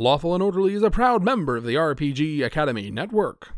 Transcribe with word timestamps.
Lawful 0.00 0.32
and 0.32 0.40
Orderly 0.40 0.74
is 0.74 0.84
a 0.84 0.92
proud 0.92 1.24
member 1.24 1.56
of 1.56 1.64
the 1.64 1.74
RPG 1.74 2.44
Academy 2.44 2.88
Network. 2.88 3.48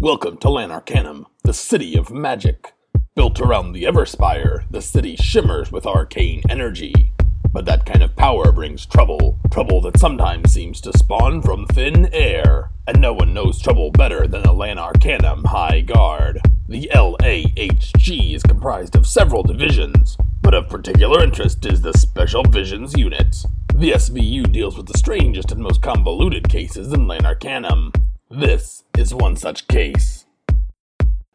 Welcome 0.00 0.38
to 0.38 0.48
Lanarcanum, 0.48 1.26
the 1.44 1.52
city 1.52 1.98
of 1.98 2.10
magic. 2.10 2.72
Built 3.14 3.38
around 3.38 3.72
the 3.72 3.82
Everspire, 3.82 4.64
the 4.70 4.80
city 4.80 5.14
shimmers 5.16 5.70
with 5.70 5.86
arcane 5.86 6.40
energy. 6.48 7.12
But 7.52 7.66
that 7.66 7.84
kind 7.84 8.02
of 8.02 8.16
power 8.16 8.50
brings 8.52 8.86
trouble, 8.86 9.38
trouble 9.52 9.82
that 9.82 10.00
sometimes 10.00 10.50
seems 10.50 10.80
to 10.80 10.96
spawn 10.96 11.42
from 11.42 11.66
thin 11.66 12.08
air. 12.14 12.70
And 12.86 12.98
no 12.98 13.12
one 13.12 13.34
knows 13.34 13.60
trouble 13.60 13.90
better 13.90 14.26
than 14.26 14.44
the 14.44 14.54
Lanarcanum 14.54 15.44
High 15.44 15.82
Guard. 15.82 16.40
The 16.70 16.90
LAHG 16.94 18.34
is 18.34 18.42
comprised 18.42 18.96
of 18.96 19.06
several 19.06 19.42
divisions, 19.42 20.16
but 20.42 20.54
of 20.54 20.68
particular 20.68 21.22
interest 21.22 21.66
is 21.66 21.80
the 21.80 21.92
Special 21.92 22.42
Visions 22.44 22.96
Unit. 22.96 23.36
The 23.74 23.92
SVU 23.92 24.50
deals 24.52 24.76
with 24.76 24.86
the 24.86 24.98
strangest 24.98 25.52
and 25.52 25.60
most 25.60 25.82
convoluted 25.82 26.48
cases 26.48 26.92
in 26.92 27.06
Lanarcanum. 27.06 27.92
This 28.30 28.84
is 28.96 29.14
one 29.14 29.36
such 29.36 29.68
case. 29.68 30.26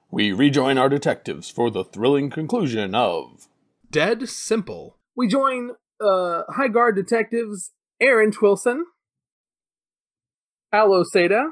We 0.10 0.32
rejoin 0.32 0.78
our 0.78 0.90
detectives 0.90 1.50
for 1.50 1.72
the 1.72 1.84
thrilling 1.84 2.30
conclusion 2.30 2.96
of 2.96 3.48
Dead 3.90 4.28
Simple. 4.28 4.98
We 5.16 5.28
join 5.28 5.72
uh, 6.02 6.44
High 6.50 6.68
Guard 6.68 6.96
detectives 6.96 7.72
Aaron 8.02 8.32
Twillson, 8.32 8.84
Alo 10.74 11.04
Seda, 11.04 11.52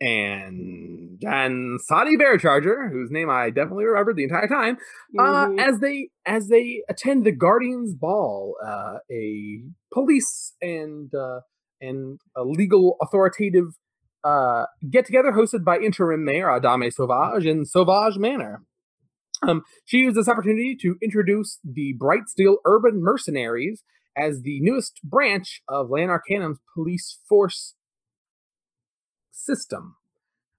and 0.00 1.05
Jan 1.20 1.78
Sadi 1.84 2.16
Bearcharger, 2.16 2.90
whose 2.90 3.10
name 3.10 3.30
I 3.30 3.50
definitely 3.50 3.84
remembered 3.84 4.16
the 4.16 4.24
entire 4.24 4.48
time, 4.48 4.76
Mhm. 5.16 5.58
uh, 5.58 5.62
as 5.62 5.80
they 5.80 6.10
as 6.24 6.48
they 6.48 6.82
attend 6.88 7.24
the 7.24 7.32
Guardians 7.32 7.94
Ball, 7.94 8.56
uh, 8.64 8.98
a 9.10 9.62
police 9.92 10.54
and 10.60 11.14
uh, 11.14 11.40
and 11.80 12.18
a 12.34 12.42
legal 12.44 12.96
authoritative 13.00 13.68
uh, 14.24 14.64
get 14.90 15.06
together 15.06 15.32
hosted 15.32 15.64
by 15.64 15.78
interim 15.78 16.24
mayor 16.24 16.48
Adame 16.48 16.92
Sauvage 16.92 17.46
in 17.46 17.64
Sauvage 17.64 18.18
Manor. 18.18 18.62
Um, 19.46 19.62
she 19.84 19.98
used 19.98 20.16
this 20.16 20.28
opportunity 20.28 20.74
to 20.80 20.96
introduce 21.02 21.60
the 21.62 21.92
Bright 21.98 22.26
Steel 22.28 22.56
Urban 22.64 23.02
Mercenaries 23.02 23.84
as 24.16 24.42
the 24.42 24.60
newest 24.62 25.00
branch 25.04 25.62
of 25.68 25.90
Lanarcanum's 25.90 26.58
police 26.74 27.18
force 27.28 27.74
system, 29.30 29.96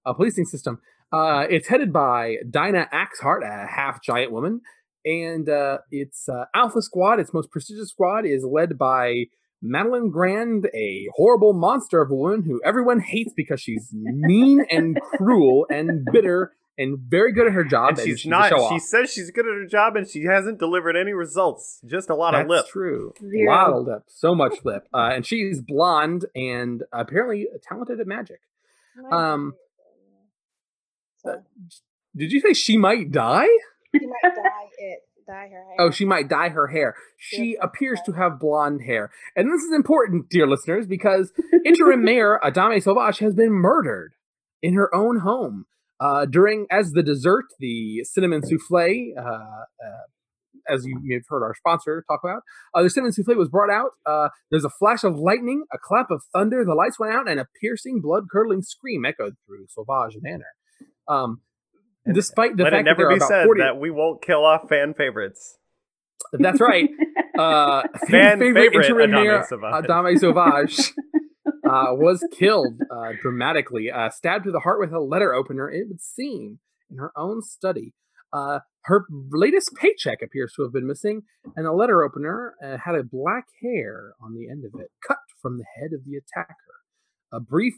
a 0.07 0.13
policing 0.13 0.45
system. 0.45 0.79
Uh, 1.11 1.45
it's 1.49 1.67
headed 1.67 1.93
by 1.93 2.37
Dinah 2.49 2.89
Axhart, 2.91 3.43
a 3.43 3.67
half 3.67 4.01
giant 4.01 4.31
woman, 4.31 4.61
and 5.05 5.47
uh, 5.47 5.79
its 5.91 6.27
uh, 6.27 6.45
Alpha 6.53 6.81
Squad, 6.81 7.19
its 7.19 7.33
most 7.33 7.51
prestigious 7.51 7.89
squad, 7.89 8.25
is 8.25 8.43
led 8.43 8.77
by 8.77 9.25
Madeline 9.61 10.09
Grand, 10.09 10.67
a 10.73 11.07
horrible 11.15 11.53
monster 11.53 12.01
of 12.01 12.11
a 12.11 12.15
woman 12.15 12.43
who 12.43 12.61
everyone 12.65 12.99
hates 12.99 13.33
because 13.35 13.61
she's 13.61 13.89
mean 13.93 14.65
and 14.69 14.99
cruel 15.17 15.65
and 15.69 16.05
bitter 16.11 16.51
and 16.77 16.99
very 16.99 17.33
good 17.33 17.47
at 17.47 17.53
her 17.53 17.63
job. 17.63 17.97
and 17.97 17.99
she's 17.99 18.25
a 18.25 18.29
not. 18.29 18.51
She 18.69 18.79
says 18.79 19.11
she's 19.11 19.31
good 19.31 19.47
at 19.47 19.53
her 19.53 19.65
job, 19.65 19.95
and 19.95 20.07
she 20.07 20.23
hasn't 20.23 20.59
delivered 20.59 20.95
any 20.95 21.13
results. 21.13 21.79
Just 21.85 22.09
a 22.09 22.15
lot 22.15 22.31
That's 22.31 22.43
of 22.43 22.49
lip. 22.49 22.59
That's 22.59 22.71
true. 22.71 23.13
Zero. 23.19 23.51
A 23.51 23.55
lot 23.55 23.73
of 23.73 23.87
lip. 23.87 24.03
So 24.07 24.35
much 24.35 24.53
lip. 24.63 24.87
Uh, 24.93 25.11
and 25.13 25.25
she's 25.25 25.61
blonde 25.61 26.25
and 26.35 26.83
apparently 26.91 27.47
talented 27.63 27.99
at 27.99 28.07
magic. 28.07 28.41
Um, 29.11 29.53
Did 32.15 32.31
you 32.31 32.39
say 32.41 32.53
she 32.53 32.77
might 32.77 33.11
die? 33.11 33.47
she 33.95 34.05
might 34.05 34.21
dye 34.35 34.67
it, 34.79 34.99
dye 35.27 35.47
her 35.49 35.63
hair. 35.63 35.75
Oh, 35.79 35.91
she 35.91 36.05
might 36.05 36.27
dye 36.29 36.49
her 36.49 36.67
hair. 36.67 36.95
She 37.17 37.51
Yes, 37.51 37.59
appears 37.61 37.99
to 38.05 38.13
have 38.13 38.39
blonde 38.39 38.81
hair. 38.83 39.11
And 39.35 39.51
this 39.51 39.61
is 39.61 39.73
important, 39.73 40.29
dear 40.29 40.47
listeners, 40.47 40.87
because 40.87 41.31
interim 41.65 42.03
mayor 42.05 42.39
Adame 42.43 42.81
Sauvage 42.81 43.19
has 43.19 43.33
been 43.35 43.51
murdered 43.51 44.13
in 44.61 44.73
her 44.73 44.93
own 44.95 45.19
home. 45.19 45.65
Uh, 45.99 46.25
during, 46.25 46.67
as 46.69 46.91
the 46.91 47.01
dessert, 47.03 47.45
the 47.59 48.03
cinnamon 48.03 48.41
souffle, 48.43 49.13
uh, 49.17 49.21
uh, 49.21 49.63
as 50.69 50.85
you 50.85 50.99
may 51.01 51.15
have 51.15 51.23
heard 51.27 51.43
our 51.43 51.55
sponsor 51.55 52.03
talk 52.07 52.19
about, 52.23 52.43
uh, 52.75 52.83
the 52.83 52.89
cinnamon 52.89 53.11
souffle 53.13 53.35
was 53.35 53.49
brought 53.49 53.71
out. 53.71 53.91
Uh, 54.05 54.29
there's 54.51 54.65
a 54.65 54.69
flash 54.69 55.03
of 55.03 55.17
lightning, 55.17 55.63
a 55.73 55.77
clap 55.81 56.11
of 56.11 56.21
thunder, 56.33 56.63
the 56.65 56.75
lights 56.75 56.99
went 56.99 57.13
out, 57.13 57.27
and 57.29 57.39
a 57.39 57.47
piercing, 57.61 57.99
blood 58.01 58.25
curdling 58.31 58.61
scream 58.61 59.05
echoed 59.05 59.35
through 59.47 59.65
Sauvage 59.69 60.17
Manor. 60.21 60.45
Um, 61.07 61.41
despite 62.11 62.57
the 62.57 62.63
Let 62.63 62.73
fact 62.73 62.81
it 62.81 62.83
never 62.83 63.03
that 63.03 63.03
there 63.03 63.07
are 63.07 63.13
be 63.13 63.17
about 63.17 63.29
said 63.29 63.45
40 63.45 63.61
that 63.61 63.77
we 63.79 63.91
won't 63.91 64.21
kill 64.21 64.45
off 64.45 64.69
fan 64.69 64.93
favorites. 64.93 65.57
That's 66.33 66.61
right. 66.61 66.89
Uh, 67.37 67.83
Fan 68.07 68.39
favorite, 68.39 68.71
favorite 68.71 68.85
interim 68.87 69.11
Adame 69.11 69.45
Sauvage. 69.45 69.85
Adame 69.85 70.19
Sauvage 70.19 70.93
uh, 71.69 71.93
was 71.93 72.27
killed 72.31 72.81
uh, 72.89 73.11
dramatically, 73.21 73.91
uh, 73.91 74.09
stabbed 74.09 74.45
to 74.45 74.51
the 74.51 74.61
heart 74.61 74.79
with 74.79 74.91
a 74.91 74.99
letter 74.99 75.35
opener. 75.35 75.69
It 75.69 75.87
would 75.87 76.01
seem 76.01 76.57
in 76.89 76.97
her 76.97 77.11
own 77.15 77.43
study. 77.43 77.93
Uh, 78.33 78.59
her 78.85 79.05
latest 79.31 79.75
paycheck 79.75 80.21
appears 80.21 80.53
to 80.55 80.63
have 80.63 80.73
been 80.73 80.87
missing, 80.87 81.23
and 81.55 81.65
the 81.65 81.71
letter 81.71 82.03
opener 82.03 82.55
uh, 82.63 82.77
had 82.77 82.95
a 82.95 83.03
black 83.03 83.45
hair 83.61 84.13
on 84.19 84.33
the 84.33 84.49
end 84.49 84.65
of 84.65 84.79
it, 84.79 84.89
cut 85.05 85.19
from 85.41 85.57
the 85.57 85.65
head 85.79 85.91
of 85.93 86.05
the 86.05 86.15
attacker. 86.15 86.55
A 87.31 87.39
brief, 87.39 87.75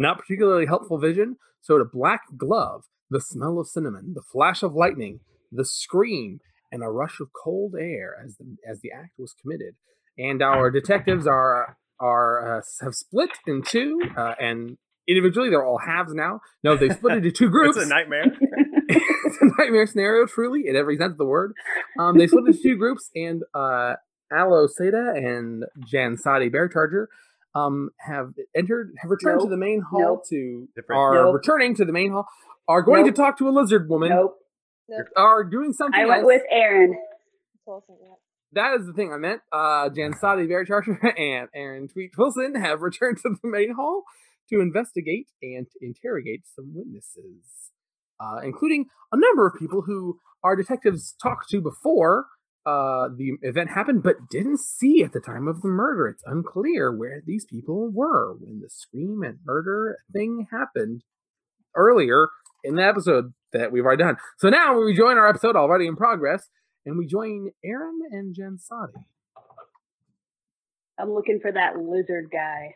not 0.00 0.18
particularly 0.18 0.66
helpful 0.66 0.98
vision 0.98 1.36
so 1.60 1.76
a 1.76 1.84
black 1.84 2.22
glove, 2.36 2.84
the 3.10 3.20
smell 3.20 3.58
of 3.58 3.68
cinnamon, 3.68 4.14
the 4.14 4.22
flash 4.22 4.62
of 4.62 4.74
lightning, 4.74 5.20
the 5.52 5.64
scream, 5.64 6.40
and 6.72 6.82
a 6.82 6.88
rush 6.88 7.20
of 7.20 7.28
cold 7.32 7.74
air 7.78 8.16
as 8.24 8.36
the 8.36 8.56
as 8.68 8.80
the 8.80 8.90
act 8.92 9.18
was 9.18 9.34
committed. 9.40 9.74
And 10.18 10.42
our 10.42 10.70
detectives 10.70 11.26
are 11.26 11.76
are 12.00 12.58
uh, 12.58 12.62
have 12.80 12.94
split 12.94 13.30
in 13.46 13.62
two, 13.62 14.00
uh, 14.16 14.34
and 14.40 14.78
individually 15.06 15.50
they're 15.50 15.64
all 15.64 15.78
halves 15.78 16.14
now. 16.14 16.40
No, 16.64 16.76
they 16.76 16.88
split 16.88 17.18
into 17.18 17.30
two 17.30 17.50
groups. 17.50 17.76
It's 17.76 17.86
a 17.86 17.88
nightmare. 17.88 18.26
it's 18.88 19.38
a 19.42 19.46
nightmare 19.58 19.86
scenario, 19.86 20.26
truly, 20.26 20.66
in 20.66 20.76
every 20.76 20.96
sense 20.96 21.12
of 21.12 21.18
the 21.18 21.24
word. 21.24 21.52
Um, 21.98 22.16
they 22.16 22.26
split 22.26 22.46
into 22.46 22.62
two 22.62 22.76
groups, 22.76 23.10
and 23.14 23.42
uh, 23.54 23.94
Alo 24.32 24.66
Seda 24.66 25.16
and 25.16 25.64
Jan 25.86 26.16
Sadi 26.16 26.48
Bearcharger 26.48 27.06
um, 27.54 27.90
have 27.98 28.32
entered, 28.54 28.92
have 29.00 29.10
returned 29.10 29.40
to 29.42 29.48
the 29.48 29.56
main 29.56 29.80
hall 29.80 30.00
Nope. 30.00 30.22
to 30.30 30.68
Different. 30.76 30.98
are 30.98 31.14
Nope. 31.14 31.34
returning 31.34 31.74
to 31.76 31.84
the 31.84 31.92
main 31.92 32.12
hall. 32.12 32.26
Are 32.68 32.82
going 32.82 33.04
Nope. 33.06 33.14
to 33.14 33.20
talk 33.22 33.38
to 33.38 33.48
a 33.48 33.50
lizard 33.50 33.88
woman. 33.88 34.10
nope. 34.10 34.36
Nope. 34.88 35.06
Are 35.16 35.44
doing 35.44 35.72
something 35.72 36.00
I 36.00 36.04
went 36.06 36.20
else. 36.22 36.26
with 36.26 36.42
Aaron. 36.50 36.96
Wilson, 37.66 37.96
that 38.52 38.80
is 38.80 38.86
the 38.86 38.92
thing 38.92 39.12
I 39.12 39.16
meant. 39.18 39.40
Uh, 39.52 39.88
Jan 39.90 40.14
Sadi 40.18 40.46
Bearcharger 40.46 40.98
and 41.18 41.48
Aaron 41.54 41.86
Tweet 41.88 42.10
Wilson 42.18 42.54
have 42.56 42.80
returned 42.82 43.18
to 43.18 43.30
the 43.42 43.48
main 43.48 43.74
hall 43.74 44.02
to 44.48 44.60
investigate 44.60 45.28
and 45.42 45.66
to 45.70 45.78
interrogate 45.86 46.42
some 46.56 46.72
witnesses, 46.74 47.70
uh, 48.18 48.40
including 48.42 48.86
a 49.12 49.16
number 49.16 49.46
of 49.46 49.54
people 49.58 49.82
who 49.82 50.18
our 50.42 50.56
detectives 50.56 51.14
talked 51.22 51.48
to 51.50 51.60
before 51.60 52.26
uh, 52.66 53.08
the 53.16 53.38
event 53.42 53.70
happened, 53.70 54.02
but 54.02 54.28
didn't 54.30 54.60
see 54.60 55.02
at 55.02 55.12
the 55.12 55.20
time 55.20 55.48
of 55.48 55.62
the 55.62 55.68
murder. 55.68 56.08
It's 56.08 56.22
unclear 56.26 56.94
where 56.94 57.22
these 57.24 57.46
people 57.46 57.90
were 57.90 58.34
when 58.34 58.60
the 58.60 58.68
scream 58.68 59.22
and 59.24 59.38
murder 59.44 59.98
thing 60.12 60.46
happened 60.50 61.02
earlier 61.74 62.28
in 62.62 62.76
the 62.76 62.84
episode 62.84 63.32
that 63.52 63.72
we've 63.72 63.84
already 63.84 64.02
done. 64.02 64.16
So 64.38 64.50
now 64.50 64.78
we 64.78 64.94
join 64.94 65.16
our 65.16 65.28
episode 65.28 65.56
already 65.56 65.86
in 65.86 65.96
progress, 65.96 66.48
and 66.84 66.98
we 66.98 67.06
join 67.06 67.50
Aaron 67.64 68.00
and 68.10 68.34
Jen 68.34 68.58
Sadi. 68.58 68.92
I'm 70.98 71.12
looking 71.12 71.38
for 71.40 71.50
that 71.50 71.78
lizard 71.78 72.28
guy. 72.30 72.74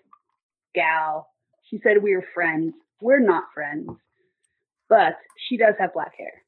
Gal. 0.74 1.28
She 1.68 1.78
said 1.82 2.02
we 2.02 2.14
were 2.14 2.24
friends. 2.34 2.72
We're 3.00 3.20
not 3.20 3.44
friends. 3.52 3.88
But 4.88 5.16
she 5.48 5.56
does 5.56 5.74
have 5.78 5.92
black 5.92 6.12
hair. 6.16 6.43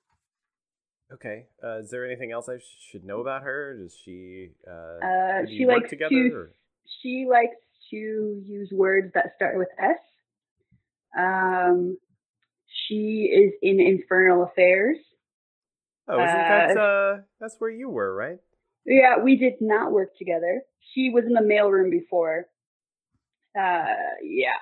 Okay. 1.13 1.47
Uh, 1.63 1.79
is 1.79 1.91
there 1.91 2.05
anything 2.05 2.33
else 2.33 2.49
I 2.49 2.59
should 2.91 3.05
know 3.05 3.21
about 3.21 3.43
her? 3.43 3.77
Does 3.79 3.97
she? 4.05 4.51
Uh, 4.67 4.71
Uh, 5.05 5.41
did 5.43 5.51
she 5.51 5.67
likes 5.67 5.89
together. 5.91 6.11
to- 6.11 6.35
or- 6.35 6.53
She 7.03 7.27
likes 7.29 7.57
to 7.91 7.97
use 7.97 8.71
words 8.73 9.13
that 9.15 9.35
start 9.37 9.57
with 9.57 9.69
S. 9.79 9.99
Um, 11.17 11.99
she 12.67 13.31
is 13.33 13.55
in 13.63 13.81
infernal 13.81 14.43
affairs. 14.45 14.99
Oh, 16.09 16.15
isn't 16.23 16.27
that 16.27 16.77
uh, 16.77 16.81
uh? 16.81 17.21
That's 17.41 17.57
where 17.59 17.71
you 17.71 17.89
were, 17.91 18.15
right? 18.15 18.39
Yeah, 18.85 19.19
we 19.19 19.37
did 19.37 19.55
not 19.61 19.91
work 19.93 20.17
together. 20.17 20.63
She 20.93 21.11
was 21.11 21.25
in 21.25 21.33
the 21.33 21.41
mailroom 21.41 21.91
before. 21.91 22.47
Uh, 23.59 23.87
yeah. 24.23 24.59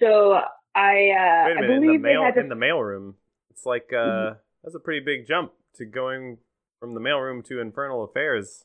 So 0.00 0.32
I, 0.74 1.10
uh, 1.10 1.44
Wait 1.46 1.56
a 1.56 1.58
I 1.58 1.60
minute. 1.60 1.70
In 1.70 1.80
the 1.80 1.86
believe 1.86 2.00
mail 2.00 2.24
had 2.24 2.34
to 2.34 2.40
in 2.40 2.48
the 2.48 2.54
mailroom. 2.54 3.14
It's 3.50 3.64
like 3.64 3.92
uh, 3.92 3.96
Mhm. 3.96 4.38
that's 4.62 4.74
a 4.74 4.80
pretty 4.80 5.00
big 5.04 5.26
jump 5.26 5.52
to 5.76 5.84
going 5.84 6.38
from 6.80 6.94
the 6.94 7.00
mailroom 7.00 7.44
to 7.46 7.60
infernal 7.60 8.04
affairs. 8.04 8.64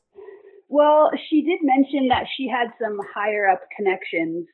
Well, 0.68 1.10
she 1.28 1.42
did 1.42 1.60
mention 1.62 2.08
that 2.08 2.24
she 2.36 2.48
had 2.48 2.68
some 2.82 2.98
higher 3.14 3.48
up 3.48 3.62
connections, 3.76 4.46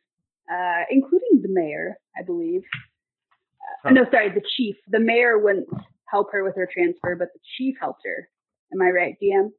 uh, 0.53 0.83
including 0.91 1.43
the 1.43 1.49
mayor, 1.49 1.99
I 2.19 2.23
believe. 2.25 2.63
Uh, 2.63 3.89
Huh. 3.89 3.91
No, 3.91 4.05
sorry, 4.11 4.31
the 4.31 4.43
chief. 4.57 4.77
The 4.89 5.01
mayor 5.01 5.39
wouldn't 5.39 5.69
help 6.07 6.29
her 6.33 6.45
with 6.45 6.57
her 6.57 6.69
transfer, 6.73 7.17
but 7.19 7.29
the 7.35 7.41
chief 7.57 7.75
helped 7.81 8.03
her. 8.05 8.29
Am 8.73 8.81
I 8.81 8.91
right, 8.91 9.17
DM? 9.23 9.51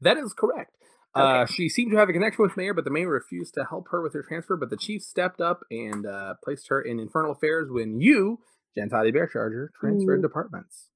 That 0.00 0.18
is 0.18 0.32
correct. 0.32 0.72
Uh, 1.14 1.46
she 1.46 1.68
seemed 1.70 1.90
to 1.92 1.96
have 1.96 2.10
a 2.10 2.12
connection 2.12 2.42
with 2.42 2.56
Mayor, 2.58 2.74
but 2.74 2.84
the 2.84 2.90
Mayor 2.90 3.08
refused 3.08 3.54
to 3.54 3.64
help 3.64 3.88
her 3.90 4.02
with 4.02 4.12
her 4.12 4.22
transfer. 4.22 4.54
But 4.56 4.68
the 4.68 4.76
Chief 4.76 5.00
stepped 5.02 5.40
up 5.40 5.60
and 5.70 6.04
uh, 6.04 6.34
placed 6.44 6.68
her 6.68 6.82
in 6.82 7.00
Infernal 7.00 7.32
Affairs 7.32 7.68
when 7.70 8.00
you, 8.00 8.40
Gentile 8.76 9.04
Bearcharger, 9.10 9.68
transferred 9.80 10.18
Mm. 10.18 10.22
departments. 10.22 10.90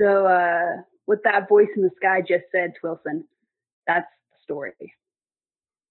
So, 0.00 0.26
uh, 0.26 0.82
what 1.06 1.18
that 1.24 1.48
voice 1.48 1.68
in 1.76 1.82
the 1.82 1.90
sky 1.96 2.20
just 2.20 2.44
said, 2.52 2.72
to 2.74 2.80
Wilson, 2.82 3.24
that's 3.86 4.06
the 4.32 4.38
story. 4.44 4.72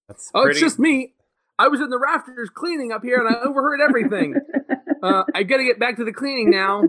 That's 0.08 0.30
Oh, 0.34 0.42
pretty, 0.42 0.52
it's 0.56 0.60
just 0.60 0.78
me. 0.78 1.14
I 1.58 1.68
was 1.68 1.80
in 1.80 1.90
the 1.90 1.98
rafters 1.98 2.50
cleaning 2.54 2.92
up 2.92 3.02
here, 3.02 3.18
and 3.18 3.28
I 3.34 3.40
overheard 3.40 3.80
everything. 3.80 4.34
uh, 5.02 5.24
I 5.34 5.42
got 5.42 5.56
to 5.58 5.64
get 5.64 5.78
back 5.78 5.96
to 5.96 6.04
the 6.04 6.12
cleaning 6.12 6.50
now. 6.50 6.82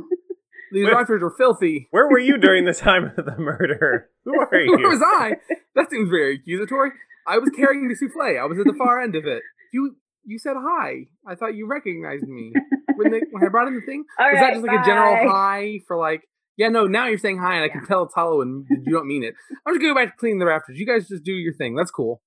These 0.72 0.86
Where- 0.86 0.94
rafters 0.96 1.24
are 1.24 1.32
filthy. 1.36 1.88
Where 1.92 2.08
were 2.08 2.20
you 2.20 2.38
during 2.38 2.66
the 2.66 2.74
time 2.74 3.12
of 3.18 3.26
the 3.26 3.36
murder? 3.38 4.10
Who 4.26 4.40
are 4.40 4.56
you? 4.60 4.72
Where 4.78 4.90
was 4.90 5.02
I? 5.04 5.32
That 5.76 5.90
seems 5.90 6.10
very 6.10 6.36
accusatory. 6.36 6.92
I 7.28 7.40
was 7.40 7.50
carrying 7.56 7.88
the 7.88 7.96
souffle. 7.96 8.40
I 8.40 8.46
was 8.46 8.60
at 8.60 8.66
the 8.66 8.76
far 8.78 9.02
end 9.02 9.16
of 9.16 9.26
it. 9.26 9.42
You 9.74 9.96
you 10.26 10.38
said 10.38 10.54
hi. 10.58 11.08
I 11.28 11.34
thought 11.36 11.56
you 11.56 11.68
recognized 11.68 12.28
me 12.28 12.54
when 12.96 13.12
they 13.12 13.22
when 13.32 13.44
I 13.44 13.50
brought 13.50 13.68
in 13.68 13.76
the 13.76 13.82
thing. 13.82 14.04
All 14.20 14.26
was 14.28 14.36
right, 14.36 14.42
that 14.42 14.54
just 14.54 14.66
like 14.68 14.80
a 14.80 14.86
general 14.86 15.28
hi 15.30 15.80
for 15.88 15.98
like? 15.98 16.22
Yeah, 16.60 16.68
no. 16.68 16.88
Now 16.88 17.08
you're 17.08 17.18
saying 17.18 17.38
hi, 17.38 17.56
and 17.56 17.64
I 17.64 17.70
can 17.70 17.86
tell 17.86 18.04
it's 18.04 18.14
hollow, 18.14 18.42
and 18.42 18.66
you 18.70 18.92
don't 18.92 19.08
mean 19.08 19.24
it. 19.24 19.34
I'm 19.66 19.74
just 19.74 19.82
gonna 19.82 19.94
go 19.94 19.96
back 19.98 20.14
to 20.14 20.20
cleaning 20.20 20.40
the 20.40 20.46
rafters. 20.46 20.78
You 20.78 20.86
guys 20.86 21.08
just 21.08 21.24
do 21.24 21.32
your 21.32 21.54
thing. 21.54 21.74
That's 21.74 21.90
cool. 21.90 22.22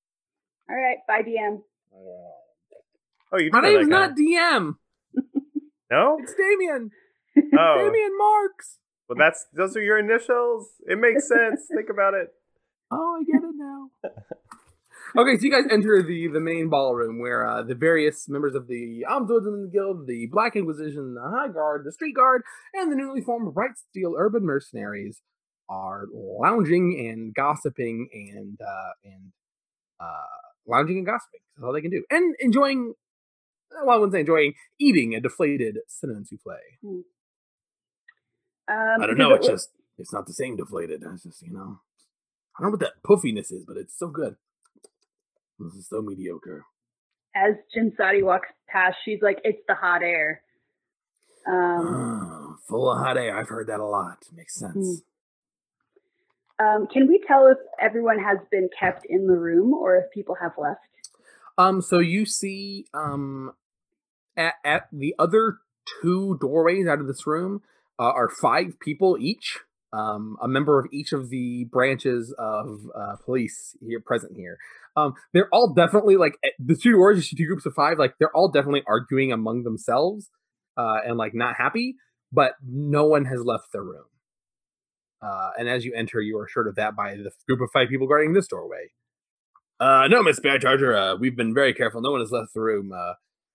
All 0.70 0.75
right, 0.75 0.96
bye, 1.06 1.20
DM. 1.20 1.58
Oh, 3.31 3.37
you 3.37 3.50
do 3.50 3.61
My 3.61 3.61
name's 3.61 3.88
not 3.88 4.17
DM. 4.17 4.76
No. 5.90 6.17
It's 6.23 6.32
Damien. 6.34 6.90
Oh, 7.37 7.75
Damien 7.76 8.17
Marks. 8.17 8.79
well, 9.06 9.19
that's 9.19 9.44
those 9.52 9.76
are 9.76 9.82
your 9.82 9.99
initials. 9.99 10.69
It 10.88 10.99
makes 10.99 11.28
sense. 11.28 11.67
Think 11.75 11.90
about 11.90 12.14
it. 12.14 12.28
Oh, 12.90 13.19
I 13.20 13.25
get 13.25 13.43
it 13.43 13.55
now. 13.55 13.90
okay, 15.17 15.37
so 15.37 15.43
you 15.43 15.50
guys 15.50 15.64
enter 15.70 16.03
the 16.03 16.29
the 16.29 16.41
main 16.41 16.69
ballroom 16.69 17.20
where 17.20 17.47
uh, 17.47 17.62
the 17.62 17.75
various 17.75 18.29
members 18.29 18.55
of 18.55 18.67
the 18.69 19.05
Ombudsman 19.09 19.73
Guild, 19.73 20.06
the 20.06 20.29
Black 20.31 20.56
Inquisition, 20.56 21.14
the 21.14 21.23
High 21.23 21.49
Guard, 21.49 21.85
the 21.85 21.93
Street 21.93 22.14
Guard, 22.14 22.43
and 22.75 22.91
the 22.91 22.97
newly 22.97 23.20
formed 23.20 23.53
Bright 23.55 23.76
Steel 23.91 24.14
Urban 24.17 24.44
Mercenaries 24.44 25.20
are 25.69 26.06
lounging 26.12 27.09
and 27.09 27.35
gossiping 27.35 28.09
and 28.12 28.59
uh, 28.61 28.93
and 29.05 29.32
uh, 30.00 30.67
lounging 30.67 30.99
and 30.99 31.06
gossiping. 31.06 31.41
That's 31.56 31.64
all 31.64 31.73
they 31.73 31.81
can 31.81 31.91
do, 31.91 32.05
and 32.11 32.35
enjoying. 32.41 32.94
Well, 33.85 33.97
I 33.97 33.99
wouldn't 33.99 34.12
say 34.12 34.20
enjoying 34.20 34.53
eating 34.79 35.14
a 35.14 35.20
deflated 35.20 35.79
cinnamon 35.88 36.26
souffle. 36.26 36.59
Um, 38.69 39.03
I 39.03 39.06
don't 39.06 39.17
know. 39.17 39.35
It's 39.35 39.47
just 39.47 39.70
it's 39.99 40.12
not 40.12 40.26
the 40.26 40.35
same 40.35 40.56
deflated. 40.56 41.03
It's 41.03 41.23
just 41.23 41.43
you 41.43 41.53
know, 41.53 41.81
I 42.59 42.62
don't 42.62 42.67
know 42.67 42.70
what 42.70 42.81
that 42.81 43.03
puffiness 43.03 43.50
is, 43.50 43.64
but 43.67 43.76
it's 43.76 43.99
so 43.99 44.09
good. 44.09 44.37
This 45.58 45.75
is 45.75 45.88
so 45.88 46.02
mediocre. 46.02 46.64
as 47.34 47.54
Jinsati 47.75 48.22
walks 48.22 48.49
past, 48.69 48.96
she's 49.04 49.20
like, 49.22 49.40
"It's 49.44 49.62
the 49.69 49.75
hot 49.75 50.02
air." 50.02 50.43
Um, 51.46 52.58
full 52.69 52.90
of 52.90 52.99
hot 52.99 53.16
air. 53.16 53.37
I've 53.37 53.49
heard 53.49 53.66
that 53.69 53.81
a 53.81 53.87
lot. 53.87 54.25
Makes 54.34 54.54
sense. 54.54 55.02
um, 56.58 56.87
can 56.93 57.08
we 57.08 57.22
tell 57.26 57.46
if 57.49 57.58
everyone 57.81 58.19
has 58.19 58.38
been 58.50 58.69
kept 58.78 59.04
in 59.06 59.26
the 59.26 59.37
room 59.37 59.72
or 59.75 59.96
if 59.96 60.10
people 60.12 60.37
have 60.40 60.52
left? 60.58 60.81
Um, 61.58 61.81
so 61.82 61.99
you 61.99 62.25
see, 62.26 62.87
um, 62.94 63.52
at 64.37 64.54
at 64.64 64.88
the 64.93 65.14
other 65.19 65.58
two 66.00 66.38
doorways 66.40 66.87
out 66.87 67.00
of 67.00 67.06
this 67.06 67.26
room 67.26 67.62
uh, 67.99 68.04
are 68.12 68.28
five 68.28 68.78
people 68.81 69.16
each. 69.19 69.60
Um, 69.93 70.37
a 70.43 70.49
member 70.49 70.79
of 70.79 70.87
each 70.91 71.12
of 71.12 71.29
the 71.29 71.65
branches 71.65 72.35
of 72.39 72.81
uh, 72.94 73.17
police 73.25 73.77
here 73.87 74.00
present 74.00 74.37
here. 74.37 74.56
Um, 74.97 75.15
they're 75.33 75.49
all 75.53 75.73
definitely 75.75 76.17
like 76.17 76.39
eh, 76.44 76.50
the 76.59 76.77
two 76.77 76.93
doors. 76.93 77.29
Two 77.29 77.47
groups 77.47 77.67
of 77.67 77.75
five. 77.75 77.99
Like 77.99 78.15
they're 78.19 78.35
all 78.35 78.49
definitely 78.49 78.83
arguing 78.87 79.33
among 79.33 79.65
themselves, 79.65 80.31
uh, 80.77 80.99
and 81.05 81.17
like 81.17 81.35
not 81.35 81.56
happy. 81.56 81.97
But 82.33 82.55
no 82.67 83.05
one 83.05 83.27
has 83.27 83.44
left 83.44 83.73
the 83.73 83.83
room. 83.83 84.06
Uh, 85.23 85.50
and 85.59 85.69
as 85.69 85.85
you 85.85 85.93
enter, 85.95 86.21
you 86.21 86.38
are 86.38 86.47
assured 86.47 86.67
of 86.67 86.77
that 86.77 86.97
by 86.97 87.15
the 87.15 87.31
group 87.47 87.61
of 87.61 87.69
five 87.73 87.88
people 87.88 88.09
guarding 88.09 88.33
this 88.33 88.49
doorway. 88.49 88.91
Uh, 89.79 90.09
no, 90.09 90.23
Miss 90.23 90.41
Bearcharger. 90.41 90.97
Uh, 90.97 91.17
we've 91.17 91.37
been 91.37 91.53
very 91.53 91.75
careful. 91.75 92.00
No 92.00 92.12
one 92.12 92.21
has 92.21 92.31
left 92.31 92.55
the 92.55 92.61
room. 92.61 92.93
Uh, 92.93 93.15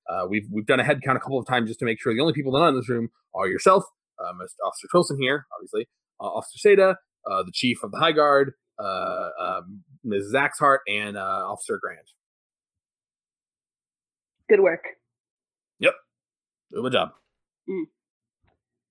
uh, 0.10 0.28
we've 0.28 0.48
we've 0.52 0.66
done 0.66 0.80
a 0.80 0.84
head 0.84 1.02
count 1.04 1.18
a 1.18 1.20
couple 1.20 1.40
of 1.40 1.46
times 1.46 1.70
just 1.70 1.80
to 1.80 1.86
make 1.86 2.02
sure 2.02 2.14
the 2.14 2.22
only 2.22 2.34
people 2.34 2.52
not 2.52 2.70
in 2.70 2.76
this 2.76 2.90
room 2.90 3.10
are 3.36 3.48
yourself, 3.48 3.84
uh, 4.20 4.32
Mr. 4.34 4.66
Officer 4.66 4.88
Trilson 4.94 5.18
here, 5.20 5.46
obviously, 5.56 5.88
Officer 6.26 6.70
Seda, 6.70 6.96
uh, 7.30 7.44
the 7.44 7.52
Chief 7.54 7.84
of 7.84 7.92
the 7.92 7.98
High 7.98 8.12
Guard, 8.12 8.54
uh, 8.80 9.30
um, 9.40 9.84
Ms. 10.04 10.34
Zaxhart, 10.34 10.80
and 10.88 11.18
uh, 11.18 11.22
Officer 11.22 11.80
Grand. 11.82 12.08
Good 14.50 14.62
work. 14.62 14.84
Yep. 15.80 15.94
Good 16.74 16.92
job. 16.94 17.10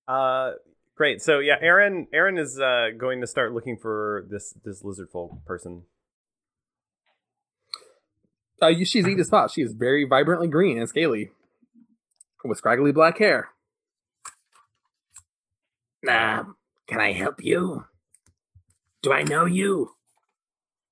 Uh, 0.06 0.52
great. 0.96 1.22
So 1.22 1.38
yeah, 1.38 1.56
Aaron. 1.60 2.06
Aaron 2.12 2.38
is 2.38 2.60
uh, 2.60 2.88
going 2.96 3.20
to 3.20 3.26
start 3.26 3.52
looking 3.52 3.76
for 3.76 4.26
this 4.30 4.54
this 4.64 4.84
lizard 4.84 5.08
folk 5.10 5.44
person. 5.46 5.82
Uh, 8.62 8.68
you, 8.68 8.84
she's 8.84 9.06
easy 9.06 9.16
to 9.16 9.24
spot. 9.24 9.50
She 9.50 9.62
is 9.62 9.72
very 9.72 10.04
vibrantly 10.04 10.48
green 10.48 10.78
and 10.78 10.88
scaly, 10.88 11.30
with 12.44 12.58
scraggly 12.58 12.92
black 12.92 13.18
hair. 13.18 13.48
Nah, 16.02 16.44
can 16.86 17.00
I 17.00 17.12
help 17.12 17.42
you? 17.42 17.84
Do 19.02 19.12
I 19.12 19.22
know 19.22 19.44
you? 19.44 19.90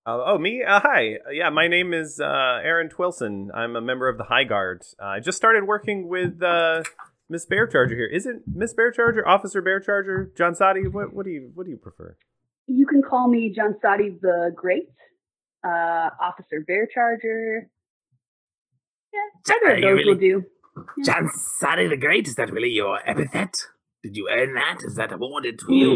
Uh, 0.06 0.23
oh, 0.26 0.38
me? 0.38 0.62
Uh, 0.62 0.81
hi. 0.81 1.14
Uh, 1.26 1.31
yeah, 1.31 1.49
my 1.50 1.67
name 1.67 1.94
is 1.94 2.20
uh, 2.20 2.61
Aaron 2.62 2.88
Twillson. 2.91 3.49
I'm 3.55 3.75
a 3.75 3.81
member 3.81 4.08
of 4.08 4.19
the 4.19 4.25
High 4.25 4.44
Guard. 4.44 4.82
Uh, 5.00 5.06
I 5.06 5.20
just 5.20 5.37
started 5.37 5.64
working 5.64 6.08
with 6.08 6.43
uh, 6.43 6.82
Miss 7.29 7.46
Bearcharger 7.46 7.91
here. 7.91 8.06
Is 8.06 8.26
it 8.26 8.43
Miss 8.46 8.75
Bearcharger, 8.75 9.26
Officer 9.26 9.62
Bearcharger, 9.62 10.37
John 10.37 10.55
Sadi? 10.55 10.87
What, 10.88 11.14
what 11.14 11.25
do 11.25 11.31
you 11.31 11.50
What 11.55 11.64
do 11.64 11.70
you 11.70 11.79
prefer? 11.79 12.17
You 12.67 12.87
can 12.87 13.02
call 13.02 13.29
me 13.29 13.52
John 13.55 13.76
Sadi 13.81 14.11
the 14.20 14.52
Great, 14.55 14.90
uh, 15.67 16.11
Officer 16.20 16.64
Bearcharger. 16.69 17.61
Yeah, 19.12 19.55
either 19.55 19.73
of 19.73 19.79
you 19.79 19.85
those 19.85 20.05
will 20.05 20.14
really- 20.14 20.43
do. 20.43 20.44
John 21.05 21.31
Sadi 21.32 21.87
the 21.87 21.97
Great, 21.97 22.26
is 22.26 22.35
that 22.35 22.50
really 22.52 22.70
your 22.70 22.99
epithet? 23.08 23.55
Did 24.05 24.17
you 24.17 24.29
earn 24.31 24.53
that? 24.55 24.81
Is 24.85 24.97
that 24.97 25.11
awarded 25.12 25.59
to 25.61 25.73
you? 25.75 25.91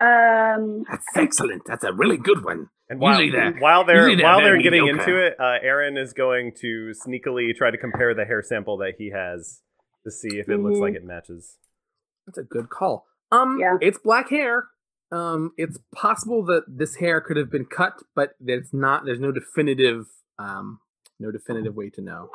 Um, 0.00 0.84
That's 0.88 1.04
excellent. 1.16 1.62
That's 1.66 1.82
a 1.84 1.92
really 1.92 2.16
good 2.16 2.44
one. 2.44 2.68
And 2.88 3.00
while, 3.00 3.20
Usually 3.20 3.38
they're- 3.38 3.60
while 3.60 3.84
they're 3.84 3.96
usually 4.08 4.16
they're 4.16 4.24
while 4.24 4.40
they're 4.40 4.62
getting 4.62 4.84
mediocre. 4.84 5.10
into 5.10 5.26
it, 5.26 5.34
uh, 5.40 5.58
Aaron 5.62 5.96
is 5.96 6.12
going 6.12 6.52
to 6.60 6.92
sneakily 7.06 7.54
try 7.54 7.70
to 7.70 7.76
compare 7.76 8.14
the 8.14 8.24
hair 8.24 8.42
sample 8.42 8.76
that 8.78 8.94
he 8.96 9.10
has 9.10 9.60
to 10.04 10.10
see 10.10 10.38
if 10.38 10.48
it 10.48 10.58
looks 10.58 10.78
Mhm. 10.78 10.82
like 10.82 10.94
it 10.94 11.04
matches. 11.04 11.58
That's 12.26 12.38
a 12.38 12.42
good 12.44 12.70
call. 12.70 13.06
Um, 13.32 13.58
Yeah. 13.60 13.76
it's 13.80 13.98
black 13.98 14.30
hair. 14.30 14.68
Um, 15.12 15.52
it's 15.56 15.78
possible 15.94 16.44
that 16.46 16.62
this 16.68 16.96
hair 16.96 17.20
could 17.20 17.36
have 17.36 17.50
been 17.50 17.66
cut, 17.66 18.02
but 18.14 18.34
it's 18.40 18.72
not. 18.72 19.04
There's 19.04 19.20
no 19.20 19.32
definitive, 19.32 20.06
um, 20.38 20.80
no 21.18 21.30
definitive 21.32 21.74
way 21.74 21.90
to 21.90 22.00
know. 22.00 22.30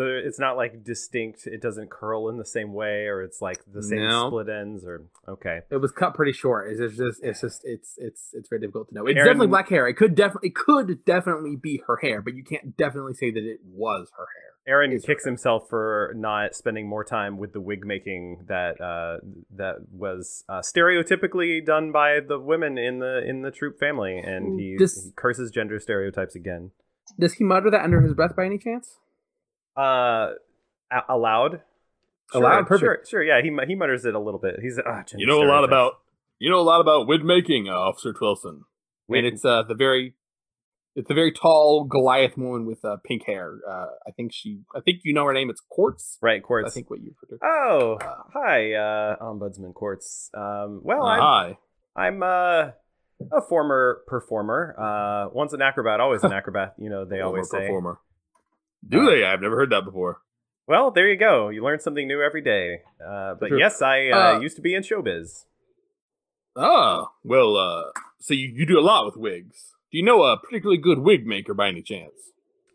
So 0.00 0.06
it's 0.06 0.38
not 0.38 0.56
like 0.56 0.82
distinct. 0.82 1.46
It 1.46 1.60
doesn't 1.60 1.90
curl 1.90 2.28
in 2.30 2.38
the 2.38 2.44
same 2.46 2.72
way, 2.72 3.06
or 3.06 3.22
it's 3.22 3.42
like 3.42 3.58
the 3.70 3.82
same 3.82 3.98
No. 4.08 4.28
split 4.28 4.48
ends. 4.48 4.84
Or 4.84 5.02
okay, 5.28 5.60
It 5.70 5.76
was 5.76 5.92
cut 5.92 6.14
pretty 6.14 6.32
short. 6.32 6.70
It's 6.72 6.96
just, 6.96 7.22
it's 7.22 7.40
just, 7.40 7.60
it's, 7.64 7.94
it's, 7.98 8.30
it's 8.32 8.48
very 8.48 8.60
difficult 8.60 8.88
to 8.88 8.94
know. 8.94 9.06
It's 9.06 9.16
Aaron- 9.16 9.26
definitely 9.26 9.46
black 9.48 9.68
hair. 9.68 9.86
It 9.88 9.94
could 9.94 10.14
definitely, 10.14 10.48
it 10.48 10.54
could 10.54 11.04
definitely 11.04 11.56
be 11.56 11.82
her 11.86 11.96
hair, 11.98 12.22
but 12.22 12.34
you 12.34 12.42
can't 12.44 12.76
definitely 12.76 13.14
say 13.14 13.30
that 13.30 13.44
it 13.44 13.60
was 13.64 14.08
her 14.16 14.26
hair. 14.34 14.46
Aaron 14.66 14.92
Is 14.92 15.04
kicks 15.04 15.24
himself 15.24 15.68
for 15.68 16.12
not 16.14 16.54
spending 16.54 16.86
more 16.86 17.02
time 17.02 17.38
with 17.38 17.52
the 17.54 17.60
wig 17.60 17.84
making 17.84 18.44
that 18.48 18.80
uh, 18.80 19.18
that 19.56 19.76
was 19.90 20.44
uh, 20.48 20.60
stereotypically 20.60 21.64
done 21.64 21.92
by 21.92 22.20
the 22.20 22.38
women 22.38 22.76
in 22.78 22.98
the 22.98 23.22
in 23.26 23.42
the 23.42 23.50
troop 23.50 23.78
family, 23.80 24.18
and 24.18 24.60
he, 24.60 24.76
This- 24.78 25.02
he 25.04 25.10
curses 25.16 25.50
gender 25.50 25.80
stereotypes 25.80 26.34
again. 26.34 26.70
Does 27.18 27.34
he 27.34 27.44
mutter 27.44 27.70
that 27.70 27.82
under 27.82 28.00
his 28.02 28.14
breath 28.14 28.36
by 28.36 28.44
any 28.44 28.58
chance? 28.58 28.98
Uh, 29.80 30.32
a- 30.92 31.14
aloud. 31.14 31.62
Aloud? 32.32 32.66
sure, 32.68 32.78
Perfect. 32.78 33.08
sure, 33.08 33.22
yeah. 33.22 33.40
He 33.42 33.50
he 33.66 33.74
mutters 33.74 34.04
it 34.04 34.14
a 34.14 34.20
little 34.20 34.40
bit. 34.40 34.56
He's 34.62 34.76
gender 34.76 35.04
You 35.16 35.26
know 35.26 35.42
a 35.42 35.48
lot 35.48 35.64
about 35.64 35.94
you 36.38 36.50
know 36.50 36.60
a 36.60 36.62
lot 36.62 36.80
about 36.80 37.06
wig 37.08 37.24
making, 37.24 37.68
uh, 37.68 37.72
Officer 37.72 38.12
Twillson. 38.12 38.60
and 39.08 39.26
it's 39.26 39.44
uh 39.44 39.62
the 39.64 39.74
very 39.74 40.14
it's 40.96 41.06
the 41.08 41.14
very 41.14 41.32
tall 41.32 41.84
Goliath 41.84 42.36
woman 42.36 42.66
with 42.66 42.84
uh, 42.84 42.96
pink 43.04 43.22
hair. 43.26 43.58
Uh, 43.68 43.86
I 44.06 44.10
think 44.16 44.32
she 44.34 44.60
I 44.74 44.80
think 44.80 45.00
you 45.04 45.12
know 45.14 45.24
her 45.24 45.32
name. 45.32 45.50
It's 45.50 45.62
Quartz. 45.68 46.18
right, 46.20 46.42
Quartz. 46.42 46.68
I 46.68 46.70
think 46.74 46.90
what 46.90 47.00
you 47.00 47.14
refer. 47.30 47.44
Oh, 47.44 47.94
Uh, 48.00 48.14
hi, 48.32 48.74
uh, 48.74 49.16
Ombudsman 49.22 49.72
Quartz. 49.74 50.30
Um, 50.34 50.80
well, 50.84 51.02
Uh, 51.02 51.08
I'm, 51.08 51.20
hi. 51.20 51.58
I'm 51.96 52.22
uh, 52.22 52.70
a 53.32 53.40
former 53.48 54.02
performer. 54.06 54.74
Uh, 54.78 55.30
once 55.32 55.52
an 55.52 55.62
acrobat, 55.62 56.00
always 56.00 56.22
an 56.24 56.32
acrobat. 56.40 56.74
You 56.78 56.90
know, 56.90 57.04
they 57.04 57.16
Former 57.18 57.24
always 57.26 57.50
say. 57.50 57.58
performer. 57.66 57.98
Do 58.86 59.02
Uh, 59.02 59.10
they? 59.10 59.24
I've 59.24 59.40
never 59.40 59.56
heard 59.56 59.70
that 59.70 59.84
before. 59.84 60.20
Well, 60.66 60.90
there 60.90 61.08
you 61.08 61.16
go. 61.18 61.48
You 61.48 61.64
learn 61.64 61.80
something 61.80 62.06
new 62.06 62.22
every 62.22 62.42
day. 62.42 62.82
Uh, 63.04 63.34
but 63.34 63.48
True. 63.48 63.58
yes, 63.58 63.82
I 63.82 64.08
uh, 64.08 64.36
Uh, 64.36 64.40
used 64.40 64.56
to 64.56 64.62
be 64.62 64.74
in 64.74 64.82
showbiz. 64.82 65.44
Ah, 66.56 67.12
well, 67.24 67.56
uh, 67.56 67.90
so 68.18 68.34
you, 68.34 68.48
you 68.54 68.66
do 68.66 68.78
a 68.78 68.82
lot 68.82 69.06
with 69.06 69.16
wigs. 69.16 69.74
Do 69.90 69.98
you 69.98 70.04
know 70.04 70.22
a 70.22 70.38
particularly 70.38 70.80
good 70.80 70.98
wig 71.00 71.26
maker 71.26 71.54
by 71.54 71.68
any 71.68 71.82
chance? 71.82 72.32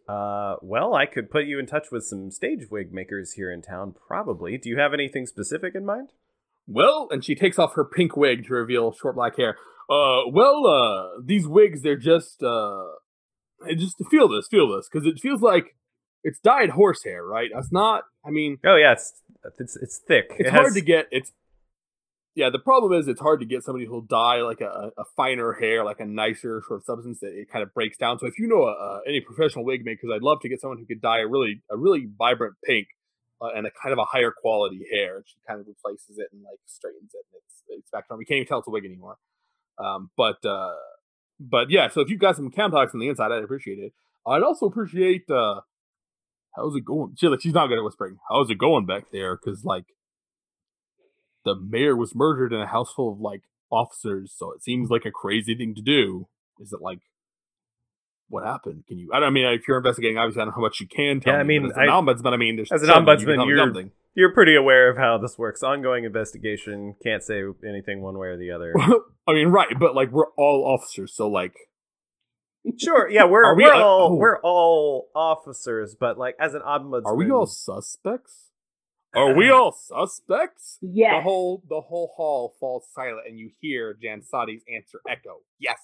Uh, 0.07 0.57
well, 0.61 0.93
I 0.93 1.05
could 1.05 1.31
put 1.31 1.45
you 1.45 1.57
in 1.59 1.65
touch 1.65 1.87
with 1.91 2.03
some 2.05 2.29
stage 2.31 2.67
wig 2.69 2.93
makers 2.93 3.33
here 3.33 3.51
in 3.51 3.61
town, 3.61 3.95
probably. 4.07 4.57
Do 4.57 4.69
you 4.69 4.77
have 4.77 4.93
anything 4.93 5.25
specific 5.25 5.73
in 5.75 5.85
mind? 5.85 6.09
Well, 6.67 7.07
and 7.11 7.23
she 7.23 7.35
takes 7.35 7.57
off 7.59 7.73
her 7.75 7.85
pink 7.85 8.15
wig 8.15 8.45
to 8.47 8.53
reveal 8.53 8.91
short 8.93 9.15
black 9.15 9.37
hair. 9.37 9.57
Uh, 9.89 10.27
well, 10.31 10.65
uh, 10.67 11.21
these 11.23 11.47
wigs, 11.47 11.81
they're 11.81 11.95
just, 11.97 12.41
uh, 12.43 12.83
just 13.77 13.95
feel 14.09 14.27
this, 14.27 14.47
feel 14.47 14.75
this, 14.75 14.87
because 14.91 15.07
it 15.07 15.19
feels 15.19 15.41
like 15.41 15.75
it's 16.27 16.39
dyed 16.39 16.71
horsehair, 16.71 17.23
right? 17.25 17.49
That's 17.53 17.71
not, 17.71 18.03
I 18.25 18.31
mean, 18.31 18.57
Oh 18.65 18.75
yeah, 18.75 18.93
it's 18.93 19.13
it's 19.59 19.75
it's 19.77 19.97
thick. 19.99 20.25
it's 20.31 20.47
It 20.49 20.51
hard 20.51 20.65
has- 20.65 20.73
to 20.73 20.81
get, 20.81 21.07
it's, 21.11 21.31
yeah, 22.35 22.49
the 22.49 22.59
problem 22.59 22.91
is 22.99 23.07
it's 23.07 23.21
hard 23.21 23.39
to 23.39 23.45
get 23.45 23.63
somebody 23.63 23.85
who'll 23.85 24.01
dye 24.01 24.41
like 24.41 24.59
a, 24.59 24.91
a 24.97 25.05
finer 25.15 25.53
hair, 25.53 25.85
like 25.85 26.01
a 26.01 26.05
nicer 26.05 26.61
sort 26.67 26.79
of 26.81 26.83
substance 26.83 27.19
that 27.21 27.31
it 27.31 27.49
kind 27.49 27.63
of 27.63 27.73
breaks 27.73 27.95
down. 27.97 28.19
So 28.19 28.25
if 28.27 28.37
you 28.37 28.47
know 28.47 28.63
uh, 28.63 28.99
any 29.07 29.21
professional 29.21 29.63
wig 29.63 29.85
maker, 29.85 29.99
because 30.01 30.13
I'd 30.15 30.21
love 30.21 30.41
to 30.41 30.49
get 30.49 30.59
someone 30.59 30.77
who 30.79 30.85
could 30.85 30.99
dye 31.01 31.19
a 31.19 31.27
really, 31.27 31.61
a 31.71 31.77
really 31.77 32.09
vibrant 32.17 32.55
pink 32.65 32.87
uh, 33.41 33.51
and 33.55 33.65
a 33.65 33.71
kind 33.81 33.93
of 33.93 33.99
a 33.99 34.05
higher 34.05 34.33
quality 34.35 34.81
hair. 34.91 35.23
She 35.25 35.37
kind 35.47 35.61
of 35.61 35.67
replaces 35.67 36.17
it 36.17 36.27
and 36.33 36.41
like 36.43 36.59
straightens 36.65 37.11
it. 37.13 37.23
And 37.31 37.39
it's, 37.45 37.63
it's 37.69 37.89
back 37.91 38.05
on. 38.11 38.17
We 38.17 38.25
can't 38.25 38.37
even 38.37 38.47
tell 38.47 38.59
it's 38.59 38.67
a 38.67 38.71
wig 38.71 38.83
anymore. 38.83 39.15
Um, 39.77 40.09
but 40.17 40.43
uh, 40.45 40.73
but 41.39 41.69
yeah, 41.69 41.87
so 41.89 42.01
if 42.01 42.09
you've 42.09 42.19
got 42.19 42.35
some 42.35 42.51
contacts 42.51 42.93
on 42.93 42.99
the 42.99 43.07
inside, 43.07 43.31
I'd 43.31 43.43
appreciate 43.43 43.79
it. 43.79 43.93
I'd 44.27 44.43
also 44.43 44.65
appreciate 44.65 45.29
uh, 45.29 45.61
how's 46.55 46.75
it 46.75 46.85
going? 46.85 47.15
She 47.17 47.27
like 47.27 47.41
she's 47.41 47.53
not 47.53 47.67
good 47.67 47.77
at 47.77 47.83
whispering. 47.83 48.17
How's 48.29 48.49
it 48.49 48.57
going 48.57 48.85
back 48.85 49.05
there? 49.11 49.35
Because 49.37 49.63
like 49.65 49.85
the 51.43 51.55
mayor 51.55 51.95
was 51.95 52.15
murdered 52.15 52.53
in 52.53 52.59
a 52.61 52.67
house 52.67 52.91
full 52.93 53.11
of 53.13 53.19
like 53.19 53.41
officers, 53.71 54.33
so 54.35 54.51
it 54.53 54.63
seems 54.63 54.89
like 54.89 55.05
a 55.05 55.11
crazy 55.11 55.55
thing 55.55 55.75
to 55.75 55.81
do. 55.81 56.27
Is 56.59 56.71
it 56.73 56.81
like 56.81 56.99
what 58.29 58.43
happened? 58.43 58.85
Can 58.87 58.97
you? 58.97 59.11
I 59.13 59.19
don't 59.19 59.27
I 59.27 59.31
mean 59.31 59.45
if 59.45 59.67
you're 59.67 59.77
investigating, 59.77 60.17
obviously 60.17 60.41
I 60.41 60.45
don't 60.45 60.51
know 60.51 60.55
how 60.55 60.61
much 60.61 60.79
you 60.79 60.87
can 60.87 61.19
tell. 61.19 61.33
Yeah, 61.33 61.39
I 61.39 61.43
me, 61.43 61.59
but 61.59 61.63
mean, 61.63 61.71
as 61.71 61.77
an 61.77 61.89
I- 61.89 61.93
ombudsman, 61.93 62.33
I 62.33 62.37
mean, 62.37 62.55
there's 62.55 62.71
as 62.71 62.81
an 62.83 62.89
you 62.89 62.95
ombudsman, 62.95 63.47
you're- 63.47 63.59
something. 63.59 63.91
You're 64.17 64.31
pretty 64.33 64.55
aware 64.55 64.89
of 64.89 64.95
how 64.95 65.17
this 65.17 65.37
works. 65.37 65.61
Ongoing 65.61 66.05
investigation. 66.05 66.95
Can't 67.03 67.21
say 67.21 67.41
anything 67.67 68.01
one 68.01 68.17
way 68.17 68.27
or 68.29 68.37
the 68.37 68.49
other. 68.49 68.73
I 69.27 69.33
mean, 69.33 69.49
right, 69.49 69.77
but 69.77 69.93
like 69.93 70.09
we're 70.09 70.31
all 70.37 70.63
officers, 70.65 71.13
so 71.13 71.27
like 71.27 71.53
Sure. 72.77 73.09
Yeah, 73.09 73.25
we're 73.25 73.45
Are 73.45 73.55
we- 73.55 73.63
we, 73.63 73.69
are 73.69 73.75
uh, 73.75 73.83
all 73.83 74.09
oh. 74.11 74.15
we're 74.15 74.39
all 74.41 75.09
officers, 75.15 75.95
but 75.99 76.17
like 76.17 76.35
as 76.39 76.53
an 76.53 76.61
ombudsman, 76.61 77.05
Are 77.05 77.15
we 77.15 77.29
all 77.31 77.45
suspects? 77.45 78.51
Are 79.15 79.33
we 79.33 79.49
all 79.49 79.71
suspects? 79.71 80.77
Yes. 80.81 81.13
The 81.17 81.21
whole 81.21 81.63
the 81.69 81.81
whole 81.81 82.11
hall 82.15 82.53
falls 82.59 82.87
silent, 82.93 83.27
and 83.27 83.39
you 83.39 83.49
hear 83.61 83.93
Jan 83.93 84.21
Sadi's 84.21 84.63
answer 84.73 84.99
echo. 85.07 85.37
Yes. 85.57 85.79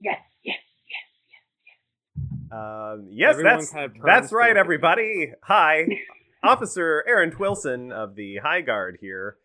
Yes. 0.00 0.18
Yes. 0.44 0.58
Yes. 0.90 2.22
Yes. 2.26 2.52
Um, 2.52 3.08
yes, 3.10 3.30
Everyone 3.30 3.58
that's 3.58 3.70
kind 3.70 3.84
of 3.84 3.92
that's 4.04 4.32
right, 4.32 4.50
look 4.50 4.58
everybody. 4.58 5.32
Hi, 5.44 5.86
Officer 6.42 7.02
Aaron 7.06 7.30
Twillson 7.30 7.92
of 7.92 8.14
the 8.14 8.38
High 8.38 8.60
Guard 8.60 8.98
here. 9.00 9.36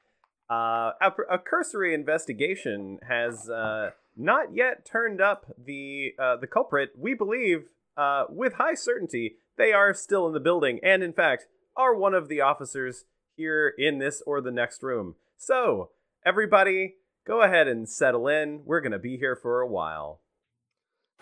Uh, 0.52 0.92
a, 1.02 1.12
a 1.32 1.38
cursory 1.40 1.94
investigation 1.94 3.00
has 3.08 3.50
uh, 3.50 3.92
not 4.16 4.56
yet 4.56 4.86
turned 4.86 5.22
up 5.22 5.46
the 5.58 6.14
uh, 6.20 6.38
the 6.38 6.48
culprit. 6.48 6.92
We 6.98 7.14
believe, 7.14 7.66
uh, 7.98 8.26
with 8.30 8.54
high 8.54 8.76
certainty, 8.76 9.36
they 9.58 9.74
are 9.74 9.94
still 9.94 10.28
in 10.28 10.34
the 10.34 10.40
building, 10.40 10.80
and 10.84 11.04
in 11.04 11.14
fact, 11.14 11.46
are 11.76 11.96
one 11.96 12.14
of 12.14 12.28
the 12.28 12.42
officers 12.42 13.06
here 13.36 13.74
in 13.78 14.00
this 14.00 14.22
or 14.26 14.42
the 14.42 14.52
next 14.52 14.84
room. 14.84 15.16
So, 15.38 15.92
everybody, 16.26 16.96
go 17.26 17.42
ahead 17.42 17.68
and 17.68 17.90
settle 17.90 18.28
in. 18.28 18.62
We're 18.66 18.82
gonna 18.82 19.00
be 19.00 19.18
here 19.18 19.36
for 19.36 19.62
a 19.62 19.68
while. 19.68 20.22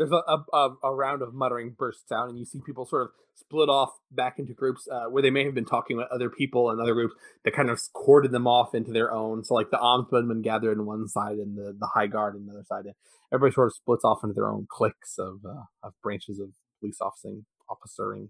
There's 0.01 0.11
a, 0.11 0.37
a, 0.51 0.69
a, 0.83 0.95
round 0.95 1.21
of 1.21 1.35
muttering 1.35 1.75
bursts 1.77 2.11
out, 2.11 2.27
and 2.27 2.39
you 2.39 2.43
see 2.43 2.59
people 2.65 2.87
sort 2.87 3.03
of 3.03 3.09
split 3.35 3.69
off 3.69 3.91
back 4.09 4.39
into 4.39 4.51
groups 4.51 4.87
uh, 4.91 5.05
where 5.05 5.21
they 5.21 5.29
may 5.29 5.43
have 5.45 5.53
been 5.53 5.65
talking 5.65 5.95
with 5.95 6.07
other 6.11 6.27
people 6.27 6.71
and 6.71 6.81
other 6.81 6.95
groups 6.95 7.13
that 7.45 7.53
kind 7.53 7.69
of 7.69 7.79
corded 7.93 8.31
them 8.31 8.47
off 8.47 8.73
into 8.73 8.91
their 8.91 9.13
own. 9.13 9.43
So, 9.43 9.53
like 9.53 9.69
the 9.69 9.77
ombudsman 9.77 10.41
gathered 10.41 10.79
on 10.79 10.87
one 10.87 11.07
side 11.07 11.37
and 11.37 11.55
the, 11.55 11.75
the 11.79 11.85
high 11.93 12.07
guard 12.07 12.35
on 12.35 12.47
the 12.47 12.53
other 12.53 12.63
side. 12.63 12.85
And 12.85 12.95
everybody 13.31 13.53
sort 13.53 13.67
of 13.67 13.75
splits 13.75 14.03
off 14.03 14.23
into 14.23 14.33
their 14.33 14.49
own 14.49 14.65
cliques 14.67 15.19
of 15.19 15.45
uh, 15.45 15.65
of 15.83 15.93
branches 16.01 16.39
of 16.39 16.49
police 16.79 16.97
officing, 16.99 17.45
officering. 17.69 18.29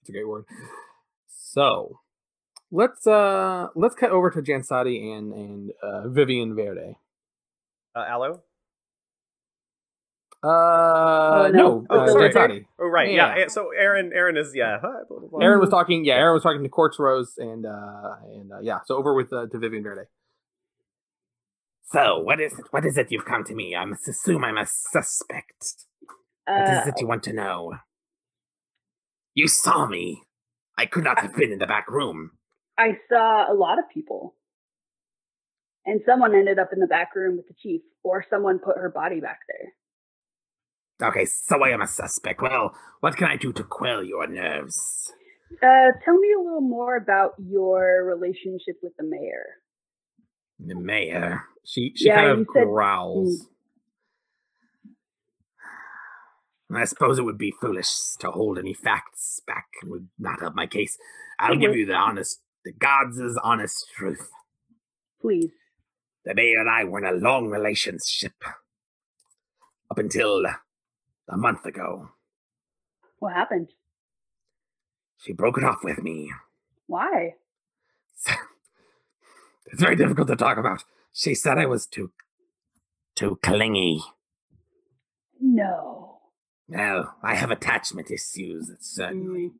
It's 0.00 0.08
a 0.08 0.12
great 0.12 0.26
word. 0.26 0.46
So, 1.28 2.00
let's 2.70 3.06
uh 3.06 3.68
let's 3.74 3.94
cut 3.94 4.10
over 4.10 4.30
to 4.30 4.40
Jansati 4.40 5.16
and 5.16 5.34
and 5.34 5.72
uh, 5.82 6.08
Vivian 6.08 6.54
Verde. 6.56 6.96
Uh, 7.94 8.04
Aloe. 8.08 8.42
Uh, 10.46 11.50
no. 11.52 11.58
no, 11.58 11.86
Oh, 11.90 11.98
uh, 12.00 12.08
sorry. 12.08 12.32
Jansati. 12.32 12.66
Oh 12.78 12.86
right, 12.88 13.10
yeah. 13.10 13.34
Yeah. 13.36 13.44
eh, 13.44 13.48
So 13.48 13.70
Aaron, 13.76 14.12
Aaron 14.14 14.36
is 14.36 14.52
yeah. 14.54 14.78
Hi, 14.80 14.88
blah, 15.08 15.18
blah, 15.18 15.28
blah. 15.28 15.40
Aaron 15.40 15.60
was 15.60 15.70
talking. 15.70 16.04
Yeah, 16.04 16.14
Aaron 16.14 16.34
was 16.34 16.42
talking 16.42 16.62
to 16.62 16.68
Quartz 16.68 16.98
Rose, 16.98 17.34
and 17.38 17.66
uh, 17.66 18.16
and 18.32 18.52
uh, 18.52 18.60
yeah. 18.60 18.78
So 18.86 18.96
over 18.96 19.14
with 19.14 19.32
uh, 19.32 19.46
to 19.50 19.58
Vivian 19.58 19.82
Verde. 19.82 20.02
So 21.92 22.18
what 22.20 22.40
is 22.40 22.52
it? 22.58 22.66
What 22.70 22.84
is 22.84 22.96
it 22.96 23.10
you've 23.10 23.24
come 23.24 23.44
to 23.44 23.54
me? 23.54 23.74
I 23.74 23.84
must 23.84 24.06
assume 24.08 24.44
I'm 24.44 24.58
a 24.58 24.66
suspect. 24.66 25.74
What 26.46 26.68
Uh, 26.68 26.80
is 26.82 26.86
it 26.88 27.00
you 27.00 27.06
want 27.08 27.22
to 27.24 27.32
know? 27.32 27.74
You 29.34 29.48
saw 29.48 29.86
me. 29.86 30.22
I 30.78 30.86
could 30.86 31.04
not 31.04 31.18
have 31.20 31.34
been 31.34 31.52
in 31.52 31.58
the 31.58 31.66
back 31.66 31.90
room. 31.90 32.32
I 32.78 32.98
saw 33.08 33.50
a 33.50 33.54
lot 33.54 33.78
of 33.78 33.84
people. 33.92 34.34
And 35.86 36.00
someone 36.04 36.34
ended 36.34 36.58
up 36.58 36.70
in 36.72 36.80
the 36.80 36.86
back 36.86 37.14
room 37.14 37.36
with 37.36 37.46
the 37.46 37.54
chief, 37.54 37.80
or 38.02 38.24
someone 38.28 38.58
put 38.58 38.76
her 38.76 38.90
body 38.90 39.20
back 39.20 39.38
there. 39.48 39.72
Okay, 41.02 41.26
so 41.26 41.62
I 41.62 41.68
am 41.70 41.82
a 41.82 41.86
suspect. 41.86 42.40
Well, 42.40 42.74
what 43.00 43.16
can 43.16 43.26
I 43.28 43.36
do 43.36 43.52
to 43.52 43.62
quell 43.62 44.02
your 44.02 44.26
nerves? 44.26 45.12
Uh, 45.62 45.92
tell 46.04 46.18
me 46.18 46.28
a 46.32 46.40
little 46.42 46.60
more 46.62 46.96
about 46.96 47.34
your 47.38 48.04
relationship 48.04 48.76
with 48.82 48.92
the 48.98 49.04
mayor. 49.04 49.44
The 50.58 50.74
mayor. 50.74 51.42
She 51.64 51.92
she 51.94 52.06
Yeah, 52.06 52.16
kind 52.16 52.30
of 52.30 52.38
you 52.40 52.46
said- 52.54 52.64
growls. 52.64 53.48
I 56.74 56.84
suppose 56.84 57.18
it 57.18 57.22
would 57.22 57.38
be 57.38 57.52
foolish 57.60 57.88
to 58.18 58.30
hold 58.30 58.58
any 58.58 58.74
facts 58.74 59.40
back. 59.46 59.66
It 59.82 59.88
would 59.88 60.08
not 60.18 60.40
help 60.40 60.54
my 60.56 60.66
case. 60.66 60.98
I'll 61.38 61.56
give 61.56 61.70
Mhm. 61.72 61.76
you 61.78 61.86
the 61.86 61.94
honest, 61.94 62.42
the 62.64 62.72
God's 62.72 63.20
honest 63.42 63.88
truth. 63.94 64.30
Please. 65.20 65.52
The 66.24 66.34
mayor 66.34 66.58
and 66.58 66.68
I 66.68 66.82
were 66.84 66.98
in 66.98 67.04
a 67.04 67.12
long 67.12 67.48
relationship 67.50 68.32
up 69.90 69.98
until 69.98 70.44
a 71.28 71.36
month 71.36 71.64
ago. 71.64 72.10
What 73.18 73.34
happened? 73.34 73.70
She 75.18 75.32
broke 75.32 75.58
it 75.58 75.64
off 75.64 75.82
with 75.82 76.02
me. 76.02 76.30
Why? 76.86 77.34
It's 79.66 79.80
very 79.82 79.96
difficult 79.96 80.28
to 80.28 80.36
talk 80.36 80.58
about. 80.58 80.84
She 81.12 81.34
said 81.34 81.58
I 81.58 81.66
was 81.66 81.86
too, 81.86 82.12
too 83.14 83.38
clingy. 83.42 84.02
No. 85.40 86.18
Well, 86.68 87.16
I 87.22 87.34
have 87.34 87.50
attachment 87.50 88.10
issues, 88.10 88.70
certainly. 88.80 89.52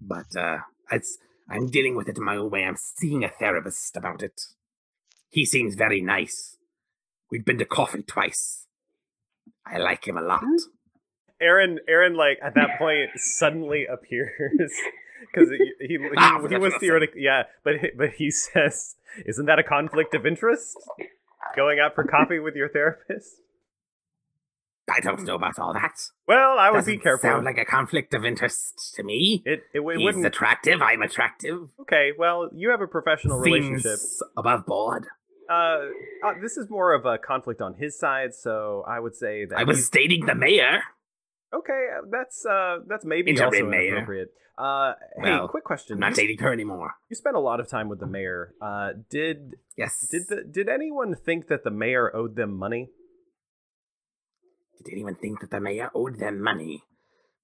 But 0.00 0.34
uh 0.36 0.58
it's 0.90 1.18
I'm 1.50 1.66
dealing 1.66 1.96
with 1.96 2.08
it 2.08 2.16
in 2.18 2.24
my 2.24 2.36
own 2.36 2.50
way. 2.50 2.64
I'm 2.64 2.76
seeing 2.76 3.24
a 3.24 3.28
therapist 3.28 3.96
about 3.96 4.22
it. 4.22 4.40
He 5.30 5.44
seems 5.44 5.74
very 5.74 6.00
nice. 6.00 6.56
We've 7.30 7.44
been 7.44 7.58
to 7.58 7.64
coffee 7.64 8.02
twice. 8.02 8.66
I 9.70 9.78
like 9.78 10.06
him 10.06 10.16
a 10.16 10.22
lot. 10.22 10.42
Aaron, 11.40 11.78
Aaron, 11.88 12.14
like 12.14 12.38
at 12.42 12.54
that 12.54 12.70
point, 12.78 13.10
suddenly 13.16 13.86
appears 13.86 14.32
because 15.32 15.50
he 15.50 15.72
he, 15.80 15.86
he, 15.88 15.98
Ah, 16.16 16.38
he 16.40 16.48
that's 16.48 16.60
was 16.60 16.72
what 16.72 16.74
I 16.74 16.78
theoretically 16.78 17.22
yeah, 17.22 17.44
but 17.64 17.78
he- 17.80 17.90
but 17.96 18.10
he 18.10 18.30
says, 18.44 18.96
"Isn't 19.26 19.46
that 19.46 19.58
a 19.58 19.62
conflict 19.64 20.14
of 20.14 20.26
interest? 20.26 20.76
Going 21.56 21.78
out 21.80 21.94
for 21.94 22.04
coffee 22.04 22.38
with 22.38 22.54
your 22.56 22.68
therapist?" 22.68 23.36
I 24.90 25.00
don't 25.00 25.22
know 25.24 25.34
about 25.34 25.58
all 25.58 25.74
that. 25.74 25.92
Well, 26.26 26.58
I 26.58 26.70
would 26.70 26.78
be 26.86 26.92
Doesn't 26.92 27.02
careful. 27.02 27.28
Sound 27.28 27.44
like 27.44 27.58
a 27.58 27.66
conflict 27.66 28.14
of 28.14 28.24
interest 28.24 28.94
to 28.96 29.02
me. 29.02 29.42
it 29.44 29.60
it, 29.74 29.80
it 29.80 29.96
He's 29.98 30.02
wouldn't. 30.02 30.24
attractive. 30.24 30.80
I'm 30.80 31.02
attractive. 31.02 31.68
okay, 31.82 32.12
well, 32.18 32.48
you 32.54 32.70
have 32.70 32.80
a 32.80 32.86
professional 32.86 33.38
relationship. 33.38 33.98
Above 34.36 34.64
board. 34.64 35.06
Uh, 35.48 35.78
uh, 36.24 36.34
this 36.42 36.56
is 36.56 36.68
more 36.68 36.92
of 36.94 37.06
a 37.06 37.16
conflict 37.18 37.60
on 37.62 37.74
his 37.74 37.98
side, 37.98 38.34
so 38.34 38.84
I 38.86 39.00
would 39.00 39.14
say 39.16 39.44
that 39.46 39.58
I 39.58 39.64
was 39.64 39.78
he's- 39.78 39.90
dating 39.90 40.26
the 40.26 40.34
mayor. 40.34 40.80
okay. 41.54 41.86
uh, 41.96 42.02
That's 42.10 42.44
uh, 42.44 42.78
that's 42.86 43.04
maybe 43.04 43.30
Interim 43.30 43.48
also 43.54 43.66
mayor. 43.66 43.88
inappropriate. 43.96 44.28
Uh, 44.58 44.94
hey, 45.16 45.30
Well, 45.30 45.48
quick 45.48 45.62
question. 45.64 45.94
I'm 45.94 46.00
not 46.00 46.14
dating 46.14 46.38
her 46.38 46.52
anymore. 46.52 46.94
You 47.08 47.14
spent 47.16 47.36
a 47.36 47.40
lot 47.40 47.60
of 47.60 47.68
time 47.68 47.88
with 47.88 48.00
the 48.00 48.06
mayor. 48.06 48.54
Uh, 48.60 48.90
did 49.08 49.54
Yes. 49.76 50.06
did 50.10 50.22
the 50.28 50.42
did 50.50 50.68
anyone 50.68 51.14
think 51.14 51.46
that 51.48 51.62
the 51.64 51.70
mayor 51.70 52.14
owed 52.14 52.34
them 52.36 52.56
money? 52.58 52.90
Did 54.84 54.92
anyone 54.92 55.14
think 55.14 55.40
that 55.40 55.50
the 55.50 55.60
mayor 55.60 55.90
owed 55.94 56.18
them 56.18 56.42
money? 56.42 56.82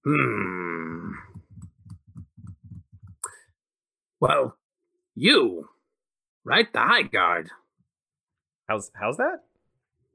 Hmm. 0.04 1.12
Well, 4.20 4.56
you, 5.14 5.68
right? 6.44 6.70
The 6.72 6.80
High 6.80 7.02
Guard. 7.02 7.50
How's 8.68 8.90
how's 8.94 9.16
that? 9.18 9.40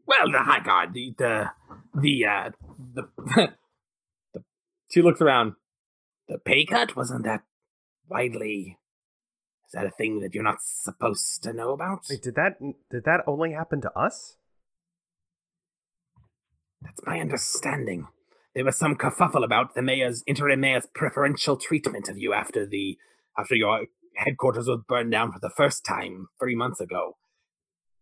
Well, 0.06 0.32
the 0.32 0.40
High 0.40 0.62
Guard, 0.62 0.94
the 0.94 1.14
the 1.18 1.52
the 1.94 2.26
uh, 2.26 2.50
the, 2.94 3.04
the 4.34 4.44
she 4.90 5.02
looks 5.02 5.22
around. 5.22 5.54
The 6.28 6.38
pay 6.38 6.66
cut 6.66 6.96
wasn't 6.96 7.26
that 7.26 7.42
widely. 8.08 8.78
Is 9.68 9.74
that 9.74 9.86
a 9.86 9.92
thing 9.92 10.20
that 10.22 10.34
you're 10.34 10.44
not 10.44 10.62
supposed 10.62 11.44
to 11.44 11.54
know 11.54 11.74
about? 11.74 12.06
Wait, 12.10 12.24
did 12.24 12.36
that 12.36 12.60
did 12.90 13.04
that 13.06 13.22
only 13.28 13.52
happen 13.52 13.82
to 13.82 13.98
us? 13.98 14.36
That's 16.82 17.02
my 17.06 17.20
understanding. 17.20 18.08
There 18.56 18.66
was 18.66 18.78
some 18.78 18.96
kerfuffle 18.96 19.44
about 19.44 19.76
the 19.76 19.82
mayor's 19.82 20.24
interim 20.26 20.62
mayor's 20.62 20.88
preferential 20.94 21.56
treatment 21.56 22.10
of 22.10 22.18
you 22.18 22.34
after 22.34 22.66
the 22.66 22.98
after 23.38 23.56
your 23.56 23.86
headquarters 24.16 24.68
was 24.68 24.82
burned 24.88 25.12
down 25.12 25.32
for 25.32 25.40
the 25.40 25.52
first 25.56 25.86
time 25.86 26.30
three 26.40 26.56
months 26.56 26.80
ago. 26.80 27.18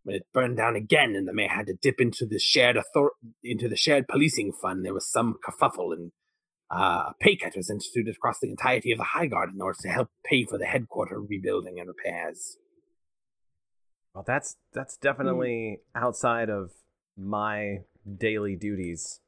When 0.07 0.15
it 0.15 0.27
burned 0.33 0.55
down 0.55 0.77
again, 0.77 1.17
and 1.17 1.27
the 1.27 1.33
mayor 1.33 1.49
had 1.49 1.67
to 1.67 1.73
dip 1.73 1.99
into 1.99 2.25
the 2.25 2.39
shared 2.39 2.77
author- 2.77 3.11
into 3.43 3.67
the 3.67 3.75
shared 3.75 4.07
policing 4.07 4.53
fund, 4.53 4.85
there 4.85 4.93
was 4.93 5.11
some 5.11 5.35
kerfuffle, 5.45 5.91
and 5.91 6.13
uh, 6.71 7.09
a 7.09 7.15
pay 7.19 7.35
cut 7.35 7.57
was 7.57 7.69
instituted 7.69 8.15
across 8.15 8.39
the 8.39 8.49
entirety 8.49 8.93
of 8.93 8.99
the 8.99 9.03
High 9.03 9.25
Guard 9.27 9.49
in 9.53 9.61
order 9.61 9.77
to 9.81 9.89
help 9.89 10.07
pay 10.23 10.45
for 10.45 10.57
the 10.57 10.65
headquarter 10.65 11.19
rebuilding 11.19 11.77
and 11.77 11.89
repairs. 11.89 12.55
Well, 14.13 14.23
that's 14.25 14.55
that's 14.73 14.95
definitely 14.95 15.81
outside 15.93 16.49
of 16.49 16.71
my 17.17 17.79
daily 18.17 18.55
duties. 18.55 19.19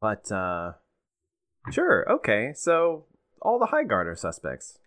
But 0.00 0.30
uh 0.30 0.74
sure, 1.72 2.08
okay. 2.08 2.52
So 2.54 3.06
all 3.42 3.58
the 3.58 3.66
high 3.66 3.82
guard 3.82 4.06
are 4.06 4.14
suspects. 4.14 4.78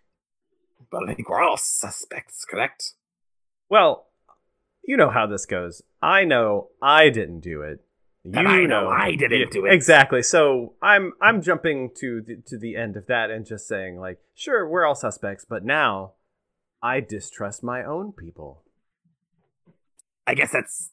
But 0.90 1.10
I 1.10 1.14
think 1.14 1.28
we're 1.28 1.42
all 1.42 1.58
suspects, 1.58 2.46
correct? 2.46 2.94
Well, 3.68 4.06
you 4.82 4.96
know 4.96 5.10
how 5.10 5.26
this 5.26 5.46
goes. 5.46 5.82
I 6.02 6.24
know 6.24 6.68
I 6.82 7.10
didn't 7.10 7.40
do 7.40 7.62
it. 7.62 7.80
You 8.24 8.32
And 8.34 8.48
I 8.48 8.64
know 8.64 8.88
I 8.88 9.14
didn't 9.14 9.50
do 9.50 9.64
it. 9.66 9.72
Exactly. 9.72 10.22
So 10.22 10.74
I'm 10.82 11.12
I'm 11.22 11.40
jumping 11.40 11.90
to 12.00 12.20
the, 12.26 12.36
to 12.48 12.58
the 12.58 12.76
end 12.76 12.96
of 12.96 13.06
that 13.06 13.30
and 13.30 13.46
just 13.46 13.66
saying 13.66 13.98
like, 13.98 14.18
sure, 14.34 14.68
we're 14.68 14.84
all 14.84 14.94
suspects, 14.94 15.46
but 15.48 15.64
now 15.64 16.12
I 16.82 17.00
distrust 17.00 17.62
my 17.62 17.82
own 17.84 18.12
people. 18.12 18.62
I 20.26 20.34
guess 20.34 20.52
that's. 20.52 20.90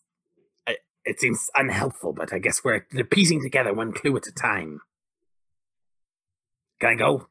I- 0.66 0.78
It 1.06 1.20
seems 1.20 1.50
unhelpful, 1.56 2.14
but 2.14 2.32
I 2.34 2.40
guess 2.40 2.64
we're 2.64 2.82
piecing 3.12 3.42
together 3.44 3.74
one 3.74 3.92
clue 3.94 4.16
at 4.18 4.28
a 4.28 4.32
time. 4.32 4.82
Can 6.80 6.90
I 6.90 6.96
go? 6.96 7.28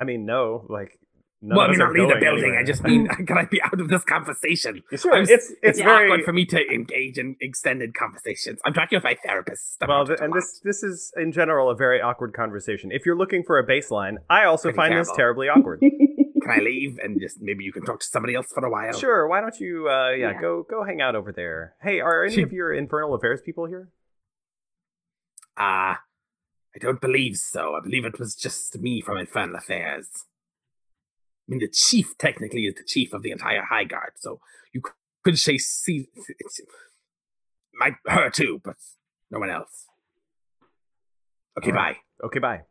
I 0.00 0.04
mean, 0.04 0.24
no, 0.26 0.64
like 0.68 0.98
none 1.40 1.56
well, 1.56 1.66
I 1.66 1.70
mean, 1.70 1.74
us 1.80 1.86
not 1.86 1.92
leave 1.92 2.08
the 2.08 2.16
building. 2.20 2.44
anywhere. 2.44 2.58
I 2.62 2.64
just 2.64 2.82
mean, 2.82 3.06
can 3.08 3.38
I 3.38 3.44
be 3.44 3.60
out 3.62 3.80
of 3.80 3.88
this 3.88 4.04
conversation? 4.04 4.82
Sure, 4.96 5.14
I'm- 5.14 5.26
it's 5.28 5.52
it's, 5.62 5.78
very 5.80 6.06
awkward 6.10 6.24
for 6.24 6.32
me 6.32 6.44
to 6.46 6.58
engage 6.72 7.18
in 7.18 7.36
extended 7.40 7.94
conversations. 7.94 8.60
I'm 8.64 8.72
talking 8.74 8.96
with 8.96 9.04
my 9.04 9.16
therapist. 9.24 9.78
well, 9.80 10.02
about 10.02 10.06
th- 10.08 10.18
it 10.18 10.22
a 10.22 10.24
and 10.24 10.34
this 10.34 10.60
this 10.64 10.82
is 10.82 11.12
in 11.16 11.32
general 11.32 11.70
a 11.70 11.76
very 11.76 12.00
awkward 12.00 12.32
conversation. 12.34 12.90
If 12.92 13.06
you're 13.06 13.16
looking 13.16 13.42
for 13.44 13.58
a 13.58 13.66
baseline, 13.66 14.16
I 14.28 14.44
also 14.44 14.68
Pretty 14.72 14.76
find 14.76 14.98
this 14.98 15.10
terribly 15.14 15.48
awkward. 15.54 15.80
Can 15.80 16.60
I 16.60 16.62
leave 16.62 16.98
and 17.02 17.20
just 17.20 17.40
maybe 17.40 17.62
you 17.64 17.72
can 17.72 17.84
talk 17.84 18.00
to 18.00 18.06
somebody 18.06 18.34
else 18.34 18.46
for 18.54 18.64
a 18.64 18.70
while? 18.70 18.92
Sure, 18.92 19.28
why 19.28 19.40
don't 19.40 19.58
you 19.60 19.88
uh 19.88 20.10
yeah, 20.10 20.32
Yeah. 20.32 20.40
go 20.40 20.64
go 20.68 20.82
hang 20.84 21.00
out 21.00 21.14
over 21.14 21.30
there. 21.32 21.74
Hey, 21.82 22.00
are 22.00 22.24
any 22.24 22.34
She- 22.34 22.42
of 22.42 22.52
your 22.52 22.72
infernal 22.72 23.14
affairs 23.14 23.40
people 23.44 23.66
here? 23.66 23.90
Ah, 25.56 26.00
I 26.74 26.78
don't 26.78 27.00
believe 27.00 27.36
so. 27.36 27.74
I 27.74 27.80
believe 27.82 28.04
it 28.04 28.18
was 28.18 28.34
just 28.34 28.78
me 28.78 29.00
from 29.00 29.18
Infernal 29.18 29.56
Affairs. 29.56 30.06
I 31.48 31.50
mean, 31.50 31.60
the 31.60 31.68
chief 31.68 32.16
technically 32.18 32.62
is 32.66 32.74
the 32.74 32.84
chief 32.84 33.14
of 33.14 33.22
the 33.22 33.30
entire 33.30 33.62
High 33.62 33.84
Guard, 33.84 34.12
so 34.16 34.40
you 34.72 34.82
could 35.24 35.38
say 35.38 35.56
see, 35.56 36.08
it's, 36.14 36.60
my 37.74 37.92
her 38.06 38.28
too, 38.28 38.60
but 38.62 38.76
no 39.30 39.38
one 39.38 39.50
else. 39.50 39.86
Okay, 41.58 41.72
right. 41.72 41.96
bye. 42.20 42.26
Okay, 42.26 42.38
bye. 42.38 42.62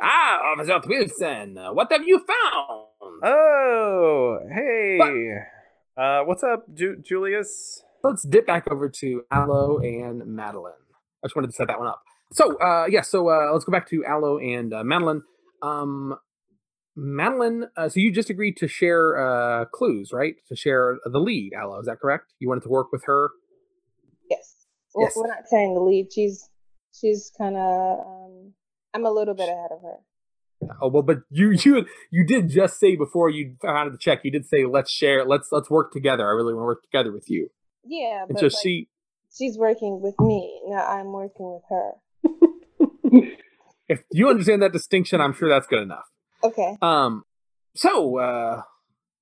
Ah, 0.00 0.52
Officer 0.52 0.80
Wilson, 0.86 1.56
what 1.72 1.90
have 1.90 2.06
you 2.06 2.18
found? 2.18 3.22
Oh, 3.24 4.38
hey. 4.52 5.38
Uh 5.96 6.22
what's 6.24 6.42
up, 6.42 6.64
Ju- 6.74 6.96
Julius? 7.02 7.82
Let's 8.02 8.24
dip 8.24 8.46
back 8.46 8.70
over 8.70 8.88
to 8.88 9.22
Aloe 9.30 9.78
and 9.78 10.26
Madeline. 10.26 10.72
I 11.22 11.26
just 11.28 11.36
wanted 11.36 11.48
to 11.48 11.52
set 11.52 11.68
that 11.68 11.78
one 11.78 11.86
up. 11.86 12.02
So, 12.32 12.56
uh, 12.58 12.86
yeah, 12.88 13.02
so 13.02 13.28
uh, 13.28 13.52
let's 13.52 13.64
go 13.64 13.70
back 13.70 13.88
to 13.90 14.04
Aloe 14.04 14.38
and 14.38 14.72
uh, 14.74 14.82
Madeline. 14.82 15.22
Um, 15.60 16.18
Madeline, 16.94 17.66
uh, 17.76 17.88
so 17.88 18.00
you 18.00 18.12
just 18.12 18.28
agreed 18.30 18.56
to 18.58 18.68
share 18.68 19.16
uh, 19.16 19.64
clues, 19.66 20.10
right? 20.12 20.34
To 20.48 20.56
share 20.56 20.98
the 21.04 21.18
lead, 21.18 21.52
Aloe. 21.54 21.80
Is 21.80 21.86
that 21.86 22.00
correct? 22.00 22.32
You 22.38 22.48
wanted 22.48 22.62
to 22.64 22.68
work 22.68 22.92
with 22.92 23.04
her. 23.06 23.30
Yes. 24.28 24.66
Well, 24.94 25.06
Yes. 25.06 25.14
We're 25.16 25.28
not 25.28 25.48
saying 25.48 25.74
the 25.74 25.80
lead. 25.80 26.12
She's 26.12 26.48
she's 26.92 27.32
kind 27.36 27.56
of. 27.56 27.98
Um, 28.06 28.52
I'm 28.94 29.06
a 29.06 29.10
little 29.10 29.34
bit 29.34 29.48
ahead 29.48 29.70
of 29.70 29.80
her. 29.82 29.96
Oh 30.80 30.88
well, 30.88 31.02
but 31.02 31.20
you 31.30 31.50
you 31.64 31.86
you 32.10 32.26
did 32.26 32.50
just 32.50 32.78
say 32.78 32.94
before 32.96 33.30
you 33.30 33.56
found 33.62 33.92
the 33.94 33.98
check. 33.98 34.20
You 34.24 34.30
did 34.30 34.46
say 34.46 34.66
let's 34.66 34.90
share, 34.90 35.24
let's 35.24 35.48
let's 35.50 35.70
work 35.70 35.92
together. 35.92 36.26
I 36.28 36.32
really 36.32 36.52
want 36.54 36.62
to 36.64 36.66
work 36.66 36.82
together 36.82 37.10
with 37.12 37.28
you. 37.30 37.48
Yeah, 37.84 38.24
And 38.28 38.34
but 38.34 38.38
so 38.38 38.46
like, 38.46 38.52
she, 38.62 38.88
she's 39.36 39.56
working 39.58 40.00
with 40.02 40.14
me. 40.20 40.60
Now 40.68 40.86
I'm 40.86 41.06
working 41.12 41.58
with 41.58 41.62
her. 41.68 43.32
if 43.88 44.02
you 44.12 44.28
understand 44.28 44.62
that 44.62 44.72
distinction, 44.72 45.20
I'm 45.20 45.32
sure 45.32 45.48
that's 45.48 45.66
good 45.66 45.82
enough. 45.82 46.04
Okay. 46.44 46.76
Um, 46.82 47.24
so, 47.74 48.18
uh, 48.18 48.62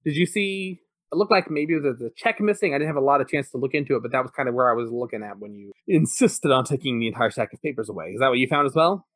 did 0.05 0.17
you 0.17 0.27
see? 0.27 0.81
It 1.13 1.17
looked 1.17 1.33
like 1.33 1.51
maybe 1.51 1.75
there's 1.83 2.01
a 2.01 2.11
check 2.17 2.41
missing. 2.41 2.73
I 2.73 2.79
didn't 2.79 2.87
have 2.87 3.03
a 3.03 3.05
lot 3.05 3.21
of 3.21 3.29
chance 3.29 3.51
to 3.51 3.59
look 3.59 3.75
into 3.75 3.97
it, 3.97 4.03
but 4.03 4.13
that 4.13 4.23
was 4.23 4.31
kind 4.31 4.49
of 4.49 4.55
where 4.55 4.71
I 4.71 4.75
was 4.75 4.93
looking 4.93 5.25
at 5.25 5.41
when 5.41 5.55
you 5.55 5.73
insisted 5.89 6.53
on 6.53 6.65
taking 6.65 7.01
the 7.01 7.09
entire 7.09 7.31
stack 7.31 7.53
of 7.53 7.61
papers 7.61 7.89
away. 7.89 8.11
Is 8.11 8.21
that 8.21 8.29
what 8.29 8.39
you 8.39 8.47
found 8.47 8.67
as 8.67 8.75
well? 8.75 9.07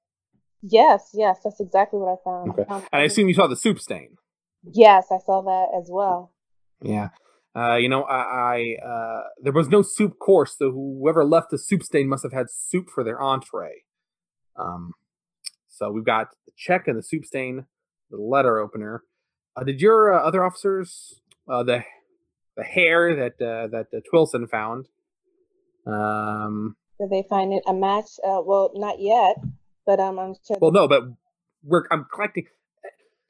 Yes, 0.63 1.11
yes, 1.15 1.39
that's 1.45 1.61
exactly 1.61 2.01
what 2.01 2.19
I 2.19 2.25
found. 2.25 2.51
Okay. 2.51 2.65
found 2.65 2.85
And 2.93 3.03
I 3.03 3.05
assume 3.05 3.29
you 3.29 3.35
saw 3.35 3.47
the 3.47 3.57
soup 3.57 3.79
stain. 3.79 4.17
Yes, 4.73 5.07
I 5.13 5.19
saw 5.19 5.43
that 5.43 5.79
as 5.79 5.89
well. 5.91 6.33
Yeah. 6.83 7.11
Uh, 7.57 7.77
you 7.77 7.89
know, 7.89 8.03
I, 8.03 8.77
I 8.83 8.85
uh, 8.85 9.23
there 9.43 9.53
was 9.53 9.69
no 9.69 9.83
soup 9.83 10.19
course, 10.19 10.57
so 10.59 10.73
whoever 10.73 11.25
left 11.25 11.51
the 11.51 11.59
soup 11.59 11.83
stain 11.85 12.09
must 12.09 12.25
have 12.25 12.33
had 12.33 12.47
soup 12.51 12.89
for 12.93 13.05
their 13.05 13.21
entree. 13.21 13.85
Um, 14.57 14.93
so 15.69 15.91
we've 15.91 16.05
got 16.05 16.29
the 16.47 16.53
check 16.57 16.89
and 16.89 16.99
the 16.99 17.03
soup 17.03 17.25
stain, 17.25 17.67
the 18.17 18.23
letter 18.23 18.59
opener. 18.59 19.03
Uh, 19.57 19.65
did 19.65 19.81
your 19.81 20.13
uh, 20.13 20.27
other 20.27 20.45
officers, 20.45 21.21
uh, 21.49 21.63
the 21.63 21.85
the 22.57 22.65
hair 22.65 23.15
that 23.15 23.45
uh, 23.45 23.67
that 23.69 23.87
uh, 23.93 24.01
Twillson 24.11 24.49
found, 24.49 24.89
um, 25.87 26.77
Did 27.01 27.11
they 27.11 27.25
find 27.29 27.53
it 27.53 27.63
a 27.67 27.75
match? 27.75 28.19
Uh, 28.25 28.41
well, 28.45 28.71
not 28.75 29.01
yet, 29.01 29.37
but 29.87 30.01
um, 30.01 30.19
I'm 30.19 30.35
sure. 30.47 30.57
well, 30.61 30.73
no, 30.73 30.89
but 30.89 31.03
we're 31.63 31.85
I'm 31.91 32.07
collecting. 32.13 32.47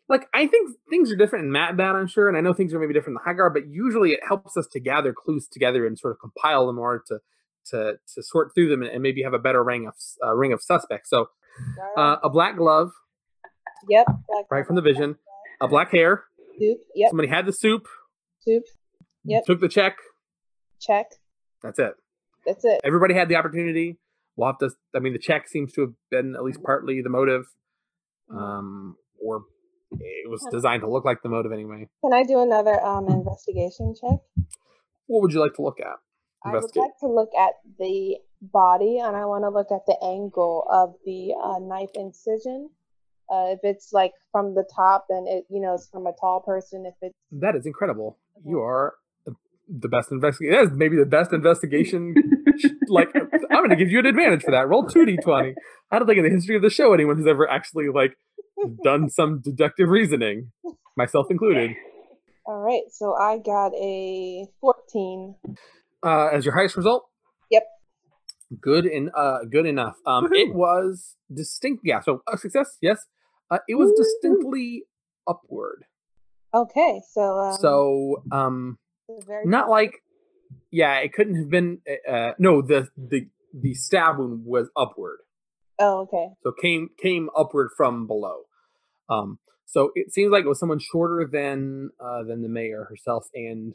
Like 0.06 0.28
I 0.34 0.46
think 0.46 0.76
things 0.90 1.10
are 1.10 1.16
different 1.16 1.46
in 1.46 1.52
Matt 1.52 1.78
Bat, 1.78 1.96
I'm 1.96 2.06
sure, 2.06 2.28
and 2.28 2.36
I 2.36 2.42
know 2.42 2.52
things 2.52 2.74
are 2.74 2.78
maybe 2.78 2.92
different 2.92 3.18
in 3.18 3.22
the 3.24 3.30
High 3.30 3.36
Guard, 3.36 3.54
but 3.54 3.66
usually 3.66 4.10
it 4.10 4.20
helps 4.26 4.54
us 4.56 4.66
to 4.72 4.80
gather 4.80 5.14
clues 5.14 5.48
together 5.48 5.86
and 5.86 5.98
sort 5.98 6.12
of 6.12 6.20
compile 6.20 6.66
them 6.66 6.78
order 6.78 7.02
to 7.08 7.20
to 7.70 7.94
to 8.14 8.22
sort 8.22 8.54
through 8.54 8.68
them 8.68 8.82
and, 8.82 8.90
and 8.90 9.02
maybe 9.02 9.22
have 9.22 9.32
a 9.32 9.38
better 9.38 9.64
ring 9.64 9.86
of 9.86 9.94
uh, 10.22 10.34
ring 10.34 10.52
of 10.52 10.62
suspects. 10.62 11.08
So 11.08 11.28
uh, 11.96 12.16
a 12.22 12.28
black 12.28 12.56
glove, 12.56 12.90
yep. 13.88 14.06
Like 14.08 14.50
right 14.50 14.66
from 14.66 14.76
the 14.76 14.82
vision, 14.82 15.16
a 15.60 15.68
black 15.68 15.90
hair. 15.92 16.24
Soup. 16.58 16.78
Yep. 16.94 17.10
Somebody 17.10 17.28
had 17.28 17.46
the 17.46 17.52
soup, 17.52 17.86
Soup. 18.40 18.62
Yep. 19.24 19.44
took 19.44 19.60
the 19.60 19.68
check. 19.68 19.96
Check. 20.80 21.06
That's 21.62 21.78
it. 21.78 21.94
That's 22.46 22.64
it. 22.64 22.80
Everybody 22.84 23.14
had 23.14 23.28
the 23.28 23.36
opportunity. 23.36 23.98
We'll 24.36 24.48
have 24.48 24.58
to. 24.58 24.70
I 24.94 24.98
mean, 24.98 25.12
the 25.12 25.18
check 25.18 25.48
seems 25.48 25.72
to 25.72 25.80
have 25.82 25.92
been 26.10 26.34
at 26.36 26.42
least 26.42 26.62
partly 26.62 27.00
the 27.02 27.08
motive, 27.08 27.44
um, 28.30 28.96
or 29.24 29.44
it 29.92 30.28
was 30.28 30.46
designed 30.50 30.82
to 30.82 30.90
look 30.90 31.04
like 31.04 31.22
the 31.22 31.28
motive 31.28 31.52
anyway. 31.52 31.88
Can 32.02 32.12
I 32.12 32.24
do 32.24 32.40
another 32.40 32.80
um 32.84 33.08
investigation 33.08 33.94
check? 34.00 34.18
What 35.06 35.22
would 35.22 35.32
you 35.32 35.40
like 35.40 35.54
to 35.54 35.62
look 35.62 35.80
at? 35.80 35.96
I 36.44 36.52
would 36.52 36.76
like 36.76 36.98
to 37.00 37.08
look 37.08 37.30
at 37.38 37.54
the 37.78 38.18
body 38.42 38.98
and 38.98 39.16
I 39.16 39.24
want 39.24 39.44
to 39.44 39.48
look 39.48 39.72
at 39.72 39.86
the 39.86 39.96
angle 40.04 40.66
of 40.70 40.94
the 41.04 41.34
uh, 41.42 41.58
knife 41.58 41.90
incision. 41.94 42.70
Uh, 43.32 43.52
if 43.56 43.60
it's 43.62 43.92
like 43.92 44.12
from 44.32 44.54
the 44.54 44.64
top, 44.74 45.06
then 45.08 45.24
it 45.28 45.44
you 45.50 45.60
know 45.60 45.74
it's 45.74 45.88
from 45.88 46.06
a 46.06 46.12
tall 46.20 46.40
person. 46.40 46.84
If 46.86 46.94
it's 47.02 47.14
That 47.32 47.56
is 47.56 47.66
incredible. 47.66 48.18
You 48.44 48.60
are 48.60 48.94
the 49.68 49.88
best 49.88 50.12
investigator. 50.12 50.56
That 50.56 50.72
is 50.72 50.76
maybe 50.76 50.96
the 50.96 51.06
best 51.06 51.32
investigation. 51.32 52.14
like, 52.88 53.08
I'm 53.14 53.58
going 53.58 53.70
to 53.70 53.76
give 53.76 53.90
you 53.90 53.98
an 54.00 54.06
advantage 54.06 54.42
for 54.42 54.50
that. 54.50 54.68
Roll 54.68 54.86
two 54.86 55.06
d20. 55.06 55.54
I 55.90 55.98
don't 55.98 56.06
think 56.06 56.18
in 56.18 56.24
the 56.24 56.30
history 56.30 56.56
of 56.56 56.62
the 56.62 56.70
show 56.70 56.92
anyone 56.92 57.16
has 57.16 57.26
ever 57.26 57.48
actually 57.48 57.88
like 57.88 58.16
done 58.82 59.08
some 59.18 59.40
deductive 59.42 59.88
reasoning, 59.88 60.50
myself 60.96 61.26
included. 61.30 61.70
all 62.46 62.58
right, 62.60 62.82
so 62.90 63.14
I 63.14 63.38
got 63.38 63.72
a 63.74 64.46
fourteen. 64.60 65.36
Uh, 66.04 66.28
as 66.28 66.44
your 66.44 66.54
highest 66.54 66.76
result. 66.76 67.06
Yep. 67.50 67.62
Good 68.60 68.84
and 68.84 69.10
uh, 69.16 69.38
good 69.50 69.64
enough. 69.64 69.96
Um, 70.06 70.28
it 70.32 70.54
was 70.54 71.16
distinct. 71.32 71.80
Yeah. 71.84 72.00
So 72.00 72.20
a 72.30 72.36
success. 72.36 72.76
Yes. 72.82 73.06
Uh, 73.50 73.58
it 73.68 73.74
was 73.76 73.92
distinctly 73.96 74.84
upward. 75.28 75.84
Okay, 76.54 77.00
so 77.10 77.38
um, 77.38 77.56
so 77.60 78.22
um, 78.32 78.78
very 79.26 79.44
not 79.46 79.68
like 79.68 80.02
yeah, 80.70 80.98
it 80.98 81.12
couldn't 81.12 81.36
have 81.36 81.50
been. 81.50 81.80
Uh, 82.08 82.32
no, 82.38 82.62
the 82.62 82.88
the 82.96 83.28
the 83.52 83.74
stab 83.74 84.18
wound 84.18 84.44
was 84.44 84.68
upward, 84.76 85.18
Oh, 85.78 86.00
okay. 86.02 86.28
so 86.42 86.52
came 86.52 86.90
came 87.00 87.28
upward 87.36 87.70
from 87.76 88.06
below. 88.06 88.42
Um, 89.08 89.38
so 89.66 89.90
it 89.94 90.12
seems 90.12 90.30
like 90.32 90.44
it 90.44 90.48
was 90.48 90.58
someone 90.60 90.78
shorter 90.78 91.28
than 91.30 91.90
uh, 92.00 92.22
than 92.24 92.42
the 92.42 92.48
mayor 92.48 92.84
herself, 92.88 93.26
and 93.34 93.74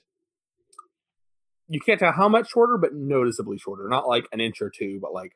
you 1.67 1.79
can't 1.79 1.99
tell 1.99 2.12
how 2.13 2.27
much 2.29 2.49
shorter, 2.49 2.77
but 2.77 2.93
noticeably 2.93 3.58
shorter. 3.58 3.88
Not 3.89 4.08
like 4.08 4.25
an 4.32 4.39
inch 4.39 4.62
or 4.62 4.71
two, 4.75 4.99
but 5.01 5.13
like 5.13 5.34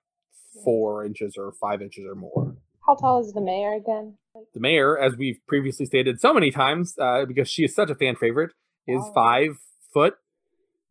four 0.64 1.06
inches 1.06 1.36
or 1.38 1.54
five 1.60 1.82
inches 1.82 2.06
or 2.08 2.16
more. 2.16 2.56
How 2.88 2.96
tall 2.96 3.22
is 3.22 3.34
the 3.34 3.42
mayor 3.42 3.74
again? 3.74 4.18
The 4.54 4.60
mayor, 4.60 4.98
as 4.98 5.16
we've 5.18 5.40
previously 5.48 5.86
stated 5.86 6.20
so 6.22 6.34
many 6.34 6.52
times, 6.52 6.96
uh, 7.00 7.26
because 7.26 7.50
she 7.50 7.64
is 7.64 7.74
such 7.74 7.90
a 7.90 7.96
fan 7.96 8.16
favorite, 8.16 8.52
is 8.88 9.00
Wow. 9.02 9.12
five 9.16 9.58
foot 9.94 10.16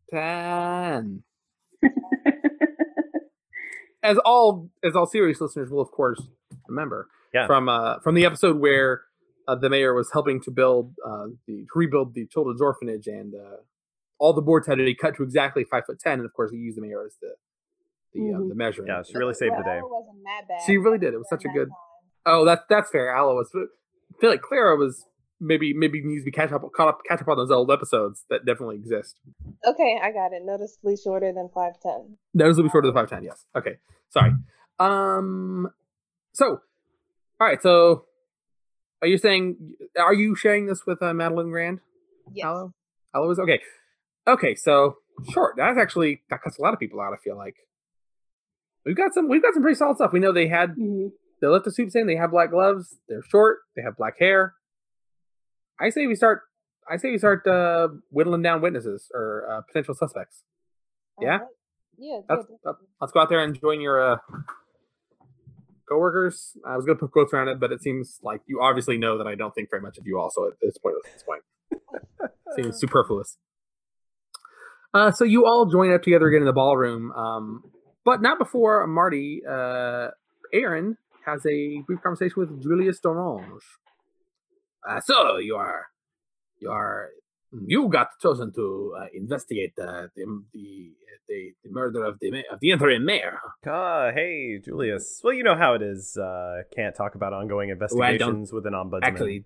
ten. 0.09 1.23
As 4.05 4.17
all 4.25 4.69
as 4.83 4.97
all 4.97 5.05
serious 5.05 5.39
listeners 5.39 5.69
will, 5.69 5.79
of 5.79 5.89
course, 5.91 6.21
remember 6.67 7.07
Yeah. 7.33 7.47
from 7.47 7.69
uh, 7.69 7.99
from 7.99 8.15
the 8.15 8.25
episode 8.25 8.59
where 8.59 9.03
uh, 9.47 9.55
the 9.55 9.69
mayor 9.69 9.93
was 9.93 10.11
helping 10.11 10.41
to 10.41 10.51
build 10.51 10.93
uh, 11.05 11.27
the 11.47 11.59
to 11.63 11.67
rebuild 11.73 12.13
the 12.13 12.25
children's 12.27 12.61
orphanage, 12.61 13.07
and 13.07 13.33
uh, 13.33 13.57
all 14.19 14.33
the 14.33 14.41
boards 14.41 14.67
had 14.67 14.77
to 14.77 14.83
be 14.83 14.93
cut 14.93 15.15
to 15.15 15.23
exactly 15.23 15.63
five 15.63 15.85
foot 15.85 15.99
ten, 15.99 16.19
and 16.19 16.25
of 16.25 16.33
course, 16.33 16.51
he 16.51 16.57
used 16.57 16.75
the 16.77 16.81
mayor 16.81 17.05
as 17.05 17.15
the 17.21 17.35
the, 18.13 18.33
uh, 18.33 18.39
Mhm. 18.39 18.49
the 18.49 18.55
measuring. 18.55 18.89
Yeah, 18.89 19.03
she 19.03 19.17
really 19.17 19.33
saved 19.35 19.55
the 19.57 19.63
day. 19.63 19.79
Wasn't 19.81 20.21
that 20.25 20.47
bad. 20.49 20.59
She 20.65 20.75
really 20.77 20.97
did. 20.97 21.13
It 21.13 21.17
was 21.17 21.29
such 21.29 21.45
a 21.45 21.47
good- 21.49 21.69
time. 21.69 21.77
Oh, 22.25 22.45
that's 22.45 22.63
that's 22.69 22.89
fair. 22.89 23.13
Aloe 23.15 23.35
was. 23.35 23.49
I 23.55 23.65
feel 24.21 24.29
like 24.29 24.41
Clara 24.41 24.75
was 24.77 25.05
maybe 25.39 25.73
maybe 25.73 26.01
needs 26.03 26.21
to 26.21 26.25
be 26.25 26.31
catch 26.31 26.51
up 26.51 26.61
caught 26.75 26.87
up 26.87 27.01
catch 27.07 27.21
up 27.21 27.27
on 27.27 27.37
those 27.37 27.51
old 27.51 27.69
episodes 27.71 28.23
that 28.29 28.45
definitely 28.45 28.77
exist. 28.77 29.15
Okay, 29.65 29.99
I 30.01 30.11
got 30.11 30.31
it. 30.33 30.43
Noticeably 30.45 30.95
shorter 30.95 31.33
than 31.33 31.49
five 31.53 31.73
ten. 31.81 32.17
Those 32.33 32.57
will 32.57 32.63
be 32.63 32.69
short 32.69 32.85
of 32.85 32.93
five 32.93 33.09
ten. 33.09 33.23
Yes. 33.23 33.45
Okay. 33.55 33.77
Sorry. 34.09 34.31
Um. 34.79 35.69
So, 36.33 36.61
all 37.41 37.47
right. 37.47 37.61
So, 37.61 38.05
are 39.01 39.07
you 39.07 39.17
saying 39.17 39.57
are 39.99 40.13
you 40.13 40.35
sharing 40.35 40.65
this 40.67 40.85
with 40.85 41.01
uh, 41.01 41.13
Madeline 41.13 41.49
Grand? 41.49 41.79
Yes. 42.33 42.45
Aloe. 42.45 42.73
Aloe 43.13 43.31
is 43.31 43.39
okay. 43.39 43.59
Okay. 44.27 44.55
So 44.55 44.97
short. 45.31 45.55
That's 45.57 45.77
actually 45.77 46.21
that 46.29 46.41
cuts 46.41 46.57
a 46.57 46.61
lot 46.61 46.73
of 46.73 46.79
people 46.79 47.01
out. 47.01 47.13
I 47.13 47.17
feel 47.23 47.35
like 47.37 47.55
we've 48.85 48.95
got 48.95 49.13
some 49.13 49.27
we've 49.27 49.41
got 49.41 49.53
some 49.53 49.61
pretty 49.63 49.75
solid 49.77 49.97
stuff. 49.97 50.13
We 50.13 50.19
know 50.19 50.31
they 50.31 50.47
had 50.47 50.75
Mhm. 50.75 51.11
They 51.43 51.49
left 51.49 51.65
the 51.65 51.71
soup 51.71 51.89
in. 51.93 52.07
They 52.07 52.15
have 52.15 52.31
black 52.31 52.51
gloves. 52.51 52.95
They're 53.09 53.21
short. 53.29 53.59
They 53.75 53.81
have 53.81 53.97
black 53.97 54.13
hair. 54.17 54.53
I 55.77 55.89
say 55.89 56.07
we 56.07 56.15
start. 56.15 56.43
I 56.89 56.95
say 56.95 57.11
we 57.11 57.17
start 57.17 57.45
uh, 57.45 57.89
whittling 58.11 58.41
down 58.41 58.61
witnesses 58.61 59.11
or 59.13 59.45
uh, 59.51 59.61
potential 59.67 59.93
suspects. 59.93 60.43
Yeah? 61.19 61.33
Alright. 61.33 61.47
Yeah. 61.97 62.19
Let's, 62.29 62.45
yeah, 62.49 62.55
let- 62.63 62.75
let's 63.01 63.11
go 63.11 63.19
out 63.19 63.29
there 63.29 63.43
and 63.43 63.59
join 63.59 63.81
your 63.81 64.13
uh, 64.13 64.17
coworkers. 65.89 66.55
I 66.65 66.77
was 66.77 66.85
going 66.85 66.97
to 66.97 66.99
put 67.01 67.11
quotes 67.11 67.33
around 67.33 67.49
it, 67.49 67.59
but 67.59 67.73
it 67.73 67.83
seems 67.83 68.19
like 68.23 68.39
you 68.47 68.61
obviously 68.61 68.97
know 68.97 69.17
that 69.17 69.27
I 69.27 69.35
don't 69.35 69.53
think 69.53 69.69
very 69.69 69.81
much 69.81 69.97
of 69.97 70.07
you. 70.07 70.19
Also, 70.19 70.47
at 70.47 70.53
this 70.61 70.77
point, 70.77 70.95
at 71.05 71.13
this 71.13 71.23
point, 71.23 72.31
seems 72.55 72.79
superfluous. 72.79 73.37
Uh, 74.93 75.11
so 75.11 75.25
you 75.25 75.45
all 75.45 75.65
join 75.65 75.93
up 75.93 76.03
together 76.03 76.27
again 76.27 76.41
in 76.41 76.45
the 76.45 76.53
ballroom, 76.53 77.11
um, 77.11 77.63
but 78.05 78.21
not 78.21 78.39
before 78.39 78.87
Marty. 78.87 79.41
Uh, 79.45 80.09
Aaron 80.53 80.97
has 81.25 81.45
a 81.45 81.81
brief 81.85 82.01
conversation 82.01 82.35
with 82.37 82.61
Julius 82.61 82.99
Dorange. 82.99 83.61
Uh, 84.87 84.99
so 84.99 85.37
you 85.37 85.55
are, 85.55 85.87
you 86.59 86.69
are, 86.69 87.09
you 87.65 87.87
got 87.87 88.09
chosen 88.21 88.51
to 88.53 88.95
uh, 88.99 89.05
investigate 89.13 89.73
the 89.77 90.09
the, 90.15 90.25
the 90.53 90.91
the 91.29 91.53
the 91.63 91.69
murder 91.69 92.03
of 92.03 92.19
the 92.19 92.43
of 92.51 92.59
the 92.59 92.71
interim 92.71 93.05
mayor. 93.05 93.39
Ah, 93.65 94.11
hey, 94.13 94.59
Julius. 94.63 95.21
Well, 95.23 95.33
you 95.33 95.43
know 95.43 95.55
how 95.55 95.73
it 95.75 95.81
is. 95.81 96.17
Uh, 96.17 96.63
can't 96.75 96.95
talk 96.95 97.15
about 97.15 97.33
ongoing 97.33 97.69
investigations 97.69 98.51
with 98.51 98.65
an 98.65 98.73
ombudsman. 98.73 99.03
Actually, 99.03 99.45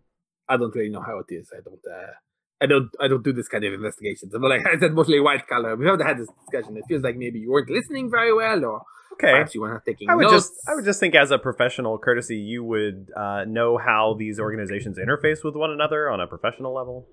I 0.50 0.58
don't 0.58 0.74
really 0.74 0.90
know 0.90 1.02
how 1.02 1.20
it 1.20 1.34
is. 1.34 1.52
I 1.56 1.62
don't. 1.64 1.80
Uh, 1.86 2.14
I 2.62 2.66
don't. 2.66 2.90
I 3.00 3.08
don't 3.08 3.24
do 3.24 3.34
this 3.34 3.48
kind 3.48 3.64
of 3.64 3.74
investigations. 3.74 4.32
But 4.32 4.50
like 4.50 4.66
I 4.74 4.80
said, 4.80 4.94
mostly 4.94 5.20
white 5.20 5.48
collar. 5.48 5.76
We 5.76 5.86
haven't 5.86 6.06
had 6.06 6.18
this 6.18 6.30
discussion. 6.46 6.78
It 6.78 6.86
feels 6.88 7.04
like 7.04 7.16
maybe 7.16 7.40
you 7.40 7.52
weren't 7.52 7.70
listening 7.70 8.10
very 8.10 8.34
well, 8.34 8.66
or 8.66 8.82
okay. 9.14 9.32
perhaps 9.32 9.54
you 9.54 9.62
were 9.62 9.74
not 9.74 9.86
taking 9.86 10.10
I 10.10 10.16
would 10.16 10.24
notes. 10.24 10.50
just, 10.50 10.54
I 10.68 10.76
would 10.76 10.86
just 10.86 11.00
think, 11.00 11.16
as 11.16 11.32
a 11.32 11.38
professional 11.38 11.98
courtesy, 11.98 12.38
you 12.38 12.64
would 12.64 13.12
uh, 13.16 13.46
know 13.46 13.78
how 13.78 14.16
these 14.18 14.40
organizations 14.40 14.98
interface 14.98 15.44
with 15.44 15.56
one 15.56 15.72
another 15.72 16.10
on 16.10 16.20
a 16.20 16.28
professional 16.28 16.74
level. 16.74 17.08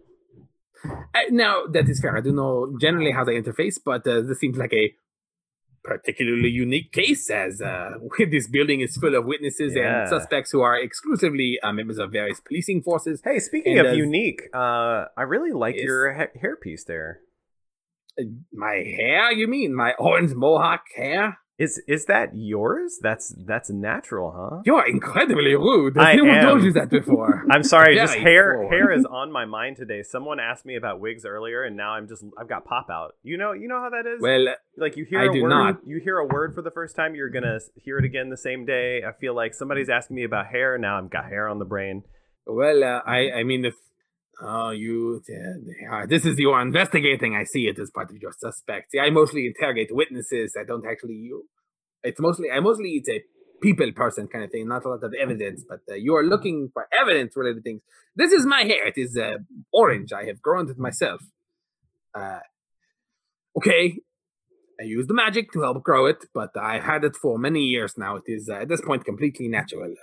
Uh, 0.84 1.20
now 1.30 1.64
that 1.72 1.88
is 1.88 2.00
fair. 2.00 2.16
I 2.16 2.20
don't 2.20 2.36
know 2.36 2.76
generally 2.80 3.10
how 3.10 3.24
they 3.24 3.40
interface, 3.40 3.78
but 3.82 4.06
uh, 4.06 4.20
this 4.20 4.38
seems 4.38 4.56
like 4.56 4.72
a 4.72 4.94
particularly 5.84 6.48
unique 6.48 6.90
case, 6.92 7.30
as 7.30 7.60
uh, 7.60 7.90
this 8.30 8.48
building 8.48 8.80
is 8.80 8.96
full 8.96 9.14
of 9.14 9.26
witnesses 9.26 9.74
Yeah. 9.76 10.00
and 10.00 10.08
suspects 10.08 10.50
who 10.50 10.62
are 10.62 10.76
exclusively 10.78 11.58
uh, 11.62 11.72
members 11.72 11.98
of 11.98 12.10
various 12.10 12.40
policing 12.40 12.82
forces. 12.82 13.20
Hey, 13.22 13.38
speaking 13.38 13.78
And 13.78 13.86
of 13.88 13.96
unique, 13.96 14.40
uh, 14.54 15.04
I 15.16 15.22
really 15.22 15.52
like 15.52 15.74
Yes. 15.76 15.84
your 15.84 16.12
ha- 16.14 16.34
hairpiece 16.42 16.84
there. 16.86 17.20
Uh, 18.18 18.24
My 18.52 18.76
hair, 18.98 19.30
you 19.32 19.46
mean? 19.46 19.74
My 19.74 19.92
orange 19.98 20.34
mohawk 20.34 20.84
hair? 20.96 21.38
Is 21.56 21.80
is 21.86 22.06
that 22.06 22.30
yours? 22.34 22.98
That's 23.00 23.32
that's 23.46 23.70
natural, 23.70 24.32
huh? 24.36 24.62
You 24.64 24.74
are 24.74 24.88
incredibly 24.88 25.54
rude. 25.54 25.94
Has 25.96 26.04
I 26.04 26.12
anyone 26.14 26.36
am. 26.38 26.42
told 26.44 26.64
you 26.64 26.72
that 26.72 26.90
before? 26.90 27.44
I'm 27.50 27.62
sorry, 27.62 27.94
just 27.94 28.16
hair 28.16 28.54
forward. 28.54 28.72
hair 28.74 28.90
is 28.92 29.04
on 29.10 29.30
my 29.30 29.44
mind 29.44 29.76
today. 29.76 30.02
Someone 30.02 30.40
asked 30.40 30.66
me 30.66 30.74
about 30.74 30.98
wigs 30.98 31.24
earlier, 31.24 31.62
and 31.62 31.76
now 31.76 31.92
I'm 31.92 32.08
just 32.08 32.24
I've 32.36 32.48
got 32.48 32.64
pop 32.64 32.88
out. 32.90 33.14
You 33.22 33.36
know 33.38 33.52
you 33.52 33.68
know 33.68 33.80
how 33.80 33.90
that 33.90 34.04
is. 34.04 34.20
well, 34.20 34.46
like 34.76 34.96
you 34.96 35.04
hear 35.04 35.20
I 35.20 35.26
a 35.26 35.32
do 35.32 35.42
word, 35.44 35.48
not. 35.50 35.80
you 35.86 36.00
hear 36.02 36.18
a 36.18 36.26
word 36.26 36.56
for 36.56 36.62
the 36.62 36.72
first 36.72 36.96
time, 36.96 37.14
you're 37.14 37.30
gonna 37.30 37.60
hear 37.76 37.98
it 37.98 38.04
again 38.04 38.30
the 38.30 38.36
same 38.36 38.64
day. 38.66 39.02
I 39.06 39.12
feel 39.12 39.36
like 39.36 39.54
somebody's 39.54 39.88
asking 39.88 40.16
me 40.16 40.24
about 40.24 40.46
hair. 40.48 40.76
Now 40.76 40.98
I've 40.98 41.08
got 41.10 41.26
hair 41.26 41.46
on 41.48 41.60
the 41.60 41.64
brain. 41.64 42.02
well, 42.46 42.82
uh, 42.82 43.00
I, 43.06 43.30
I 43.30 43.42
mean, 43.44 43.64
if 43.64 43.74
oh, 44.42 44.70
you, 44.70 45.22
uh, 45.90 46.06
this 46.06 46.24
is 46.24 46.38
your 46.38 46.60
investigating. 46.60 47.34
I 47.34 47.44
see 47.44 47.66
it 47.66 47.78
as 47.78 47.90
part 47.90 48.10
of 48.10 48.16
your 48.16 48.32
suspect. 48.32 48.92
See, 48.92 48.98
I 48.98 49.10
mostly 49.10 49.46
interrogate 49.46 49.94
witnesses. 49.94 50.56
I 50.58 50.64
don't 50.64 50.86
actually. 50.86 51.14
You, 51.14 51.48
it's 52.02 52.20
mostly, 52.20 52.50
I 52.50 52.60
mostly 52.60 52.90
it's 52.90 53.08
a 53.08 53.22
people 53.62 53.90
person 53.92 54.28
kind 54.28 54.44
of 54.44 54.50
thing, 54.50 54.68
not 54.68 54.84
a 54.84 54.88
lot 54.88 55.02
of 55.02 55.14
evidence. 55.14 55.64
But 55.68 55.80
uh, 55.90 55.94
you 55.94 56.14
are 56.16 56.24
looking 56.24 56.70
for 56.72 56.86
evidence 56.98 57.36
related 57.36 57.64
things. 57.64 57.82
This 58.16 58.32
is 58.32 58.46
my 58.46 58.62
hair. 58.62 58.86
It 58.86 58.98
is 58.98 59.16
uh, 59.16 59.38
orange. 59.72 60.12
I 60.12 60.24
have 60.24 60.42
grown 60.42 60.70
it 60.70 60.78
myself. 60.78 61.22
Uh, 62.14 62.40
okay, 63.56 63.98
I 64.80 64.84
use 64.84 65.06
the 65.06 65.14
magic 65.14 65.52
to 65.52 65.62
help 65.62 65.82
grow 65.82 66.06
it, 66.06 66.24
but 66.32 66.56
I've 66.56 66.82
had 66.84 67.04
it 67.04 67.16
for 67.16 67.38
many 67.38 67.60
years 67.60 67.96
now. 67.96 68.16
It 68.16 68.24
is 68.26 68.48
uh, 68.48 68.62
at 68.62 68.68
this 68.68 68.80
point 68.80 69.04
completely 69.04 69.48
natural. 69.48 69.94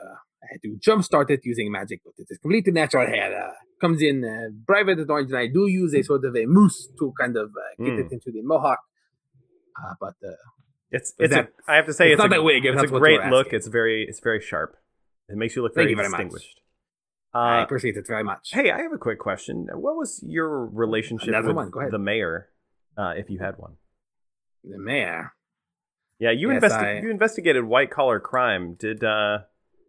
I 0.44 0.48
had 0.54 0.62
to 0.64 0.78
jumpstart 0.86 1.30
it 1.30 1.42
using 1.44 1.72
magic, 1.72 2.02
but 2.04 2.14
it 2.18 2.28
is 2.30 2.38
completely 2.40 2.72
natural 2.74 3.06
hair. 3.08 3.30
Uh, 3.48 3.52
comes 3.80 4.02
in 4.02 4.24
uh, 4.26 4.50
private 4.68 5.00
at 5.00 5.10
orange, 5.10 5.30
and 5.32 5.40
I 5.40 5.48
do 5.48 5.68
use 5.68 5.94
a 5.94 6.04
sort 6.04 6.24
of 6.26 6.36
a 6.36 6.46
mousse 6.46 6.88
to 7.00 7.14
kind 7.20 7.36
of 7.38 7.48
uh, 7.50 7.84
get 7.84 7.94
Mm. 7.94 8.00
it 8.06 8.12
into 8.12 8.32
the 8.32 8.42
mohawk. 8.42 8.80
Uh, 9.82 9.94
but 10.00 10.16
uh, 10.28 10.34
It's 10.92 11.14
it's 11.20 11.34
that- 11.34 11.50
a, 11.68 11.72
I 11.72 11.76
have 11.78 11.86
to 11.86 11.94
say 11.94 12.06
it's 12.08 12.14
it's, 12.14 12.20
not 12.20 12.28
a, 12.34 12.36
that 12.40 12.44
wig, 12.44 12.66
It's 12.66 12.82
a 12.84 12.88
great 12.88 13.24
look. 13.36 13.54
It's 13.54 13.68
very 13.68 14.06
it's 14.10 14.20
very 14.20 14.42
sharp. 14.42 14.76
It 15.30 15.38
makes 15.38 15.56
you 15.56 15.62
look 15.62 15.74
very 15.76 15.92
you 15.92 15.96
very 15.96 16.10
much. 16.10 16.20
distinguished. 16.20 16.58
I 17.34 17.60
Uh, 17.60 17.64
appreciate 17.64 17.96
it 17.96 18.06
very 18.08 18.24
much. 18.26 18.50
hey, 18.52 18.72
I 18.72 18.82
have 18.82 18.92
a 18.92 18.98
quick 18.98 19.20
question. 19.20 19.68
What 19.86 19.96
was 19.96 20.22
your 20.28 20.66
relationship 20.66 21.30
Another 21.30 21.48
with 21.50 21.56
one, 21.56 21.70
go 21.70 21.80
ahead. 21.80 21.92
the 21.94 22.00
mayor, 22.00 22.50
uh, 22.98 23.14
if 23.16 23.30
you 23.30 23.40
had 23.40 23.56
one? 23.58 23.76
the 24.64 24.78
mayor. 24.78 25.34
Yeah, 26.20 26.32
you 26.32 26.52
Yes, 26.52 26.62
investi- 26.62 26.84
I- 26.98 27.00
you 27.00 27.10
investigated 27.10 27.64
white 27.64 27.90
collar 27.90 28.20
crime. 28.20 28.76
Did 28.76 29.04
uh 29.04 29.40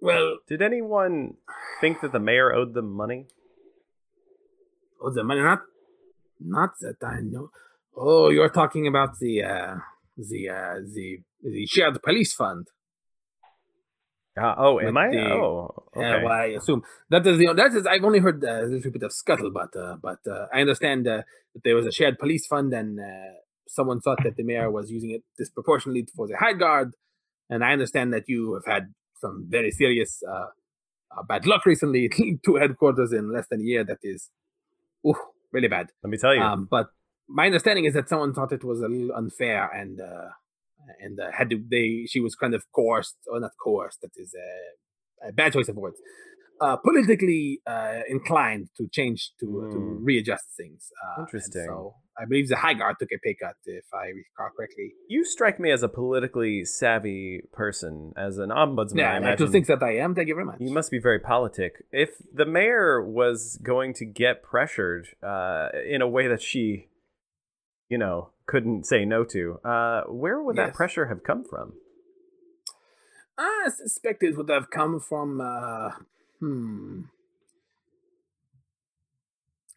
Well, 0.02 0.38
did 0.48 0.60
anyone 0.62 1.34
think 1.80 2.00
that 2.00 2.10
the 2.10 2.18
mayor 2.18 2.52
owed 2.52 2.74
them 2.74 2.90
money? 2.92 3.28
oh, 5.00 5.10
the 5.12 5.22
money 5.22 5.40
not, 5.42 5.60
not 6.40 6.70
that 6.80 6.96
I 7.06 7.20
know. 7.20 7.50
Oh, 7.96 8.28
you're 8.30 8.48
talking 8.48 8.86
about 8.88 9.18
the 9.20 9.42
uh, 9.44 9.74
the 10.16 10.48
uh, 10.48 10.74
the 10.96 11.20
the 11.42 11.66
shared 11.66 12.02
police 12.02 12.32
fund. 12.34 12.66
Uh, 14.36 14.54
oh, 14.58 14.80
am 14.80 14.96
I? 14.96 15.08
the- 15.10 15.20
oh, 15.20 15.84
okay. 15.96 16.04
Yeah, 16.08 16.22
well, 16.24 16.32
I 16.32 16.46
assume 16.58 16.82
that 17.10 17.24
is 17.26 17.38
the 17.38 17.52
that 17.54 17.72
is. 17.72 17.86
I've 17.86 18.02
only 18.02 18.18
heard 18.18 18.42
uh, 18.44 18.64
a 18.64 18.66
little 18.66 18.90
bit 18.90 19.04
of 19.04 19.12
scuttlebutt, 19.12 19.76
uh, 19.76 19.96
but 20.02 20.18
uh, 20.28 20.46
I 20.52 20.60
understand 20.62 21.06
uh, 21.06 21.22
that 21.54 21.62
there 21.64 21.76
was 21.76 21.86
a 21.86 21.92
shared 21.92 22.18
police 22.18 22.44
fund, 22.46 22.72
and 22.72 22.98
uh, 22.98 23.34
someone 23.68 24.00
thought 24.00 24.18
that 24.24 24.34
the 24.36 24.42
mayor 24.42 24.68
was 24.68 24.90
using 24.90 25.10
it 25.12 25.22
disproportionately 25.38 26.08
for 26.16 26.26
the 26.26 26.36
high 26.44 26.54
guard. 26.54 26.94
And 27.50 27.62
I 27.62 27.72
understand 27.72 28.12
that 28.14 28.24
you 28.28 28.54
have 28.54 28.64
had 28.66 28.94
some 29.22 29.46
very 29.48 29.70
serious 29.70 30.22
uh, 30.28 30.48
uh, 31.16 31.22
bad 31.26 31.46
luck 31.46 31.64
recently. 31.64 32.10
Two 32.44 32.56
headquarters 32.56 33.12
in 33.12 33.32
less 33.32 33.46
than 33.50 33.60
a 33.60 33.64
year. 33.64 33.84
That 33.84 33.98
is, 34.02 34.28
ooh, 35.06 35.14
really 35.52 35.68
bad. 35.68 35.86
Let 36.02 36.10
me 36.10 36.18
tell 36.18 36.34
you. 36.34 36.42
Um, 36.42 36.68
but 36.70 36.88
my 37.28 37.46
understanding 37.46 37.86
is 37.86 37.94
that 37.94 38.08
someone 38.08 38.34
thought 38.34 38.52
it 38.52 38.64
was 38.64 38.80
a 38.80 38.88
little 38.88 39.14
unfair 39.16 39.70
and 39.70 40.00
uh, 40.00 40.28
and 41.00 41.20
uh, 41.20 41.30
had 41.32 41.48
to 41.50 41.62
they 41.70 42.06
she 42.06 42.20
was 42.20 42.34
kind 42.34 42.54
of 42.54 42.64
coerced 42.72 43.16
or 43.30 43.40
not 43.40 43.52
coerced 43.62 44.00
that 44.02 44.10
is 44.16 44.34
uh, 44.34 45.28
a 45.28 45.32
bad 45.32 45.52
choice 45.52 45.68
of 45.68 45.76
words. 45.76 45.98
Uh, 46.62 46.76
politically 46.76 47.60
uh, 47.66 48.00
inclined 48.16 48.64
to 48.78 48.82
change 48.98 49.20
to 49.40 49.46
to 49.72 49.78
Mm. 49.78 49.98
readjust 50.08 50.46
things. 50.60 50.80
Uh, 51.02 51.22
Interesting. 51.22 51.66
So 51.66 51.76
I 52.20 52.24
believe 52.28 52.48
the 52.54 52.60
High 52.64 52.74
Guard 52.80 52.94
took 53.00 53.08
a 53.10 53.18
pay 53.24 53.34
cut, 53.42 53.56
if 53.64 53.86
I 53.92 54.06
recall 54.20 54.50
correctly. 54.56 54.88
You 55.08 55.24
strike 55.24 55.58
me 55.64 55.72
as 55.76 55.82
a 55.82 55.88
politically 55.88 56.56
savvy 56.64 57.24
person, 57.60 58.12
as 58.16 58.34
an 58.44 58.50
ombudsman. 58.50 58.98
Yeah, 58.98 59.18
I 59.28 59.32
I 59.32 59.36
think 59.56 59.66
that 59.72 59.82
I 59.82 59.92
am. 60.04 60.14
Thank 60.14 60.28
you 60.30 60.36
very 60.40 60.46
much. 60.50 60.58
you 60.60 60.72
must 60.80 60.90
be 60.96 61.00
very 61.08 61.20
politic. 61.32 61.72
If 61.90 62.10
the 62.40 62.46
mayor 62.58 63.02
was 63.20 63.58
going 63.72 63.90
to 64.00 64.04
get 64.22 64.34
pressured 64.52 65.04
uh, 65.32 65.68
in 65.94 66.00
a 66.02 66.08
way 66.16 66.24
that 66.32 66.42
she, 66.50 66.64
you 67.92 67.98
know, 68.02 68.16
couldn't 68.52 68.82
say 68.92 69.00
no 69.14 69.20
to, 69.34 69.42
uh, 69.72 70.00
where 70.22 70.38
would 70.44 70.56
that 70.62 70.74
pressure 70.74 71.06
have 71.12 71.22
come 71.30 71.42
from? 71.50 71.66
I 73.38 73.68
suspect 73.82 74.22
it 74.22 74.36
would 74.36 74.50
have 74.58 74.68
come 74.70 75.00
from. 75.00 75.40
Uh, 75.40 75.90
hmm. 76.42 77.02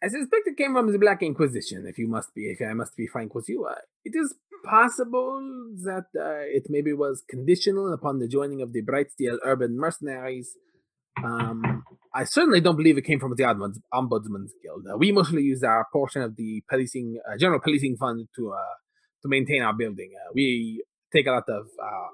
I 0.02 0.08
suspect 0.08 0.46
it 0.46 0.56
came 0.56 0.74
from 0.74 0.92
the 0.92 0.98
Black 0.98 1.22
Inquisition. 1.22 1.86
If 1.88 1.98
you 1.98 2.06
must 2.06 2.34
be, 2.34 2.42
if 2.50 2.60
I 2.60 2.74
must 2.74 2.96
be 2.96 3.06
frank 3.06 3.34
with 3.34 3.48
you, 3.48 3.64
uh, 3.64 3.74
it 4.04 4.12
is 4.14 4.34
possible 4.64 5.40
that 5.84 6.06
uh, 6.14 6.44
it 6.44 6.64
maybe 6.68 6.92
was 6.92 7.24
conditional 7.28 7.92
upon 7.92 8.18
the 8.18 8.28
joining 8.28 8.60
of 8.60 8.72
the 8.72 8.82
Bright 8.82 9.10
Steel 9.12 9.38
Urban 9.44 9.78
Mercenaries. 9.78 10.56
Um, 11.24 11.82
I 12.14 12.24
certainly 12.24 12.60
don't 12.60 12.76
believe 12.76 12.98
it 12.98 13.06
came 13.06 13.20
from 13.20 13.34
the 13.36 13.42
Ombuds- 13.44 13.80
Ombudsman's 13.92 14.52
Guild. 14.62 14.86
Uh, 14.92 14.98
we 14.98 15.12
mostly 15.12 15.42
use 15.42 15.62
our 15.62 15.86
portion 15.92 16.22
of 16.22 16.36
the 16.36 16.62
policing, 16.68 17.18
uh, 17.26 17.38
general 17.38 17.60
policing 17.60 17.96
fund 17.96 18.28
to 18.36 18.52
uh, 18.52 18.76
to 19.22 19.28
maintain 19.28 19.62
our 19.62 19.72
building. 19.72 20.12
Uh, 20.14 20.30
we 20.34 20.84
take 21.14 21.26
a 21.26 21.30
lot 21.30 21.48
of 21.48 21.66
our, 21.82 22.10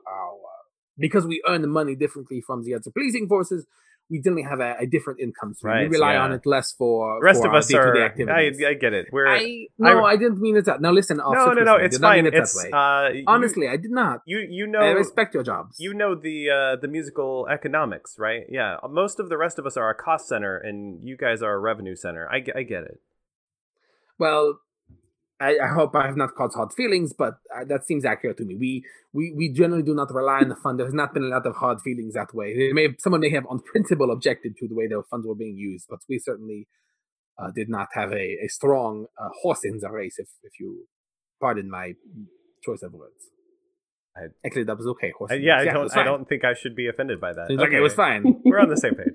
because 0.99 1.27
we 1.27 1.43
earn 1.49 1.63
the 1.63 1.69
money 1.69 1.97
differently 1.97 2.41
from 2.41 2.63
the 2.65 2.75
other 2.75 2.91
policing 2.93 3.27
forces. 3.27 3.67
We 4.11 4.21
generally 4.21 4.43
have 4.43 4.61
a, 4.61 4.77
a 4.81 4.87
different 4.87 5.21
income 5.21 5.55
stream. 5.55 5.73
Right, 5.73 5.89
we 5.91 5.97
rely 5.97 6.13
yeah. 6.15 6.23
on 6.25 6.33
it 6.33 6.45
less 6.45 6.73
for 6.73 7.19
The 7.21 7.25
rest 7.25 7.41
for 7.43 7.49
of 7.49 7.55
us 7.55 7.67
day-to-day 7.69 8.01
are. 8.01 8.03
I, 8.03 8.07
activities. 8.07 8.65
I 8.67 8.75
get 8.75 8.93
it. 8.93 9.07
We're 9.11 9.27
I 9.27 9.67
no, 9.79 10.05
I, 10.05 10.17
didn't 10.17 10.39
mean 10.41 10.57
it 10.57 10.67
that. 10.67 10.83
Now 10.83 10.93
listen, 10.93 11.17
no, 11.17 11.33
no, 11.33 11.53
no. 11.53 11.77
I 11.77 11.83
It's 11.85 11.97
fine. 11.99 12.27
it 12.27 12.35
It's 12.35 12.53
that 12.63 12.71
way. 12.71 12.71
uh, 12.73 13.13
you- 13.15 13.25
Honestly, 13.27 13.69
I 13.69 13.77
did 13.79 13.91
not. 13.91 14.21
you 14.27 14.39
you 14.41 14.67
I 14.67 14.69
know 14.71 14.93
respect 14.95 15.33
your 15.35 15.43
jobs. 15.43 15.77
you 15.81 15.95
know 15.95 16.15
the 16.15 16.51
uh, 16.51 16.77
the 16.77 16.89
musical 16.89 17.47
economics, 17.51 18.17
right? 18.19 18.43
Yeah, 18.51 18.77
most 18.91 19.19
of 19.19 19.31
the 19.31 19.39
rest 19.39 19.59
of 19.59 19.65
us 19.67 19.77
are 19.79 19.89
a 19.89 19.95
cost 19.95 20.29
center, 20.29 20.59
and 20.59 21.03
you 21.03 21.17
guys 21.17 21.41
are 21.43 21.55
a 21.55 21.59
revenue 21.59 21.97
center. 21.97 22.29
I, 22.31 22.45
I 22.55 22.63
get 22.65 22.83
it. 22.85 23.01
Well, 24.19 24.61
I, 25.47 25.51
I 25.67 25.69
hope 25.79 25.91
I 26.03 26.07
have 26.07 26.17
not 26.17 26.31
caused 26.39 26.55
hard 26.57 26.73
feelings, 26.81 27.13
but 27.23 27.35
uh, 27.57 27.65
that 27.71 27.85
seems 27.89 28.05
accurate 28.05 28.37
to 28.39 28.45
me. 28.45 28.55
We, 28.65 28.85
we 29.13 29.25
we 29.37 29.47
generally 29.61 29.83
do 29.91 29.95
not 30.01 30.09
rely 30.21 30.39
on 30.45 30.49
the 30.49 30.57
fund. 30.65 30.79
There 30.79 30.87
has 30.87 30.95
not 31.03 31.13
been 31.15 31.25
a 31.25 31.33
lot 31.37 31.47
of 31.51 31.55
hard 31.57 31.79
feelings 31.87 32.15
that 32.15 32.31
way. 32.35 32.49
They 32.57 32.73
may 32.73 32.85
have, 32.89 32.95
someone 32.99 33.21
may 33.27 33.31
have, 33.31 33.47
on 33.53 33.59
principle, 33.73 34.11
objected 34.11 34.53
to 34.61 34.69
the 34.69 34.75
way 34.75 34.87
the 34.87 35.03
funds 35.11 35.27
were 35.27 35.35
being 35.45 35.57
used, 35.57 35.87
but 35.91 36.01
we 36.09 36.19
certainly 36.19 36.69
uh, 37.41 37.51
did 37.55 37.69
not 37.69 37.89
have 37.95 38.11
a, 38.13 38.27
a 38.47 38.49
strong 38.49 39.07
uh, 39.21 39.29
horse 39.43 39.61
in 39.65 39.79
the 39.81 39.91
race, 39.91 40.17
if 40.19 40.29
if 40.43 40.53
you 40.61 40.87
pardon 41.41 41.69
my 41.71 41.87
choice 42.65 42.83
of 42.83 42.93
words. 42.93 43.23
I- 44.17 44.33
Actually, 44.47 44.65
that 44.65 44.77
was 44.77 44.87
okay. 44.95 45.11
Horse 45.19 45.33
I, 45.33 45.37
yeah. 45.37 45.57
I 45.59 45.65
don't. 45.65 45.97
I 45.97 46.05
don't 46.05 46.29
think 46.29 46.45
I 46.45 46.55
should 46.55 46.77
be 46.77 46.87
offended 46.89 47.21
by 47.21 47.33
that. 47.33 47.49
Seems 47.49 47.61
like 47.61 47.73
it 47.73 47.81
was 47.81 47.95
fine. 47.95 48.23
We're 48.45 48.61
on 48.61 48.69
the 48.69 48.77
same 48.77 48.95
page. 48.95 49.15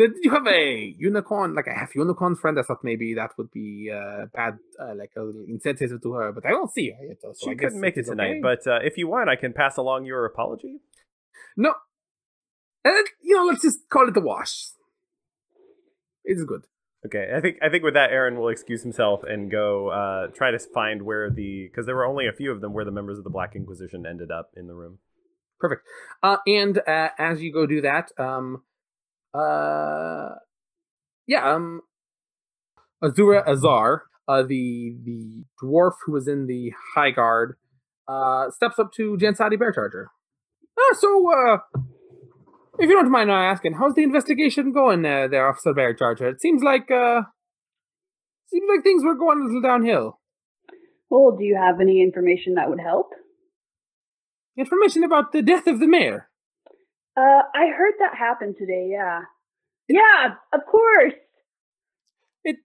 Did 0.00 0.12
you 0.22 0.30
have 0.30 0.46
a 0.46 0.94
unicorn, 0.98 1.54
like 1.54 1.66
a 1.66 1.74
half 1.74 1.94
unicorn 1.94 2.34
friend? 2.34 2.58
I 2.58 2.62
thought 2.62 2.82
maybe 2.82 3.12
that 3.14 3.32
would 3.36 3.50
be 3.50 3.90
uh, 3.94 4.26
bad, 4.34 4.54
uh, 4.82 4.94
like 4.94 5.12
a 5.14 5.20
little 5.20 5.44
incentive 5.46 6.00
to 6.02 6.12
her, 6.14 6.32
but 6.32 6.46
I 6.46 6.50
don't 6.52 6.72
see 6.72 6.90
her 6.90 7.04
yet. 7.04 7.18
So 7.20 7.34
She 7.38 7.50
I 7.50 7.54
couldn't 7.54 7.82
make 7.82 7.98
it 7.98 8.06
tonight, 8.06 8.36
okay. 8.36 8.40
but 8.40 8.66
uh, 8.66 8.78
if 8.82 8.96
you 8.96 9.08
want, 9.08 9.28
I 9.28 9.36
can 9.36 9.52
pass 9.52 9.76
along 9.76 10.06
your 10.06 10.24
apology. 10.24 10.78
no, 11.54 11.74
uh, 12.82 12.90
you 13.22 13.36
know, 13.36 13.44
let's 13.44 13.60
just 13.60 13.90
call 13.90 14.08
it 14.08 14.14
the 14.14 14.22
wash. 14.22 14.70
It's 16.24 16.44
good. 16.44 16.62
Okay, 17.04 17.32
I 17.36 17.40
think 17.42 17.58
I 17.62 17.68
think 17.68 17.84
with 17.84 17.94
that, 17.94 18.10
Aaron 18.10 18.38
will 18.38 18.48
excuse 18.48 18.82
himself 18.82 19.20
and 19.22 19.50
go 19.50 19.88
uh, 19.88 20.28
try 20.28 20.50
to 20.50 20.58
find 20.58 21.02
where 21.02 21.28
the 21.28 21.68
because 21.70 21.84
there 21.84 21.96
were 21.96 22.06
only 22.06 22.26
a 22.26 22.32
few 22.32 22.52
of 22.52 22.62
them 22.62 22.72
where 22.72 22.86
the 22.86 22.90
members 22.90 23.18
of 23.18 23.24
the 23.24 23.30
Black 23.30 23.54
Inquisition 23.54 24.06
ended 24.06 24.30
up 24.30 24.50
in 24.56 24.66
the 24.66 24.74
room. 24.74 24.98
Perfect. 25.58 25.82
Uh, 26.22 26.38
and 26.46 26.78
uh, 26.88 27.10
as 27.18 27.42
you 27.42 27.52
go 27.52 27.66
do 27.66 27.82
that, 27.82 28.12
um, 28.18 28.62
uh, 29.34 30.34
yeah, 31.26 31.54
um, 31.54 31.82
Azura 33.02 33.46
Azar, 33.46 34.04
uh, 34.28 34.42
the 34.42 34.96
the 35.04 35.44
dwarf 35.62 35.92
who 36.04 36.12
was 36.12 36.26
in 36.28 36.46
the 36.46 36.72
High 36.94 37.10
Guard, 37.10 37.56
uh, 38.08 38.50
steps 38.50 38.78
up 38.78 38.92
to 38.94 39.16
Jansadi 39.16 39.54
Bearcharger. 39.54 40.06
Ah, 40.78 40.96
so, 40.98 41.32
uh, 41.32 41.58
if 42.78 42.88
you 42.88 42.94
don't 42.94 43.10
mind 43.10 43.28
my 43.28 43.44
asking, 43.44 43.74
how's 43.74 43.94
the 43.94 44.02
investigation 44.02 44.72
going 44.72 45.04
uh, 45.04 45.28
there, 45.30 45.48
Officer 45.48 45.72
Bearcharger? 45.72 46.32
It 46.32 46.40
seems 46.40 46.62
like 46.62 46.90
uh, 46.90 47.22
seems 48.48 48.68
like 48.68 48.82
things 48.82 49.04
were 49.04 49.14
going 49.14 49.40
a 49.40 49.44
little 49.44 49.62
downhill. 49.62 50.18
Well, 51.10 51.36
do 51.36 51.44
you 51.44 51.56
have 51.56 51.80
any 51.80 52.02
information 52.02 52.54
that 52.54 52.70
would 52.70 52.80
help? 52.80 53.10
Information 54.56 55.04
about 55.04 55.32
the 55.32 55.42
death 55.42 55.66
of 55.66 55.80
the 55.80 55.86
mayor. 55.86 56.29
Uh, 57.16 57.42
I 57.54 57.68
heard 57.76 57.94
that 57.98 58.16
happened 58.16 58.56
today. 58.58 58.88
Yeah. 58.90 59.20
Yeah, 59.88 60.34
of 60.52 60.60
course. 60.70 61.14
It 62.44 62.56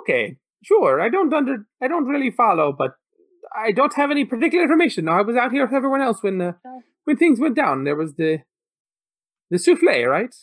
okay, 0.00 0.36
sure. 0.64 1.00
I 1.00 1.08
don't 1.08 1.32
under 1.32 1.66
I 1.80 1.88
don't 1.88 2.06
really 2.06 2.30
follow, 2.30 2.74
but 2.76 2.92
I 3.56 3.70
don't 3.72 3.94
have 3.94 4.10
any 4.10 4.24
particular 4.24 4.64
information. 4.64 5.04
Now 5.04 5.18
I 5.18 5.22
was 5.22 5.36
out 5.36 5.52
here 5.52 5.64
with 5.64 5.74
everyone 5.74 6.02
else 6.02 6.22
when 6.22 6.40
uh, 6.40 6.52
when 7.04 7.16
things 7.16 7.38
went 7.40 7.54
down. 7.56 7.84
There 7.84 7.96
was 7.96 8.14
the 8.14 8.38
the 9.50 9.58
souffle, 9.58 10.06
right? 10.08 10.34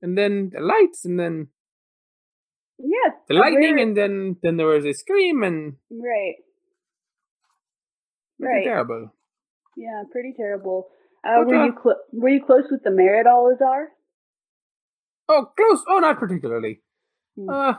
And 0.00 0.16
then 0.16 0.50
the 0.54 0.60
lights, 0.60 1.04
and 1.04 1.18
then 1.18 1.48
Yes. 2.78 3.14
the 3.28 3.34
lightning, 3.34 3.80
and 3.80 3.96
then 3.96 4.36
then 4.42 4.56
there 4.58 4.66
was 4.66 4.84
a 4.84 4.92
scream, 4.92 5.42
and 5.42 5.76
right. 5.90 6.36
pretty 8.38 8.54
Right. 8.58 8.64
terrible. 8.64 9.12
Yeah, 9.76 10.02
pretty 10.12 10.34
terrible. 10.36 10.88
Uh, 11.26 11.44
were 11.44 11.54
uh, 11.56 11.64
you 11.66 11.72
cl- 11.82 12.00
were 12.12 12.28
you 12.28 12.44
close 12.44 12.64
with 12.70 12.82
the 12.84 12.90
mayor 12.90 13.16
at 13.18 13.26
all, 13.26 13.50
Azar? 13.52 13.88
Oh, 15.28 15.46
close. 15.56 15.82
Oh, 15.88 15.98
not 15.98 16.18
particularly. 16.18 16.80
Hmm. 17.36 17.48
Uh, 17.50 17.72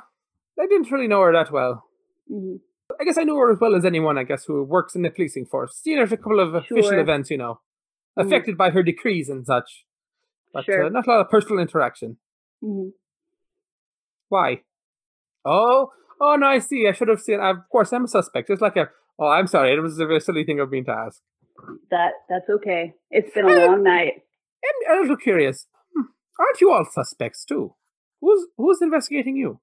I 0.60 0.66
didn't 0.68 0.92
really 0.92 1.08
know 1.08 1.22
her 1.22 1.32
that 1.34 1.52
well. 1.52 1.84
hmm 2.30 2.56
I 3.00 3.04
guess 3.04 3.18
I 3.18 3.24
knew 3.24 3.36
her 3.38 3.52
as 3.52 3.60
well 3.60 3.76
as 3.76 3.84
anyone. 3.86 4.18
I 4.18 4.24
guess 4.24 4.46
who 4.46 4.64
works 4.64 4.96
in 4.96 5.02
the 5.02 5.10
policing 5.10 5.46
force. 5.46 5.76
Seen 5.84 5.98
her 5.98 6.04
at 6.04 6.12
a 6.14 6.18
couple 6.18 6.40
of 6.40 6.56
official 6.56 6.98
events, 7.00 7.30
you 7.30 7.38
know, 7.38 7.60
Mhm. 8.18 8.26
affected 8.26 8.58
by 8.58 8.70
her 8.72 8.82
decrees 8.82 9.30
and 9.30 9.46
such. 9.46 9.86
But 10.54 10.64
Sure. 10.66 10.86
uh, 10.86 10.90
not 10.90 11.06
a 11.06 11.10
lot 11.12 11.20
of 11.20 11.30
personal 11.30 11.60
interaction. 11.60 12.18
hmm 12.62 12.90
Why? 14.30 14.62
Oh, 15.46 15.92
oh 16.20 16.36
no, 16.38 16.48
I 16.48 16.60
see. 16.60 16.88
I 16.88 16.92
should 16.94 17.08
have 17.10 17.22
seen. 17.22 17.40
Of 17.40 17.58
course, 17.72 17.92
I'm 17.94 18.06
a 18.06 18.08
suspect. 18.08 18.50
It's 18.50 18.62
like 18.62 18.78
a. 18.78 18.90
Oh, 19.20 19.28
I'm 19.28 19.48
sorry. 19.48 19.74
It 19.74 19.80
was 19.82 20.00
a 20.00 20.06
very 20.06 20.20
silly 20.22 20.44
thing 20.44 20.60
of 20.60 20.70
me 20.72 20.82
to 20.84 20.92
ask. 20.92 21.22
That 21.92 22.14
that's 22.30 22.50
okay. 22.50 22.94
It's 23.12 23.34
been 23.34 23.46
a 23.46 23.66
long 23.68 23.84
night. 23.84 24.24
I'm 24.90 24.98
a 24.98 25.02
little 25.02 25.18
curious. 25.18 25.68
Hmm, 25.96 26.04
Aren't 26.40 26.62
you 26.62 26.72
all 26.72 26.86
suspects 26.92 27.46
too? 27.46 27.74
Who's 28.22 28.48
who's 28.58 28.82
investigating 28.82 29.36
you? 29.38 29.60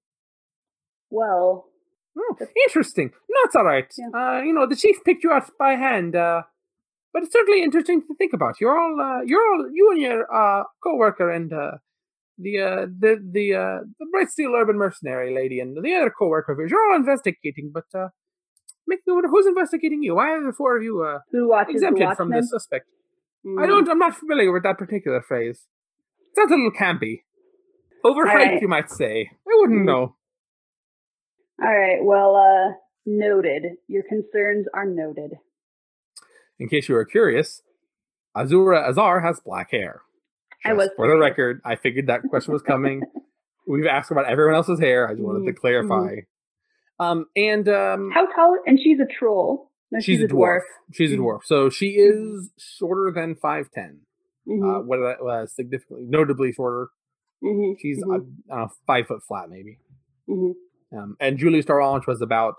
Well, 1.10 1.66
Hmm, 2.16 2.44
interesting. 2.68 3.10
No, 3.28 3.40
it's 3.44 3.56
all 3.56 3.64
right. 3.64 3.92
Yeah. 3.98 4.08
Uh, 4.14 4.40
you 4.42 4.52
know, 4.52 4.66
the 4.68 4.76
chief 4.76 4.96
picked 5.04 5.24
you 5.24 5.32
out 5.32 5.50
by 5.58 5.72
hand. 5.74 6.14
Uh, 6.14 6.42
but 7.12 7.24
it's 7.24 7.32
certainly 7.32 7.62
interesting 7.62 8.02
to 8.02 8.14
think 8.16 8.32
about. 8.32 8.60
You're 8.60 8.78
all, 8.78 9.00
uh, 9.00 9.22
you're 9.24 9.40
all, 9.40 9.68
you 9.72 9.90
and 9.92 10.00
your 10.00 10.32
uh, 10.32 10.62
co-worker 10.82 11.30
and 11.30 11.52
uh, 11.52 11.72
the 12.38 12.60
uh, 12.60 12.86
the 12.98 13.16
the 13.32 13.54
uh, 13.54 13.78
the 13.98 14.06
Bright 14.12 14.28
Steel 14.28 14.54
Urban 14.56 14.76
Mercenary 14.76 15.34
lady 15.34 15.58
and 15.60 15.76
the 15.76 15.94
other 15.94 16.12
co-worker 16.16 16.52
of 16.52 16.58
yours. 16.58 16.70
You're 16.70 16.90
all 16.90 16.96
investigating, 16.96 17.72
but 17.74 17.84
uh, 17.98 18.08
make 18.86 19.00
me 19.06 19.12
wonder 19.12 19.28
who's 19.28 19.46
investigating 19.46 20.02
you. 20.02 20.14
Why 20.16 20.30
are 20.32 20.44
the 20.44 20.52
four 20.52 20.76
of 20.76 20.82
you 20.82 21.02
uh, 21.02 21.20
who 21.32 21.48
watches 21.48 21.76
exempted 21.82 22.16
from 22.16 22.30
the 22.30 22.42
suspect? 22.42 22.86
I 23.46 23.48
Mm. 23.48 23.66
don't. 23.68 23.88
I'm 23.90 23.98
not 23.98 24.16
familiar 24.16 24.50
with 24.52 24.62
that 24.62 24.78
particular 24.78 25.20
phrase. 25.20 25.66
Sounds 26.34 26.50
a 26.50 26.54
little 26.54 26.72
campy. 26.72 27.22
Overhyped, 28.04 28.16
Alright. 28.28 28.62
you 28.62 28.68
might 28.68 28.90
say. 28.90 29.30
I 29.46 29.50
wouldn't 29.56 29.82
Mm. 29.82 29.86
know. 29.86 30.16
All 31.62 31.68
right. 31.78 32.02
Well, 32.02 32.36
uh, 32.36 32.72
noted. 33.06 33.76
Your 33.86 34.02
concerns 34.02 34.66
are 34.74 34.86
noted. 34.86 35.32
In 36.58 36.68
case 36.68 36.88
you 36.88 36.94
were 36.94 37.04
curious, 37.04 37.62
Azura 38.36 38.88
Azar 38.88 39.20
has 39.20 39.40
black 39.40 39.70
hair. 39.70 40.02
I 40.64 40.72
was 40.72 40.88
for 40.96 41.06
the 41.06 41.16
record. 41.18 41.60
I 41.64 41.76
figured 41.76 42.06
that 42.06 42.22
question 42.30 42.52
was 42.52 42.62
coming. 42.62 43.02
We've 43.66 43.86
asked 43.86 44.10
about 44.10 44.26
everyone 44.26 44.54
else's 44.54 44.80
hair. 44.80 45.06
I 45.08 45.12
just 45.12 45.22
wanted 45.22 45.46
to 45.46 45.52
Mhm, 45.52 45.56
clarify. 45.56 46.16
Um, 47.00 47.26
and 47.36 47.68
um, 47.68 48.10
How 48.14 48.26
tall? 48.26 48.56
And 48.66 48.78
she's 48.78 48.98
a 49.00 49.06
troll. 49.06 49.70
No, 49.90 50.00
she's, 50.00 50.20
a 50.22 50.26
dwarf. 50.26 50.60
She's 50.92 51.12
a 51.12 51.16
Mhm. 51.16 51.20
dwarf, 51.20 51.44
so 51.44 51.68
she 51.70 51.90
is 51.90 52.50
shorter 52.58 53.12
than 53.14 53.34
five 53.36 53.70
ten. 53.72 54.00
hmm 54.46 54.62
Uh, 54.64 54.80
what 54.82 54.98
that 54.98 55.24
uh, 55.24 55.46
significantly, 55.46 56.06
notably 56.08 56.52
shorter. 56.52 56.88
hmm 57.42 57.72
She's 57.80 58.02
Mhm. 58.02 58.14
uh, 58.50 58.56
know, 58.56 58.68
five 58.86 59.06
foot 59.06 59.22
flat, 59.26 59.48
maybe. 59.50 59.78
hmm 60.26 60.52
Um, 60.96 61.16
and 61.20 61.38
Julius 61.38 61.64
Dorange 61.66 62.06
was 62.06 62.20
about 62.22 62.54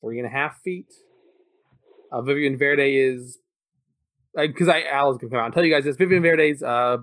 three 0.00 0.18
and 0.18 0.26
a 0.26 0.30
half 0.30 0.60
feet. 0.62 0.92
Uh, 2.10 2.20
Vivian 2.22 2.56
Verde 2.58 2.96
is 2.98 3.38
because 4.34 4.68
I 4.68 4.84
Al's 4.84 5.18
gonna 5.18 5.30
come 5.30 5.40
out 5.40 5.46
and 5.46 5.54
tell 5.54 5.64
you 5.64 5.72
guys 5.72 5.84
this. 5.84 5.96
Vivian 5.96 6.22
Verde's 6.22 6.62
uh, 6.62 6.98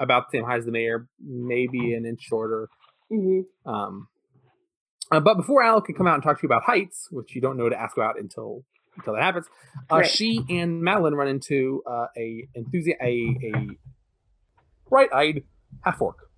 about 0.00 0.30
the 0.30 0.38
same 0.38 0.44
height 0.44 0.58
as 0.60 0.64
the 0.66 0.72
mayor, 0.72 1.08
maybe 1.20 1.94
an 1.94 2.04
inch 2.06 2.20
shorter. 2.22 2.68
hmm 3.10 3.40
Um, 3.66 4.08
uh, 5.12 5.20
but 5.20 5.36
before 5.36 5.62
Al 5.62 5.80
can 5.80 5.94
come 5.94 6.06
out 6.06 6.14
and 6.14 6.22
talk 6.22 6.38
to 6.38 6.42
you 6.42 6.48
about 6.48 6.62
heights, 6.64 7.08
which 7.10 7.34
you 7.34 7.40
don't 7.40 7.56
know 7.56 7.68
to 7.68 7.80
ask 7.80 7.96
about 7.96 8.18
until 8.18 8.64
until 8.96 9.14
that 9.14 9.22
happens, 9.22 9.46
uh, 9.90 9.96
Right. 9.98 10.06
she 10.06 10.44
and 10.50 10.82
Madeline 10.82 11.14
run 11.14 11.28
into 11.28 11.82
uh, 11.86 12.06
a 12.16 12.46
enthusi- 12.56 12.96
a 13.00 13.36
a 13.56 13.68
bright-eyed 14.88 15.44
half 15.82 16.00
orc. 16.00 16.28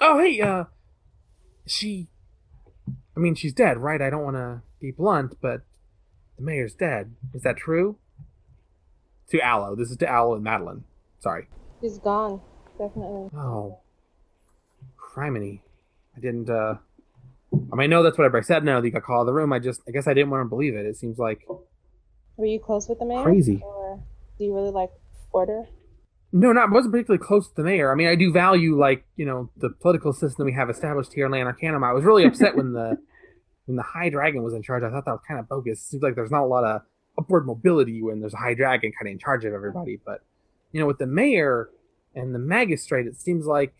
Oh, 0.00 0.18
hey, 0.18 0.40
uh, 0.40 0.64
she. 1.66 2.08
I 3.16 3.20
mean, 3.20 3.34
she's 3.34 3.52
dead, 3.52 3.78
right? 3.78 4.00
I 4.00 4.08
don't 4.10 4.22
want 4.24 4.36
to 4.36 4.62
be 4.80 4.90
blunt, 4.92 5.36
but 5.40 5.62
the 6.36 6.42
mayor's 6.44 6.74
dead. 6.74 7.14
Is 7.34 7.42
that 7.42 7.56
true? 7.56 7.98
To 9.30 9.40
Aloe. 9.40 9.76
This 9.76 9.90
is 9.90 9.96
to 9.98 10.08
Aloe 10.08 10.34
and 10.34 10.44
Madeline. 10.44 10.84
Sorry. 11.20 11.48
She's 11.80 11.98
gone, 11.98 12.40
definitely. 12.78 13.30
Oh, 13.38 13.78
criminy! 14.98 15.60
I 16.16 16.20
didn't. 16.20 16.50
uh 16.50 16.74
I 17.52 17.76
mean, 17.76 17.80
I 17.80 17.86
know 17.86 18.02
that's 18.02 18.16
what 18.16 18.24
everybody 18.24 18.44
said. 18.44 18.64
No, 18.64 18.80
that 18.80 18.86
you 18.86 18.92
got 18.92 19.02
called 19.02 19.18
out 19.18 19.20
of 19.22 19.26
the 19.26 19.32
room. 19.32 19.52
I 19.52 19.58
just, 19.58 19.80
I 19.88 19.90
guess, 19.90 20.06
I 20.06 20.14
didn't 20.14 20.30
want 20.30 20.44
to 20.44 20.48
believe 20.48 20.74
it. 20.74 20.86
It 20.86 20.96
seems 20.96 21.18
like 21.18 21.46
Were 22.36 22.46
you 22.46 22.60
close 22.60 22.88
with 22.88 22.98
the 22.98 23.06
mayor? 23.06 23.22
Crazy. 23.22 23.60
Or 23.64 24.00
do 24.38 24.44
you 24.44 24.54
really 24.54 24.70
like 24.70 24.90
order? 25.32 25.64
no, 26.32 26.52
not 26.52 26.68
I 26.68 26.72
wasn't 26.72 26.92
particularly 26.92 27.24
close 27.24 27.48
to 27.48 27.54
the 27.56 27.64
mayor. 27.64 27.90
I 27.90 27.94
mean, 27.94 28.06
I 28.06 28.14
do 28.14 28.32
value 28.32 28.78
like 28.78 29.04
you 29.16 29.26
know 29.26 29.50
the 29.56 29.70
political 29.70 30.12
system 30.12 30.46
we 30.46 30.52
have 30.52 30.70
established 30.70 31.12
here 31.12 31.26
in 31.26 31.32
Lanarcanum. 31.32 31.82
I 31.82 31.92
was 31.92 32.04
really 32.04 32.24
upset 32.24 32.56
when 32.56 32.72
the 32.72 32.98
when 33.66 33.76
the 33.76 33.82
High 33.82 34.10
Dragon 34.10 34.42
was 34.42 34.54
in 34.54 34.62
charge. 34.62 34.82
I 34.82 34.90
thought 34.90 35.04
that 35.06 35.12
was 35.12 35.22
kind 35.26 35.40
of 35.40 35.48
bogus. 35.48 35.80
It 35.80 35.84
seems 35.84 36.02
like 36.02 36.14
there's 36.14 36.30
not 36.30 36.42
a 36.42 36.46
lot 36.46 36.64
of 36.64 36.82
upward 37.18 37.46
mobility 37.46 38.02
when 38.02 38.20
there's 38.20 38.34
a 38.34 38.38
High 38.38 38.54
Dragon 38.54 38.92
kind 38.92 39.08
of 39.08 39.12
in 39.12 39.18
charge 39.18 39.44
of 39.44 39.52
everybody. 39.52 39.98
But 40.04 40.20
you 40.72 40.80
know, 40.80 40.86
with 40.86 40.98
the 40.98 41.06
mayor 41.06 41.70
and 42.14 42.34
the 42.34 42.38
magistrate, 42.38 43.06
it 43.06 43.20
seems 43.20 43.46
like 43.46 43.74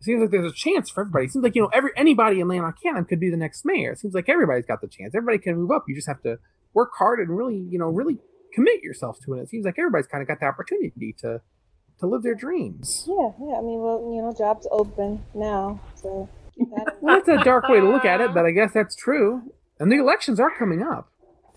it 0.00 0.04
seems 0.04 0.20
like 0.20 0.30
there's 0.30 0.50
a 0.50 0.54
chance 0.54 0.90
for 0.90 1.02
everybody. 1.02 1.26
It 1.26 1.32
seems 1.32 1.42
like 1.42 1.54
you 1.54 1.62
know 1.62 1.70
every 1.72 1.90
anybody 1.96 2.40
in 2.40 2.48
Lanarcanum 2.48 3.06
could 3.06 3.20
be 3.20 3.30
the 3.30 3.36
next 3.36 3.64
mayor. 3.64 3.92
It 3.92 3.98
seems 3.98 4.14
like 4.14 4.28
everybody's 4.28 4.66
got 4.66 4.80
the 4.80 4.88
chance. 4.88 5.14
Everybody 5.14 5.38
can 5.38 5.56
move 5.56 5.70
up. 5.70 5.84
You 5.88 5.94
just 5.94 6.08
have 6.08 6.22
to 6.22 6.38
work 6.74 6.90
hard 6.98 7.20
and 7.20 7.36
really 7.36 7.56
you 7.56 7.78
know 7.78 7.86
really 7.88 8.18
commit 8.54 8.82
yourself 8.82 9.18
to 9.24 9.34
it. 9.34 9.42
It 9.42 9.48
seems 9.48 9.64
like 9.64 9.76
everybody's 9.78 10.06
kind 10.06 10.22
of 10.22 10.28
got 10.28 10.40
the 10.40 10.46
opportunity 10.46 11.14
to 11.20 11.40
to 11.98 12.06
live 12.06 12.22
their 12.22 12.34
dreams. 12.34 13.04
Yeah, 13.08 13.30
yeah. 13.40 13.56
I 13.56 13.62
mean, 13.62 13.80
well, 13.80 14.12
you 14.14 14.20
know, 14.22 14.34
jobs 14.36 14.66
open 14.70 15.24
now, 15.34 15.80
so 15.94 16.28
that, 16.58 16.96
Well, 17.00 17.16
that's 17.16 17.28
a 17.28 17.42
dark 17.42 17.68
way 17.68 17.80
to 17.80 17.88
look 17.88 18.04
at 18.04 18.20
it, 18.20 18.34
but 18.34 18.44
I 18.44 18.50
guess 18.50 18.72
that's 18.72 18.94
true. 18.94 19.42
And 19.80 19.90
the 19.90 19.96
elections 19.96 20.38
are 20.40 20.50
coming 20.50 20.82
up. 20.82 21.10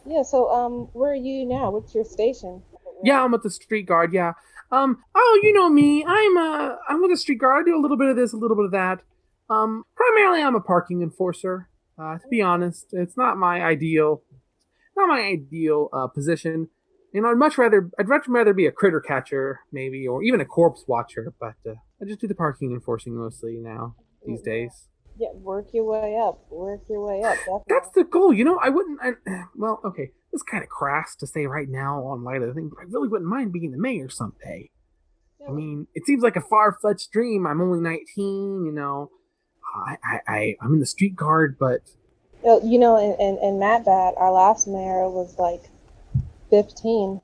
yeah. 0.06 0.22
So, 0.24 0.50
um, 0.50 0.90
where 0.94 1.12
are 1.12 1.16
you 1.16 1.46
now? 1.46 1.72
What's 1.72 1.94
your 1.94 2.06
station? 2.06 2.62
Yeah, 3.04 3.24
I'm 3.24 3.32
with 3.32 3.44
the 3.44 3.50
street 3.50 3.86
guard. 3.86 4.14
Yeah. 4.14 4.34
Um. 4.72 5.04
Oh, 5.16 5.40
you 5.44 5.54
know 5.54 5.70
me. 5.70 6.06
I'm 6.06 6.38
uh. 6.38 6.76
I'm 6.88 7.02
with 7.02 7.12
the 7.12 7.18
street 7.18 7.40
guard. 7.40 7.62
I 7.62 7.70
do 7.70 7.78
a 7.78 7.82
little 7.82 7.98
bit 7.98 8.10
of 8.10 8.16
this, 8.16 8.34
a 8.34 8.38
little 8.38 8.56
bit 8.56 8.66
of 8.66 8.72
that. 8.72 9.02
Um. 9.50 9.84
Primarily, 9.96 10.42
I'm 10.42 10.56
a 10.56 10.62
parking 10.62 11.02
enforcer. 11.02 11.70
Uh, 12.00 12.18
to 12.18 12.28
be 12.30 12.42
honest, 12.42 12.88
it's 12.94 13.18
not 13.18 13.38
my 13.38 13.62
ideal, 13.62 14.24
not 14.96 15.10
my 15.10 15.20
ideal 15.20 15.90
uh, 15.92 16.08
position. 16.08 16.70
You 17.14 17.22
know, 17.22 17.32
I'd 17.32 17.38
much 17.38 17.58
rather, 17.58 17.90
I'd 18.00 18.08
much 18.08 18.28
rather 18.28 18.54
be 18.54 18.68
a 18.68 18.72
critter 18.72 19.02
catcher, 19.02 19.62
maybe, 19.72 20.08
or 20.08 20.24
even 20.24 20.40
a 20.40 20.46
corpse 20.46 20.86
watcher. 20.88 21.34
But 21.40 21.56
uh, 21.68 21.74
I 22.02 22.06
just 22.06 22.22
do 22.22 22.28
the 22.28 22.36
parking 22.36 22.72
enforcing 22.72 23.18
mostly 23.18 23.58
now 23.58 23.96
these 24.26 24.42
days. 24.42 24.88
Yeah, 25.18 25.30
work 25.34 25.68
your 25.74 25.84
way 25.84 26.18
up. 26.18 26.46
Work 26.50 26.84
your 26.90 27.06
way 27.06 27.22
up. 27.22 27.36
Definitely. 27.36 27.64
That's 27.68 27.90
the 27.94 28.06
goal. 28.06 28.32
You 28.32 28.46
know, 28.46 28.60
I 28.64 28.70
wouldn't. 28.70 29.00
I, 29.02 29.12
well, 29.58 29.82
okay, 29.84 30.12
it's 30.32 30.44
kind 30.44 30.64
of 30.64 30.70
crass 30.70 31.16
to 31.18 31.28
say 31.28 31.46
right 31.46 31.68
now 31.70 32.04
on 32.06 32.24
light 32.24 32.42
of 32.42 32.48
the 32.50 32.54
thing, 32.54 32.70
but 32.70 32.80
I 32.80 32.84
really 32.90 33.08
wouldn't 33.08 33.30
mind 33.30 33.52
being 33.54 33.72
the 33.72 33.78
mayor 33.78 34.10
someday. 34.10 34.70
I 35.48 35.52
mean, 35.52 35.88
it 35.96 36.06
seems 36.06 36.22
like 36.22 36.36
a 36.36 36.42
far 36.42 36.78
fetched 36.82 37.12
dream. 37.12 37.48
I'm 37.48 37.62
only 37.62 37.80
19. 37.80 38.66
You 38.66 38.72
know, 38.72 39.10
I, 39.74 39.98
I, 40.04 40.20
I 40.28 40.56
I'm 40.62 40.74
in 40.74 40.80
the 40.80 40.86
street 40.86 41.16
guard, 41.16 41.58
but 41.60 41.80
you 42.44 42.78
know, 42.78 42.98
in, 42.98 43.14
in, 43.20 43.38
in 43.42 43.54
Matbat, 43.60 44.14
our 44.18 44.32
last 44.32 44.68
mayor 44.68 45.10
was 45.10 45.38
like 45.40 45.64
15. 46.52 47.22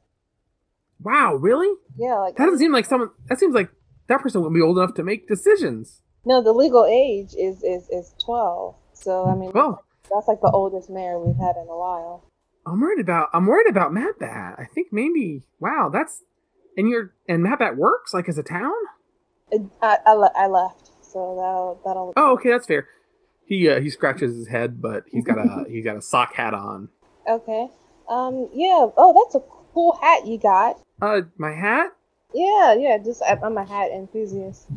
wow, 1.04 1.36
really? 1.36 1.72
Yeah, 1.98 2.16
like 2.16 2.36
That 2.38 2.46
doesn't 2.46 2.60
seem 2.60 2.72
like 2.72 2.86
someone. 2.86 3.12
That 3.30 3.40
seems 3.40 3.54
like 3.54 3.70
that 4.08 4.22
person 4.22 4.42
wouldn't 4.42 4.56
be 4.56 4.62
old 4.62 4.78
enough 4.78 4.94
to 4.96 5.04
make 5.04 5.28
decisions. 5.28 6.02
no, 6.26 6.42
the 6.42 6.54
legal 6.54 6.86
age 6.86 7.34
is 7.38 7.62
is 7.64 7.88
is 7.90 8.14
12. 8.24 8.76
So 8.94 9.26
I 9.26 9.36
mean, 9.36 9.52
Well, 9.54 9.84
that's 10.12 10.28
like 10.28 10.42
the 10.42 10.52
oldest 10.52 10.90
mayor 10.90 11.20
we've 11.20 11.36
had 11.38 11.58
in 11.58 11.68
a 11.70 11.78
while. 11.78 12.24
I'm 12.66 12.80
worried 12.80 13.00
about. 13.00 13.30
I'm 13.34 13.46
worried 13.46 13.70
about 13.70 13.92
Matbat. 13.92 14.60
I 14.60 14.68
think 14.74 14.88
maybe. 14.92 15.44
Wow, 15.60 15.90
that's. 15.92 16.24
And 16.78 16.90
you're 16.90 17.14
and 17.30 17.46
Matbat 17.46 17.78
works 17.78 18.14
like 18.14 18.28
as 18.28 18.38
a 18.38 18.44
town. 18.44 18.74
I, 19.82 19.98
I, 20.06 20.30
I 20.36 20.48
left, 20.48 20.90
so 21.02 21.36
that'll 21.38 21.82
that'll. 21.86 22.14
Oh, 22.18 22.34
okay, 22.34 22.50
that's 22.50 22.68
fair. 22.68 22.88
He 23.46 23.70
uh, 23.70 23.80
he 23.80 23.90
scratches 23.90 24.36
his 24.36 24.48
head, 24.48 24.82
but 24.82 25.04
he's 25.12 25.24
got 25.24 25.38
a 25.38 25.66
he's 25.70 25.86
got 25.86 25.96
a 25.96 26.02
sock 26.02 26.34
hat 26.34 26.54
on. 26.54 26.90
Okay. 27.30 27.68
Um. 28.10 28.50
Yeah. 28.54 28.88
Oh, 28.98 29.24
that's 29.24 29.36
a 29.36 29.48
cool 29.74 29.98
hat 30.02 30.26
you 30.28 30.38
got. 30.40 30.78
Uh, 31.02 31.22
my 31.38 31.52
hat? 31.52 31.92
Yeah. 32.34 32.74
Yeah. 32.74 32.98
Just 33.04 33.22
I, 33.22 33.38
I'm 33.44 33.58
a 33.58 33.66
hat 33.66 33.92
enthusiast. 33.92 34.68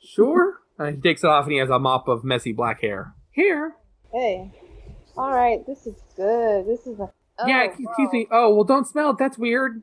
Sure. 0.00 0.58
Uh, 0.78 0.92
he 0.92 0.96
takes 0.98 1.24
it 1.24 1.26
off 1.28 1.44
and 1.44 1.52
he 1.52 1.58
has 1.58 1.70
a 1.70 1.78
mop 1.78 2.08
of 2.08 2.22
messy 2.24 2.52
black 2.52 2.80
hair. 2.82 3.14
Here. 3.32 3.74
Hey. 4.12 4.52
All 5.16 5.34
right. 5.34 5.66
This 5.66 5.86
is 5.86 6.00
good. 6.16 6.66
This 6.66 6.86
is 6.86 7.00
a. 7.00 7.10
yeah, 7.46 7.62
oh, 7.62 7.66
excuse 7.66 7.88
wow. 7.98 8.10
me. 8.12 8.26
Oh, 8.30 8.54
well, 8.54 8.64
don't 8.64 8.86
smell 8.86 9.10
it. 9.10 9.16
That's 9.18 9.38
weird. 9.38 9.82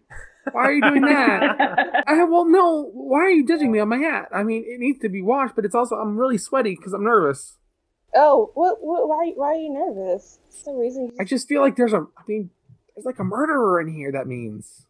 Why 0.51 0.63
are 0.63 0.73
you 0.73 0.81
doing 0.81 1.01
that? 1.01 2.03
uh, 2.07 2.25
well, 2.29 2.45
no. 2.45 2.91
Why 2.93 3.19
are 3.19 3.29
you 3.29 3.47
judging 3.47 3.71
me 3.71 3.79
on 3.79 3.89
my 3.89 3.97
hat? 3.97 4.29
I 4.33 4.43
mean, 4.43 4.63
it 4.67 4.79
needs 4.79 4.99
to 4.99 5.09
be 5.09 5.21
washed, 5.21 5.55
but 5.55 5.65
it's 5.65 5.75
also 5.75 5.95
I'm 5.95 6.17
really 6.17 6.37
sweaty 6.37 6.75
because 6.75 6.93
I'm 6.93 7.03
nervous. 7.03 7.57
Oh, 8.15 8.51
what? 8.53 8.77
What? 8.81 9.07
Why? 9.07 9.31
Why 9.35 9.47
are 9.47 9.55
you 9.55 9.73
nervous? 9.73 10.39
The 10.63 10.73
reason? 10.73 11.05
You... 11.05 11.11
I 11.19 11.23
just 11.23 11.47
feel 11.47 11.61
like 11.61 11.75
there's 11.75 11.93
a. 11.93 12.05
I 12.17 12.21
mean, 12.27 12.49
there's 12.95 13.05
like 13.05 13.19
a 13.19 13.23
murderer 13.23 13.81
in 13.81 13.87
here. 13.87 14.11
That 14.11 14.27
means. 14.27 14.85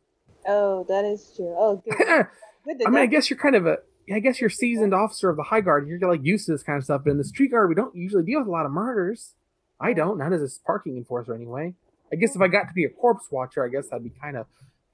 Oh, 0.48 0.86
that 0.90 1.06
is 1.06 1.34
true. 1.36 1.56
Oh, 1.58 1.82
good. 1.90 2.08
I 2.08 2.28
good 2.66 2.80
to 2.80 2.90
mean, 2.90 3.02
I 3.02 3.06
guess 3.06 3.30
you're 3.30 3.40
kind 3.40 3.56
of 3.56 3.66
a. 3.66 3.78
I 4.14 4.20
guess 4.20 4.40
you're 4.40 4.52
seasoned 4.52 4.94
officer 4.94 5.30
of 5.30 5.38
the 5.38 5.44
High 5.44 5.62
Guard. 5.62 5.88
You're 5.88 6.00
like 6.00 6.24
used 6.24 6.46
to 6.48 6.52
this 6.52 6.64
kind 6.64 6.78
of 6.78 6.84
stuff. 6.84 7.02
But 7.06 7.12
in 7.12 7.18
the 7.18 7.24
Street 7.24 7.52
Guard, 7.52 7.70
we 7.70 7.76
don't 7.76 7.96
usually 7.96 8.24
deal 8.24 8.40
with 8.40 8.48
a 8.48 8.52
lot 8.52 8.66
of 8.66 8.72
murders. 8.72 9.34
I 9.80 9.94
don't. 9.94 10.18
Not 10.18 10.34
as 10.34 10.42
a 10.42 10.66
parking 10.66 10.98
enforcer, 10.98 11.34
anyway. 11.34 11.74
I 12.16 12.18
guess 12.18 12.34
if 12.34 12.42
I 12.42 12.48
got 12.48 12.70
to 12.70 12.74
be 12.74 12.86
a 12.86 12.90
corpse 12.90 13.28
watcher, 13.30 13.66
I 13.66 13.68
guess 13.68 13.90
that'd 13.90 14.02
be 14.02 14.14
kind 14.22 14.38
of 14.38 14.46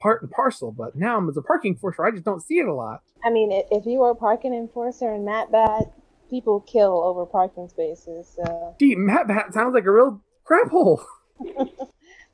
part 0.01 0.23
and 0.23 0.31
parcel. 0.31 0.71
But 0.71 0.95
now 0.95 1.17
I'm 1.17 1.29
as 1.29 1.37
a 1.37 1.41
parking 1.43 1.73
enforcer, 1.73 2.03
I 2.03 2.09
just 2.09 2.25
don't 2.25 2.41
see 2.41 2.55
it 2.55 2.65
a 2.65 2.73
lot. 2.73 3.01
I 3.23 3.29
mean, 3.29 3.51
if 3.51 3.85
you 3.85 3.99
were 3.99 4.09
a 4.09 4.15
parking 4.15 4.55
enforcer 4.55 5.13
in 5.13 5.21
Matbat, 5.21 5.91
people 6.31 6.61
kill 6.61 7.03
over 7.03 7.27
parking 7.27 7.69
spaces. 7.69 8.27
So, 8.35 8.75
Gee, 8.79 8.95
Matbat 8.95 9.53
sounds 9.53 9.75
like 9.75 9.85
a 9.85 9.91
real 9.91 10.19
crap 10.45 10.69
hole. 10.69 11.03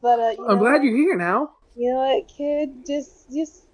but 0.01 0.19
uh, 0.19 0.35
I'm 0.47 0.59
glad 0.59 0.75
what? 0.75 0.83
you're 0.83 0.95
here 0.95 1.17
now. 1.17 1.51
You 1.75 1.91
know 1.91 1.97
what, 1.97 2.27
kid? 2.29 2.85
Just, 2.87 3.29
just, 3.29 3.65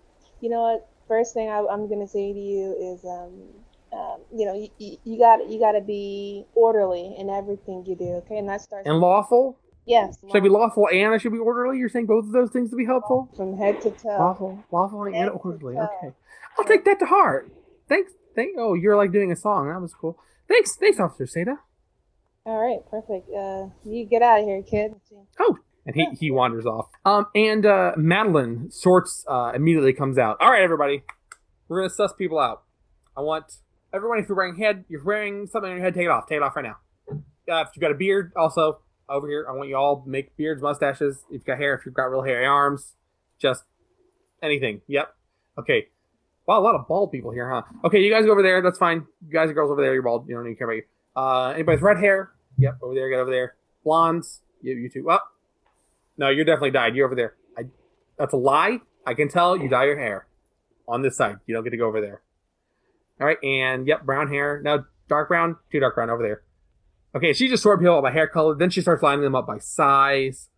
you 0.42 0.50
know 0.50 0.62
what? 0.62 0.90
First 1.08 1.36
thing 1.36 1.50
I, 1.50 1.64
I'm 1.70 1.88
gonna 1.88 2.08
say 2.08 2.34
to 2.34 2.40
you 2.40 2.96
is, 2.96 3.06
um, 3.06 3.44
um, 3.94 4.22
you 4.36 4.46
know, 4.46 4.70
you, 4.80 4.98
you 5.04 5.20
got 5.20 5.48
you 5.48 5.60
got 5.60 5.74
to 5.74 5.82
be 5.82 6.46
orderly 6.56 7.14
in 7.18 7.30
everything 7.30 7.86
you 7.86 7.96
do. 7.96 8.22
Okay, 8.26 8.38
and 8.38 8.50
that 8.50 8.62
starts. 8.62 8.88
And 8.88 9.00
lawful? 9.00 9.60
Yes, 9.86 10.18
Should 10.22 10.38
I 10.38 10.40
be 10.40 10.50
lawful 10.50 10.88
and 10.92 11.14
I 11.14 11.18
should 11.18 11.32
be 11.32 11.40
orderly? 11.40 11.78
You're 11.78 11.90
saying 11.90 12.06
both 12.08 12.26
of 12.26 12.32
those 12.32 12.52
things 12.52 12.70
to 12.72 12.76
be 12.76 12.86
helpful? 12.86 13.30
from 13.36 13.58
head 13.58 13.82
to 13.82 13.92
toe. 13.92 14.10
Lawful, 14.10 14.64
lawful, 14.72 15.04
and 15.04 15.30
orderly. 15.30 15.78
Okay, 15.78 16.14
I'll 16.58 16.66
take 16.66 16.86
that 16.86 17.00
to 17.00 17.06
heart. 17.06 17.52
Thanks. 17.90 18.12
Thank. 18.36 18.56
Oh, 18.58 18.74
you're 18.74 18.98
like 18.98 19.12
doing 19.12 19.32
a 19.32 19.36
song. 19.36 19.70
That 19.70 19.80
was 19.82 19.94
cool. 19.94 20.18
Thanks. 20.48 20.76
Thanks, 20.76 21.00
Officer 21.00 21.26
Seda. 21.26 21.58
All 22.46 22.60
right, 22.60 22.80
perfect. 22.90 23.30
Uh, 23.30 23.68
you 23.90 24.06
get 24.06 24.22
out 24.22 24.40
of 24.40 24.46
here, 24.46 24.62
kid. 24.64 24.96
Oh, 25.40 25.58
and 25.86 25.96
he 25.96 26.08
he 26.20 26.32
wanders 26.32 26.66
off. 26.66 26.88
Um, 27.06 27.28
and 27.36 27.66
uh, 27.66 27.94
Madeline 27.96 28.72
sorts 28.72 29.24
uh 29.28 29.52
immediately 29.56 29.94
comes 29.94 30.18
out. 30.18 30.38
All 30.42 30.50
right, 30.52 30.62
everybody, 30.64 31.04
we're 31.68 31.82
gonna 31.82 31.90
suss 31.94 32.12
people 32.14 32.40
out. 32.40 32.64
I 33.16 33.22
want 33.22 33.46
everyone. 33.94 34.20
If 34.20 34.28
you're 34.28 34.36
wearing 34.38 34.56
head, 34.58 34.86
you're 34.90 35.04
wearing 35.04 35.48
something 35.48 35.70
on 35.70 35.78
your 35.78 35.86
head. 35.86 35.94
Take 35.94 36.06
it 36.06 36.10
off. 36.10 36.28
Take 36.28 36.38
it 36.38 36.44
off 36.44 36.56
right 36.56 36.66
now. 36.66 36.78
Uh, 37.50 37.62
if 37.62 37.70
you've 37.76 37.82
got 37.82 37.92
a 37.92 37.96
beard, 37.96 38.32
also 38.36 38.80
over 39.10 39.28
here, 39.28 39.46
I 39.48 39.54
want 39.54 39.70
you 39.70 39.76
all 39.76 40.04
make 40.06 40.36
beards, 40.36 40.62
mustaches. 40.62 41.18
If 41.28 41.34
you've 41.34 41.46
got 41.46 41.58
hair, 41.58 41.76
if 41.76 41.86
you've 41.86 41.96
got 41.96 42.06
real 42.06 42.24
hairy 42.24 42.46
arms, 42.46 42.94
just 43.40 43.64
anything. 44.42 44.82
Yep. 44.88 45.14
Okay. 45.60 45.88
Wow, 46.46 46.60
a 46.60 46.62
lot 46.62 46.76
of 46.76 46.88
bald 46.88 47.12
people 47.12 47.32
here, 47.32 47.50
huh? 47.50 47.62
Okay, 47.86 48.02
you 48.02 48.12
guys 48.12 48.26
go 48.26 48.32
over 48.32 48.44
there. 48.44 48.62
That's 48.62 48.78
fine. 48.78 49.06
You 49.26 49.34
guys 49.34 49.48
and 49.48 49.56
girls 49.56 49.72
over 49.72 49.82
there, 49.82 49.94
you're 49.94 50.04
bald. 50.04 50.28
You 50.28 50.36
don't 50.36 50.44
to 50.44 50.56
care 50.56 50.68
about 50.68 50.76
you. 50.76 50.84
Uh, 51.16 51.54
anybody 51.54 51.76
with 51.78 51.84
red 51.84 51.98
hair? 51.98 52.32
Yep, 52.58 52.80
over 52.82 52.94
there. 52.94 53.10
Get 53.10 53.20
over 53.20 53.32
there. 53.32 53.56
Blondes? 53.84 54.42
You, 54.62 54.74
you 54.74 54.90
two. 54.90 55.04
Well, 55.06 55.22
no, 56.18 56.30
you're 56.30 56.46
definitely 56.46 56.72
dyed. 56.72 56.96
You're 56.96 57.06
over 57.06 57.16
there. 57.16 57.36
I, 57.58 57.64
that's 58.18 58.34
a 58.34 58.38
lie. 58.38 58.80
I 59.06 59.14
can 59.14 59.30
tell 59.30 59.56
you 59.58 59.70
dye 59.70 59.86
your 59.86 60.00
hair 60.00 60.28
on 60.88 61.02
this 61.02 61.16
side. 61.16 61.38
You 61.46 61.54
don't 61.54 61.64
get 61.64 61.72
to 61.72 61.78
go 61.78 61.88
over 61.88 62.02
there. 62.02 62.22
All 63.22 63.28
right, 63.28 63.42
and 63.44 63.88
yep, 63.88 64.04
brown 64.04 64.28
hair. 64.28 64.62
Now 64.62 64.86
dark 65.08 65.30
brown, 65.30 65.58
too 65.72 65.80
dark 65.80 65.96
brown 65.96 66.10
over 66.10 66.24
there. 66.24 66.42
Okay, 67.16 67.34
she 67.34 67.48
just 67.48 67.62
sorted 67.64 67.82
people 67.82 67.96
out 67.96 68.04
by 68.04 68.12
hair 68.12 68.28
color. 68.28 68.56
Then 68.56 68.70
she 68.70 68.82
starts 68.82 69.04
lining 69.04 69.24
them 69.24 69.36
up 69.36 69.46
by 69.46 69.60
size. 69.60 70.50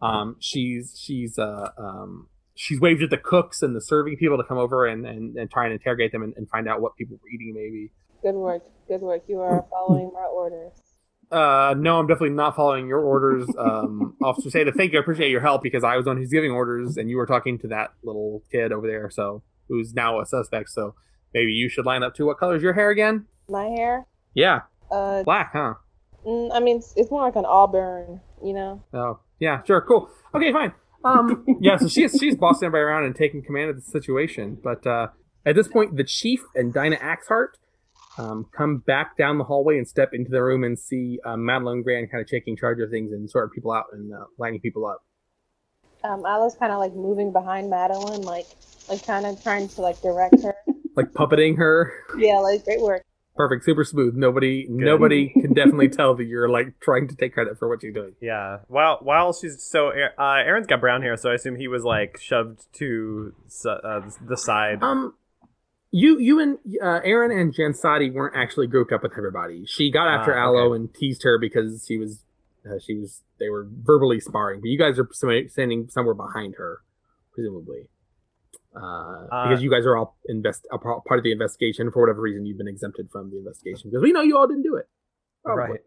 Um, 0.00 0.36
she's 0.38 0.98
she's 0.98 1.38
uh 1.38 1.70
um 1.78 2.28
she's 2.54 2.80
waved 2.80 3.02
at 3.02 3.10
the 3.10 3.16
cooks 3.16 3.62
and 3.62 3.74
the 3.74 3.80
serving 3.80 4.16
people 4.16 4.36
to 4.36 4.44
come 4.44 4.58
over 4.58 4.86
and, 4.86 5.06
and, 5.06 5.36
and 5.36 5.50
try 5.50 5.64
and 5.64 5.72
interrogate 5.72 6.12
them 6.12 6.22
and, 6.22 6.34
and 6.36 6.48
find 6.48 6.68
out 6.68 6.80
what 6.80 6.94
people 6.96 7.18
were 7.20 7.28
eating 7.28 7.52
maybe. 7.54 7.90
Good 8.22 8.34
work. 8.34 8.62
Good 8.86 9.00
work. 9.00 9.24
You 9.26 9.40
are 9.40 9.64
following 9.70 10.10
my 10.12 10.24
orders. 10.24 10.72
Uh, 11.32 11.74
no, 11.76 11.98
I'm 11.98 12.06
definitely 12.06 12.30
not 12.36 12.54
following 12.54 12.86
your 12.86 13.00
orders. 13.00 13.48
Um, 13.58 14.16
Officer 14.22 14.50
Say 14.50 14.70
thank 14.70 14.92
you. 14.92 14.98
I 14.98 15.02
appreciate 15.02 15.30
your 15.30 15.40
help 15.40 15.62
because 15.62 15.82
I 15.82 15.96
was 15.96 16.04
the 16.04 16.10
one 16.10 16.18
who's 16.18 16.30
giving 16.30 16.52
orders 16.52 16.96
and 16.96 17.10
you 17.10 17.16
were 17.16 17.26
talking 17.26 17.58
to 17.60 17.68
that 17.68 17.92
little 18.04 18.42
kid 18.52 18.72
over 18.72 18.86
there, 18.86 19.10
so 19.10 19.42
who's 19.68 19.94
now 19.94 20.20
a 20.20 20.26
suspect. 20.26 20.70
So 20.70 20.94
maybe 21.32 21.52
you 21.52 21.68
should 21.68 21.86
line 21.86 22.02
up 22.02 22.14
to 22.16 22.26
what 22.26 22.38
color 22.38 22.54
is 22.56 22.62
your 22.62 22.74
hair 22.74 22.90
again? 22.90 23.26
My 23.48 23.64
hair? 23.64 24.06
Yeah, 24.32 24.60
Uh, 24.90 25.22
black, 25.24 25.50
huh? 25.52 25.74
Mm, 26.26 26.50
I 26.52 26.60
mean, 26.60 26.78
it's, 26.78 26.94
it's 26.96 27.10
more 27.10 27.22
like 27.22 27.36
an 27.36 27.44
auburn, 27.44 28.20
you 28.42 28.52
know? 28.52 28.82
Oh, 28.92 29.20
yeah, 29.38 29.62
sure, 29.64 29.80
cool. 29.82 30.10
Okay, 30.34 30.52
fine. 30.52 30.72
Um, 31.04 31.44
yeah, 31.60 31.76
so 31.76 31.88
she's 31.88 32.16
she's 32.18 32.34
bossing 32.34 32.66
everybody 32.66 32.82
around 32.82 33.04
and 33.04 33.14
taking 33.14 33.42
command 33.42 33.70
of 33.70 33.76
the 33.76 33.82
situation. 33.82 34.58
But 34.62 34.86
uh, 34.86 35.08
at 35.44 35.54
this 35.54 35.68
point, 35.68 35.96
the 35.96 36.04
chief 36.04 36.40
and 36.54 36.72
Dinah 36.72 36.96
Axhart 36.96 37.58
um, 38.18 38.46
come 38.56 38.78
back 38.78 39.16
down 39.16 39.38
the 39.38 39.44
hallway 39.44 39.76
and 39.76 39.86
step 39.86 40.10
into 40.12 40.30
the 40.30 40.42
room 40.42 40.64
and 40.64 40.78
see 40.78 41.18
uh, 41.24 41.36
Madeline 41.36 41.82
Grand 41.82 42.10
kind 42.10 42.22
of 42.22 42.28
taking 42.28 42.56
charge 42.56 42.80
of 42.80 42.90
things 42.90 43.12
and 43.12 43.28
sorting 43.28 43.54
people 43.54 43.72
out 43.72 43.86
and 43.92 44.12
uh, 44.14 44.24
lining 44.38 44.60
people 44.60 44.86
up. 44.86 45.04
Um, 46.04 46.24
I 46.26 46.38
was 46.38 46.54
kind 46.54 46.72
of 46.72 46.78
like 46.78 46.94
moving 46.94 47.32
behind 47.32 47.70
Madeline, 47.70 48.22
like, 48.22 48.46
like 48.88 49.04
kind 49.06 49.24
of 49.24 49.42
trying 49.42 49.68
to 49.68 49.80
like 49.80 50.00
direct 50.00 50.42
her. 50.42 50.54
Like 50.96 51.10
puppeting 51.12 51.56
her. 51.56 51.92
Yeah, 52.16 52.34
like 52.34 52.64
great 52.64 52.80
work. 52.80 53.02
Perfect, 53.36 53.64
super 53.64 53.82
smooth. 53.84 54.14
Nobody, 54.14 54.66
nobody 54.68 55.28
can 55.32 55.54
definitely 55.54 55.88
tell 55.88 56.14
that 56.14 56.24
you're 56.24 56.48
like 56.48 56.78
trying 56.80 57.08
to 57.08 57.16
take 57.16 57.34
credit 57.34 57.58
for 57.58 57.68
what 57.68 57.82
you're 57.82 57.92
doing. 57.92 58.12
Yeah. 58.20 58.58
While 58.68 58.98
while 59.02 59.32
she's 59.32 59.60
so 59.62 59.88
uh, 59.88 60.22
Aaron's 60.22 60.68
got 60.68 60.80
brown 60.80 61.02
hair, 61.02 61.16
so 61.16 61.30
I 61.30 61.34
assume 61.34 61.56
he 61.56 61.66
was 61.66 61.82
like 61.82 62.18
shoved 62.20 62.66
to 62.74 63.34
uh, 63.68 64.02
the 64.26 64.36
side. 64.36 64.82
Um, 64.82 65.14
you, 65.90 66.18
you 66.18 66.40
and 66.40 66.58
uh, 66.82 67.00
Aaron 67.04 67.30
and 67.36 67.54
Jansadi 67.54 68.12
weren't 68.12 68.36
actually 68.36 68.66
grouped 68.68 68.92
up 68.92 69.02
with 69.02 69.12
everybody. 69.16 69.64
She 69.66 69.90
got 69.92 70.08
after 70.08 70.36
Ah, 70.36 70.44
Aloe 70.46 70.72
okay. 70.72 70.76
and 70.76 70.94
teased 70.94 71.22
her 71.22 71.38
because 71.38 71.84
she 71.86 71.98
was, 71.98 72.24
uh, 72.66 72.78
she 72.84 72.94
was, 72.94 73.22
they 73.38 73.48
were 73.48 73.64
verbally 73.70 74.18
sparring. 74.18 74.60
But 74.60 74.70
you 74.70 74.78
guys 74.78 74.98
are 74.98 75.08
standing 75.48 75.88
somewhere 75.88 76.14
behind 76.14 76.56
her, 76.58 76.80
presumably, 77.32 77.88
uh, 78.76 78.80
Uh, 78.80 79.48
because 79.48 79.62
you 79.62 79.70
guys 79.70 79.86
are 79.86 79.96
all 79.96 80.16
invest 80.26 80.66
a 80.72 80.78
part 80.78 81.18
of 81.18 81.22
the 81.22 81.32
investigation. 81.32 81.90
For 81.90 82.00
whatever 82.02 82.20
reason, 82.20 82.46
you've 82.46 82.58
been 82.58 82.68
exempted 82.68 83.10
from 83.10 83.30
the 83.30 83.38
investigation 83.38 83.90
because 83.90 84.02
we 84.02 84.12
know 84.12 84.22
you 84.22 84.36
all 84.36 84.46
didn't 84.46 84.62
do 84.62 84.76
it. 84.76 84.88
Probably. 85.44 85.62
Right. 85.70 85.80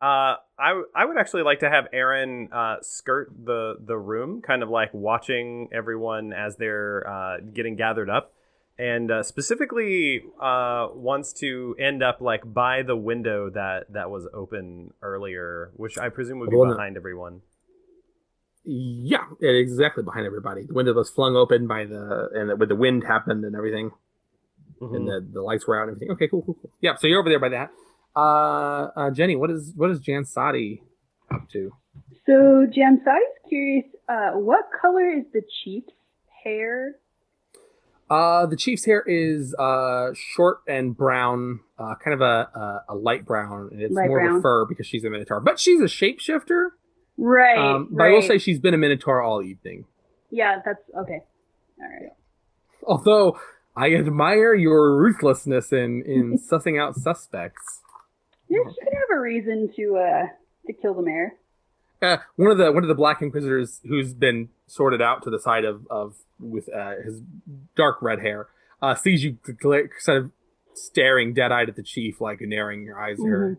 Uh, 0.00 0.36
I 0.58 0.68
w- 0.70 0.86
I 0.96 1.04
would 1.04 1.16
actually 1.16 1.44
like 1.44 1.60
to 1.60 1.70
have 1.70 1.86
Aaron 1.92 2.48
uh, 2.52 2.76
skirt 2.80 3.32
the 3.44 3.76
the 3.78 3.96
room, 3.96 4.42
kind 4.42 4.64
of 4.64 4.68
like 4.68 4.92
watching 4.92 5.68
everyone 5.72 6.32
as 6.32 6.56
they're 6.56 7.06
uh, 7.08 7.36
getting 7.54 7.76
gathered 7.76 8.10
up, 8.10 8.32
and 8.78 9.12
uh, 9.12 9.22
specifically 9.22 10.22
uh, 10.40 10.88
wants 10.92 11.32
to 11.34 11.76
end 11.78 12.02
up 12.02 12.20
like 12.20 12.42
by 12.52 12.82
the 12.82 12.96
window 12.96 13.48
that 13.50 13.92
that 13.92 14.10
was 14.10 14.26
open 14.34 14.92
earlier, 15.02 15.70
which 15.76 15.96
I 15.98 16.08
presume 16.08 16.40
would 16.40 16.50
be 16.50 16.56
behind 16.74 16.96
everyone. 16.96 17.42
Yeah, 18.64 19.24
yeah, 19.40 19.50
exactly 19.50 20.04
behind 20.04 20.24
everybody. 20.26 20.64
The 20.64 20.74
window 20.74 20.92
was 20.92 21.10
flung 21.10 21.34
open 21.34 21.66
by 21.66 21.84
the 21.84 22.28
and 22.32 22.50
the, 22.50 22.56
with 22.56 22.68
the 22.68 22.76
wind 22.76 23.04
happened 23.04 23.44
and 23.44 23.56
everything. 23.56 23.90
Mhm. 24.80 24.96
and 24.96 25.08
the, 25.08 25.26
the 25.34 25.42
lights 25.42 25.66
were 25.66 25.78
out 25.78 25.88
and 25.88 25.96
everything. 25.96 26.10
Okay, 26.10 26.28
cool, 26.28 26.42
cool, 26.42 26.54
cool. 26.60 26.70
Yeah, 26.80 26.96
so 26.96 27.06
you're 27.06 27.20
over 27.20 27.28
there 27.28 27.38
by 27.38 27.50
that. 27.50 27.70
Uh, 28.16 28.90
uh 28.96 29.10
Jenny, 29.10 29.36
what 29.36 29.50
is 29.50 29.72
what 29.76 29.90
is 29.90 30.00
Jansadi 30.00 30.80
up 31.30 31.48
to? 31.50 31.72
So 32.26 32.66
Jansadi's 32.66 33.38
curious, 33.48 33.86
uh, 34.08 34.32
what 34.32 34.66
color 34.80 35.08
is 35.10 35.24
the 35.32 35.42
chief's 35.62 35.92
hair? 36.44 36.96
Uh, 38.10 38.46
the 38.46 38.56
chief's 38.56 38.84
hair 38.84 39.02
is 39.06 39.54
uh 39.54 40.10
short 40.14 40.58
and 40.68 40.96
brown, 40.96 41.60
uh, 41.78 41.94
kind 42.02 42.14
of 42.14 42.20
a 42.20 42.50
a, 42.54 42.84
a 42.90 42.94
light 42.94 43.24
brown, 43.24 43.70
and 43.72 43.80
it's 43.80 43.94
Light 43.94 44.08
more 44.08 44.20
of 44.28 44.36
a 44.36 44.42
fur 44.42 44.66
because 44.66 44.86
she's 44.86 45.04
a 45.04 45.10
minotaur. 45.10 45.40
But 45.40 45.58
she's 45.58 45.80
a 45.80 45.84
shapeshifter. 45.84 46.70
Right. 47.16 47.58
Um, 47.58 47.88
but 47.90 48.04
right. 48.04 48.10
I 48.10 48.14
will 48.14 48.22
say 48.22 48.38
she's 48.38 48.58
been 48.58 48.74
a 48.74 48.78
minotaur 48.78 49.22
all 49.22 49.42
evening. 49.42 49.84
yeah, 50.30 50.60
that's 50.64 50.82
okay. 50.96 51.20
All 51.80 51.88
right. 51.88 52.12
Although 52.86 53.38
I 53.76 53.94
admire 53.94 54.54
your 54.54 54.96
ruthlessness 54.96 55.72
in 55.72 56.02
in 56.02 56.38
sussing 56.50 56.80
out 56.80 56.94
suspects. 56.96 57.80
Yeah, 58.48 58.60
she 58.68 58.80
could 58.84 58.92
have 58.92 59.16
a 59.16 59.20
reason 59.20 59.70
to 59.76 59.96
uh 59.96 60.26
to 60.66 60.72
kill 60.72 60.94
the 60.94 61.02
mayor. 61.02 61.34
Uh, 62.00 62.16
one 62.36 62.50
of 62.50 62.58
the 62.58 62.72
one 62.72 62.82
of 62.82 62.88
the 62.88 62.94
Black 62.94 63.22
Inquisitors 63.22 63.80
who's 63.86 64.12
been 64.12 64.48
sorted 64.66 65.00
out 65.00 65.22
to 65.22 65.30
the 65.30 65.38
side 65.38 65.64
of 65.64 65.86
of 65.88 66.16
with 66.40 66.68
uh, 66.74 66.94
his 67.04 67.20
dark 67.76 68.02
red 68.02 68.18
hair 68.20 68.48
uh, 68.80 68.94
sees 68.96 69.22
you 69.22 69.38
gla- 69.60 69.84
sort 70.00 70.18
of 70.18 70.30
staring 70.74 71.32
dead 71.32 71.52
eyed 71.52 71.68
at 71.68 71.76
the 71.76 71.82
chief, 71.82 72.20
like 72.20 72.40
narrowing 72.40 72.82
your 72.82 72.98
eyes 72.98 73.18
at 73.20 73.26
her. 73.26 73.58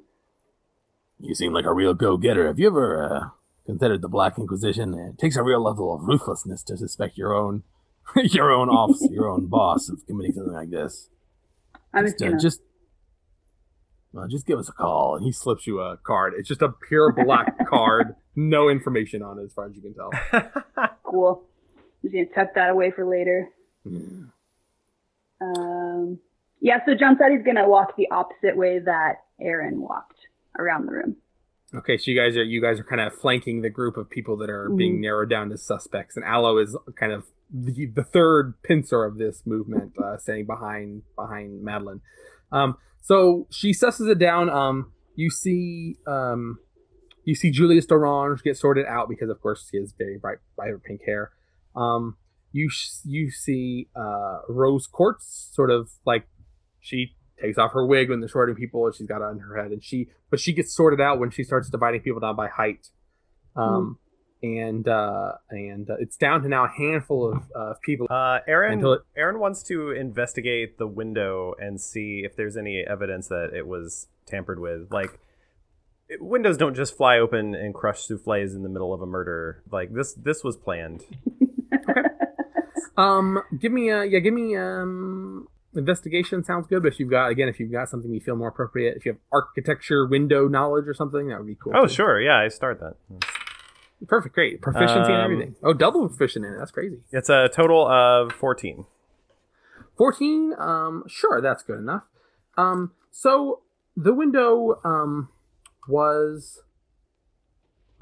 You 1.20 1.36
seem 1.36 1.54
like 1.54 1.66
a 1.66 1.74
real 1.74 1.94
go-getter. 1.94 2.48
Have 2.48 2.60
you 2.60 2.68
ever 2.68 3.04
uh, 3.04 3.30
considered 3.66 4.02
the 4.02 4.10
Black 4.10 4.38
Inquisition? 4.38 4.94
It 4.94 5.18
takes 5.20 5.36
a 5.36 5.44
real 5.44 5.64
level 5.64 5.94
of 5.94 6.04
ruthlessness 6.04 6.64
to 6.64 6.78
suspect 6.78 7.18
your 7.18 7.34
own, 7.34 7.64
your 8.16 8.52
own 8.52 8.70
office, 8.70 9.08
your 9.12 9.30
own 9.30 9.48
boss 9.48 9.90
of 9.90 10.06
committing 10.08 10.34
something 10.34 10.54
like 10.54 10.70
this. 10.70 11.10
I'm 11.94 12.06
Just, 12.06 12.20
just 12.20 12.24
uh, 12.24 12.30
gonna. 12.30 12.42
just, 12.42 12.62
well, 14.14 14.28
just 14.28 14.46
give 14.46 14.60
us 14.60 14.70
a 14.70 14.74
call. 14.74 15.16
And 15.16 15.26
he 15.26 15.32
slips 15.32 15.68
you 15.68 15.80
a 15.80 15.98
card. 15.98 16.34
It's 16.38 16.48
just 16.48 16.62
a 16.62 16.70
pure 16.88 17.12
black 17.14 17.68
card, 17.68 18.16
no 18.36 18.70
information 18.70 19.22
on 19.22 19.40
it 19.40 19.44
as 19.44 19.54
far 19.54 19.68
as 19.68 19.76
you 19.76 19.82
can 19.82 19.94
tell. 19.94 20.12
cool. 21.04 21.44
I'm 21.78 22.10
just 22.10 22.14
gonna 22.14 22.46
tuck 22.46 22.56
that 22.56 22.70
away 22.70 22.92
for 22.92 23.06
later. 23.06 23.50
Yeah. 23.86 24.00
Um, 25.42 26.20
yeah, 26.62 26.78
so 26.86 26.92
he's 26.94 27.46
gonna 27.46 27.68
walk 27.68 27.96
the 27.98 28.10
opposite 28.12 28.56
way 28.56 28.80
that 28.80 29.24
Aaron 29.42 29.82
walked 29.82 30.20
around 30.58 30.86
the 30.88 30.94
room. 30.94 31.18
Okay, 31.76 31.98
so 31.98 32.12
you 32.12 32.18
guys 32.20 32.38
are 32.38 32.44
you 32.44 32.62
guys 32.62 32.80
are 32.80 32.84
kind 32.84 33.02
of 33.02 33.14
flanking 33.16 33.62
the 33.62 33.70
group 33.70 33.98
of 33.98 34.10
people 34.10 34.38
that 34.38 34.50
are 34.50 34.70
being 34.70 34.98
Mhm. 34.98 35.02
narrowed 35.02 35.30
down 35.30 35.50
to 35.50 35.58
suspects, 35.58 36.16
and 36.16 36.24
Aloe 36.24 36.58
is 36.60 36.78
kind 36.96 37.12
of 37.12 37.26
the, 37.52 37.86
the 37.88 38.04
third 38.04 38.54
pincer 38.64 39.04
of 39.04 39.18
this 39.18 39.46
movement, 39.46 39.94
uh, 39.98 40.18
standing 40.18 40.46
behind 40.46 41.02
behind 41.16 41.64
Madeline. 41.64 42.02
Um, 42.52 42.78
so 43.02 43.48
she 43.50 43.72
susses 43.72 44.10
it 44.10 44.20
down. 44.20 44.50
Um, 44.50 44.92
you 45.16 45.30
see, 45.32 45.98
um, 46.06 46.60
you 47.26 47.34
see 47.36 47.50
Julius 47.52 47.86
Dorange 47.88 48.44
get 48.44 48.58
sorted 48.58 48.86
out 48.86 49.10
because, 49.10 49.30
of 49.30 49.42
course, 49.42 49.70
he 49.72 49.78
has 49.80 49.94
very 49.98 50.18
bright, 50.18 50.40
bright 50.56 50.74
pink 50.84 51.02
hair. 51.06 51.32
Um, 51.76 52.18
you 52.52 52.70
sh- 52.70 53.00
you 53.04 53.32
see 53.32 53.88
uh, 53.96 54.42
Rose 54.48 54.86
Quartz 54.88 55.50
sort 55.54 55.72
of 55.72 55.90
like 56.06 56.28
she 56.80 57.16
takes 57.42 57.58
off 57.58 57.72
her 57.74 57.86
wig 57.86 58.10
when 58.10 58.20
they're 58.20 58.30
sorting 58.30 58.56
people 58.56 58.86
and 58.86 58.96
she's 58.96 59.08
got 59.08 59.18
it 59.18 59.24
on 59.26 59.40
her 59.40 59.62
head 59.62 59.72
and 59.72 59.84
she 59.84 60.08
but 60.30 60.40
she 60.40 60.54
gets 60.54 60.74
sorted 60.74 61.02
out 61.02 61.20
when 61.20 61.30
she 61.32 61.44
starts 61.44 61.70
dividing 61.70 62.00
people 62.02 62.20
down 62.20 62.36
by 62.36 62.48
height 62.48 62.90
um 63.56 63.98
and 64.42 64.88
uh 64.88 65.32
and 65.50 65.90
uh, 65.90 65.96
it's 66.00 66.18
down 66.18 66.42
to 66.42 66.50
now 66.50 66.66
a 66.66 66.70
handful 66.78 67.32
of 67.34 67.44
uh, 67.56 67.74
people 67.84 68.08
Uh, 68.10 68.40
Aaron 68.48 68.74
Until 68.74 68.94
it- 68.94 69.02
Aaron 69.16 69.40
wants 69.40 69.64
to 69.64 69.92
investigate 69.92 70.78
the 70.78 70.88
window 70.88 71.54
and 71.60 71.80
see 71.80 72.24
if 72.26 72.36
there's 72.36 72.58
any 72.58 72.84
evidence 72.88 73.28
that 73.30 73.52
it 73.56 73.66
was 73.68 74.08
tampered 74.26 74.60
with. 74.60 74.92
Like 74.92 75.18
it- 76.10 76.22
windows 76.22 76.58
don't 76.58 76.76
just 76.76 76.98
fly 76.98 77.20
open 77.20 77.56
and 77.56 77.74
crush 77.74 78.02
souffles 78.06 78.54
in 78.54 78.64
the 78.64 78.70
middle 78.70 78.94
of 78.94 79.02
a 79.02 79.06
murder. 79.06 79.64
Like 79.72 79.94
this 79.94 80.14
this 80.14 80.44
was 80.44 80.58
planned. 80.58 81.04
um 82.98 83.42
give 83.60 83.72
me 83.72 83.90
a 83.90 84.04
yeah 84.04 84.20
give 84.20 84.34
me 84.34 84.56
um 84.56 85.48
investigation 85.76 86.44
sounds 86.44 86.68
good 86.68 86.84
but 86.84 86.94
if 86.94 87.00
you've 87.00 87.10
got 87.10 87.30
again 87.32 87.48
if 87.50 87.60
you've 87.60 87.72
got 87.72 87.90
something 87.90 88.14
you 88.14 88.20
feel 88.20 88.36
more 88.36 88.50
appropriate 88.50 88.96
if 88.96 89.06
you 89.06 89.12
have 89.14 89.20
architecture 89.32 90.06
window 90.06 90.48
knowledge 90.48 90.88
or 90.88 90.94
something 90.94 91.28
that 91.30 91.38
would 91.40 91.48
be 91.48 91.56
cool 91.56 91.74
Oh 91.76 91.88
too. 91.88 91.94
sure, 91.94 92.22
yeah, 92.22 92.38
I 92.38 92.48
start 92.50 92.80
that. 92.80 92.96
perfect. 94.08 94.36
Great. 94.36 94.62
Proficiency 94.62 95.12
and 95.12 95.22
Um, 95.22 95.32
everything. 95.32 95.56
Oh 95.64 95.74
double 95.74 96.08
proficient 96.08 96.46
in 96.46 96.54
it. 96.54 96.58
That's 96.58 96.72
crazy. 96.72 97.00
It's 97.12 97.30
a 97.30 97.50
total 97.50 97.88
of 97.88 98.32
fourteen. 98.32 98.86
14 99.98 100.54
um 100.58 101.04
sure 101.08 101.40
that's 101.42 101.64
good 101.64 101.78
enough. 101.80 102.04
Um 102.58 102.92
so 103.12 103.62
the 103.96 104.14
window 104.14 104.80
um 104.84 105.30
was 105.88 106.62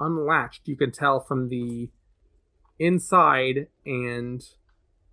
unlatched 0.00 0.66
you 0.66 0.76
can 0.76 0.90
tell 0.90 1.20
from 1.20 1.48
the 1.48 1.88
inside 2.78 3.66
and 3.86 4.42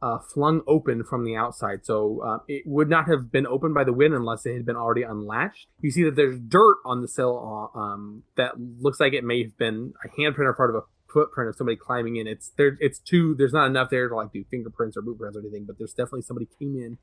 uh, 0.01 0.17
flung 0.33 0.61
open 0.67 1.03
from 1.03 1.25
the 1.25 1.35
outside 1.35 1.85
so 1.85 2.21
uh, 2.25 2.37
it 2.47 2.63
would 2.65 2.89
not 2.89 3.07
have 3.07 3.31
been 3.31 3.45
opened 3.45 3.73
by 3.73 3.83
the 3.83 3.93
wind 3.93 4.13
unless 4.13 4.45
it 4.45 4.53
had 4.53 4.65
been 4.65 4.75
already 4.75 5.03
unlatched 5.03 5.67
you 5.81 5.91
see 5.91 6.03
that 6.03 6.15
there's 6.15 6.39
dirt 6.39 6.77
on 6.85 7.01
the 7.01 7.07
sill 7.07 7.71
uh, 7.75 7.77
um, 7.77 8.23
that 8.37 8.53
looks 8.79 8.99
like 8.99 9.13
it 9.13 9.23
may 9.23 9.43
have 9.43 9.57
been 9.57 9.93
a 10.03 10.07
handprint 10.19 10.45
or 10.45 10.53
part 10.53 10.69
of 10.69 10.75
a 10.75 10.81
footprint 11.13 11.49
of 11.49 11.55
somebody 11.55 11.75
climbing 11.75 12.15
in 12.17 12.27
it's 12.27 12.51
there 12.57 12.77
it's 12.79 12.99
too 12.99 13.33
there's 13.37 13.51
not 13.53 13.65
enough 13.65 13.89
there 13.89 14.07
to 14.07 14.15
like 14.15 14.31
do 14.31 14.45
fingerprints 14.51 14.95
or 14.95 15.01
boot 15.01 15.17
prints 15.17 15.35
or 15.35 15.41
anything 15.41 15.65
but 15.65 15.77
there's 15.77 15.93
definitely 15.93 16.21
somebody 16.21 16.47
came 16.59 16.75
in 16.75 16.97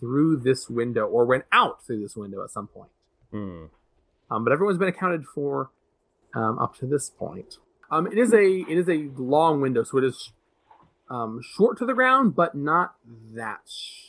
through 0.00 0.36
this 0.36 0.68
window 0.68 1.06
or 1.06 1.24
went 1.24 1.44
out 1.52 1.84
through 1.86 2.00
this 2.02 2.16
window 2.16 2.42
at 2.42 2.50
some 2.50 2.66
point 2.66 2.90
Hmm. 3.30 3.66
um, 4.30 4.44
but 4.44 4.52
everyone's 4.52 4.78
been 4.78 4.88
accounted 4.88 5.24
for 5.24 5.70
um, 6.34 6.58
up 6.58 6.76
to 6.76 6.86
this 6.86 7.08
point. 7.10 7.56
Um, 7.90 8.06
it 8.06 8.18
is 8.18 8.32
a 8.32 8.44
it 8.68 8.78
is 8.78 8.88
a 8.88 9.08
long 9.16 9.60
window, 9.60 9.84
so 9.84 9.98
it 9.98 10.04
is 10.04 10.32
um, 11.12 11.40
short 11.56 11.78
to 11.78 11.86
the 11.86 11.94
ground, 11.94 12.34
but 12.34 12.54
not 12.54 12.94
that 13.34 13.60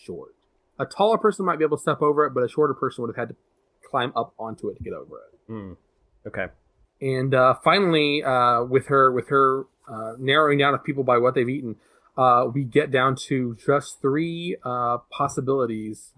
short. 0.05 0.35
A 0.79 0.85
taller 0.85 1.17
person 1.17 1.45
might 1.45 1.59
be 1.59 1.65
able 1.65 1.77
to 1.77 1.81
step 1.81 2.01
over 2.01 2.25
it, 2.25 2.33
but 2.33 2.43
a 2.43 2.49
shorter 2.49 2.73
person 2.73 3.03
would 3.03 3.15
have 3.15 3.27
had 3.27 3.29
to 3.29 3.35
climb 3.89 4.13
up 4.15 4.33
onto 4.39 4.69
it 4.69 4.77
to 4.77 4.83
get 4.83 4.93
over 4.93 5.17
it. 5.17 5.39
Hmm. 5.47 5.73
Okay. 6.25 6.47
And 7.01 7.35
uh, 7.35 7.55
finally, 7.63 8.23
uh, 8.23 8.63
with 8.63 8.87
her 8.87 9.11
with 9.11 9.27
her 9.27 9.65
uh, 9.87 10.13
narrowing 10.17 10.57
down 10.57 10.73
of 10.73 10.83
people 10.83 11.03
by 11.03 11.17
what 11.17 11.35
they've 11.35 11.49
eaten, 11.49 11.75
uh, 12.17 12.47
we 12.51 12.63
get 12.63 12.91
down 12.91 13.15
to 13.27 13.57
just 13.63 14.01
three 14.01 14.55
uh, 14.63 14.99
possibilities 15.11 16.13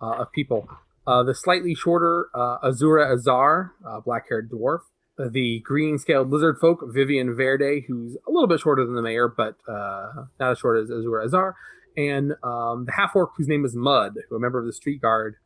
uh, 0.00 0.20
of 0.20 0.32
people. 0.32 0.68
Uh, 1.06 1.22
the 1.22 1.34
slightly 1.34 1.74
shorter 1.74 2.28
uh, 2.34 2.58
Azura 2.58 3.10
Azar, 3.12 3.72
uh, 3.86 4.00
black 4.00 4.28
haired 4.28 4.50
dwarf. 4.50 4.80
Uh, 5.22 5.28
the 5.30 5.60
green 5.60 5.98
scaled 5.98 6.30
lizard 6.30 6.58
folk, 6.60 6.80
Vivian 6.86 7.34
Verde, 7.34 7.84
who's 7.86 8.16
a 8.26 8.30
little 8.30 8.48
bit 8.48 8.60
shorter 8.60 8.84
than 8.84 8.94
the 8.94 9.02
mayor, 9.02 9.28
but 9.28 9.56
uh, 9.68 10.24
not 10.40 10.52
as 10.52 10.58
short 10.58 10.82
as 10.82 10.90
Azura 10.90 11.24
Azar. 11.24 11.54
And 11.96 12.32
um, 12.42 12.86
the 12.86 12.92
half 12.96 13.14
orc, 13.14 13.30
whose 13.36 13.48
name 13.48 13.64
is 13.64 13.76
Mud, 13.76 14.14
who 14.28 14.36
a 14.36 14.40
member 14.40 14.58
of 14.58 14.66
the 14.66 14.72
street 14.72 15.02
guard, 15.02 15.36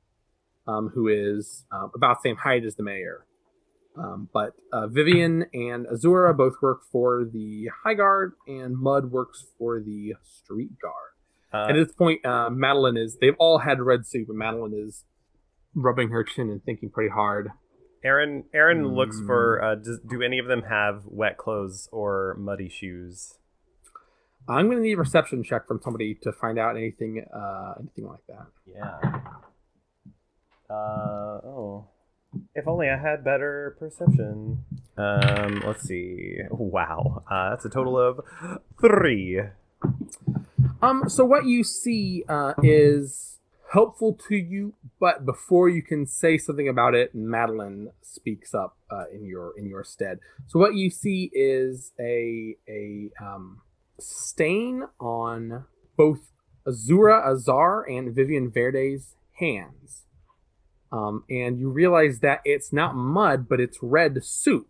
um, 0.66 0.91
who 0.95 1.09
is 1.09 1.64
um, 1.72 1.91
about 1.95 2.22
the 2.22 2.29
same 2.29 2.37
height 2.37 2.64
as 2.64 2.77
the 2.77 2.83
mayor. 2.83 3.27
Um, 3.97 4.29
but 4.33 4.53
uh, 4.72 4.87
Vivian 4.87 5.47
and 5.55 5.87
Azura 5.87 6.37
both 6.37 6.55
work 6.61 6.83
for 6.93 7.24
the 7.24 7.70
High 7.83 7.95
Guard, 7.95 8.35
and 8.47 8.77
Mud 8.77 9.11
works 9.11 9.47
for 9.59 9.81
the 9.81 10.14
Street 10.22 10.79
Guard. 10.81 10.95
Uh, 11.53 11.70
At 11.70 11.74
this 11.74 11.95
point, 11.95 12.24
uh, 12.24 12.51
Madeline 12.51 12.97
is, 12.97 13.16
they've 13.20 13.37
all 13.39 13.59
had 13.59 13.81
red 13.81 14.07
soup, 14.07 14.29
and 14.29 14.39
Madeline 14.39 14.74
is 14.74 15.05
rubbing 15.74 16.11
her 16.11 16.22
chin 16.24 16.51
and 16.51 16.62
thinking 16.62 16.91
pretty 16.91 17.11
hard. 17.11 17.49
Aaron 18.05 18.44
Aaron 18.55 18.86
looks 18.88 19.18
Hmm. 19.18 19.26
for 19.26 19.62
uh, 19.62 19.74
does, 19.76 19.99
do 20.09 20.22
any 20.22 20.38
of 20.38 20.47
them 20.47 20.62
have 20.68 21.03
wet 21.07 21.36
clothes 21.38 21.88
or 21.92 22.36
muddy 22.38 22.68
shoes? 22.68 23.38
I'm 24.49 24.66
going 24.66 24.78
to 24.78 24.82
need 24.84 24.92
a 24.92 24.97
perception 24.97 25.42
check 25.42 25.66
from 25.66 25.80
somebody 25.82 26.14
to 26.22 26.30
find 26.32 26.57
out 26.57 26.76
anything, 26.76 27.24
uh, 27.34 27.74
anything 27.80 28.07
like 28.07 28.24
that. 28.28 28.47
Yeah. 28.64 29.20
Uh 30.70 31.40
oh. 31.44 31.86
If 32.55 32.68
only 32.68 32.88
I 32.88 32.97
had 32.97 33.24
better 33.24 33.76
perception. 33.78 34.64
Um, 34.97 35.62
let's 35.66 35.82
see. 35.82 36.38
Wow. 36.51 37.22
Uh, 37.30 37.51
that's 37.51 37.64
a 37.64 37.70
total 37.70 37.99
of 37.99 38.20
three. 38.80 39.40
Um, 40.82 41.09
so 41.09 41.24
what 41.24 41.47
you 41.47 41.64
see 41.64 42.24
uh, 42.28 42.53
is 42.62 43.36
helpful 43.72 44.18
to 44.28 44.36
you, 44.36 44.74
but 45.00 45.24
before 45.24 45.68
you 45.68 45.82
can 45.82 46.06
say 46.06 46.38
something 46.38 46.68
about 46.68 46.94
it, 46.94 47.14
Madeline 47.14 47.90
speaks 48.02 48.54
up 48.54 48.76
uh, 48.90 49.04
in 49.12 49.26
your 49.26 49.52
in 49.58 49.66
your 49.68 49.84
stead. 49.84 50.18
So 50.46 50.58
what 50.58 50.74
you 50.74 50.90
see 50.90 51.30
is 51.32 51.92
a 52.00 52.56
a 52.68 53.10
um, 53.20 53.62
stain 53.98 54.84
on 55.00 55.64
both 55.96 56.32
Azura 56.66 57.26
Azar 57.26 57.84
and 57.88 58.14
Vivian 58.14 58.50
Verde's 58.50 59.16
hands, 59.38 60.04
um, 60.92 61.24
and 61.28 61.58
you 61.58 61.70
realize 61.70 62.20
that 62.20 62.40
it's 62.44 62.72
not 62.72 62.94
mud, 62.94 63.48
but 63.48 63.60
it's 63.60 63.78
red 63.82 64.24
soup 64.24 64.68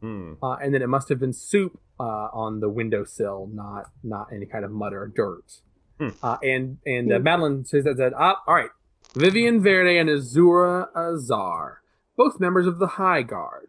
Hmm. 0.00 0.34
uh, 0.42 0.54
and 0.62 0.72
then 0.72 0.82
it 0.82 0.88
must 0.88 1.08
have 1.08 1.18
been 1.18 1.32
soup 1.32 1.80
uh, 1.98 2.28
on 2.32 2.60
the 2.60 2.68
windowsill, 2.68 3.48
not 3.52 3.86
not 4.04 4.28
any 4.32 4.46
kind 4.46 4.64
of 4.64 4.70
mud 4.70 4.92
or 4.92 5.06
dirt. 5.08 5.60
Hmm. 5.98 6.08
Uh, 6.22 6.36
and 6.42 6.78
and 6.86 7.12
uh, 7.12 7.16
Hmm. 7.18 7.22
Madeline 7.24 7.64
says 7.64 7.84
that, 7.84 7.96
that 7.96 8.12
ah, 8.16 8.42
all 8.46 8.54
right, 8.54 8.70
Vivian 9.14 9.62
Verde 9.62 9.98
and 9.98 10.08
Azura 10.08 10.88
Azar, 10.96 11.82
both 12.16 12.38
members 12.40 12.66
of 12.66 12.78
the 12.78 12.86
High 12.86 13.22
Guard. 13.22 13.68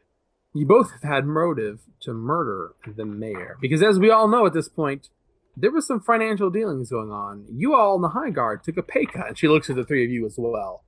You 0.54 0.66
both 0.66 0.92
have 0.92 1.04
had 1.04 1.26
motive 1.26 1.82
to 2.02 2.14
murder 2.14 2.72
the 2.86 3.06
mayor 3.06 3.58
because, 3.62 3.84
as 3.84 4.00
we 4.00 4.10
all 4.10 4.28
know 4.28 4.46
at 4.48 4.54
this 4.54 4.68
point, 4.68 5.10
there 5.56 5.72
was 5.72 5.86
some 5.86 6.00
financial 6.02 6.50
dealings 6.50 6.90
going 6.90 7.12
on. 7.12 7.46
You 7.52 7.76
all 7.76 7.96
in 7.96 8.02
the 8.02 8.10
High 8.10 8.32
Guard 8.32 8.64
took 8.64 8.78
a 8.78 8.84
pay 8.84 9.06
cut, 9.06 9.28
and 9.28 9.38
she 9.38 9.48
looks 9.48 9.70
at 9.70 9.76
the 9.76 9.84
three 9.84 10.04
of 10.06 10.10
you 10.12 10.26
as 10.26 10.36
well. 10.38 10.84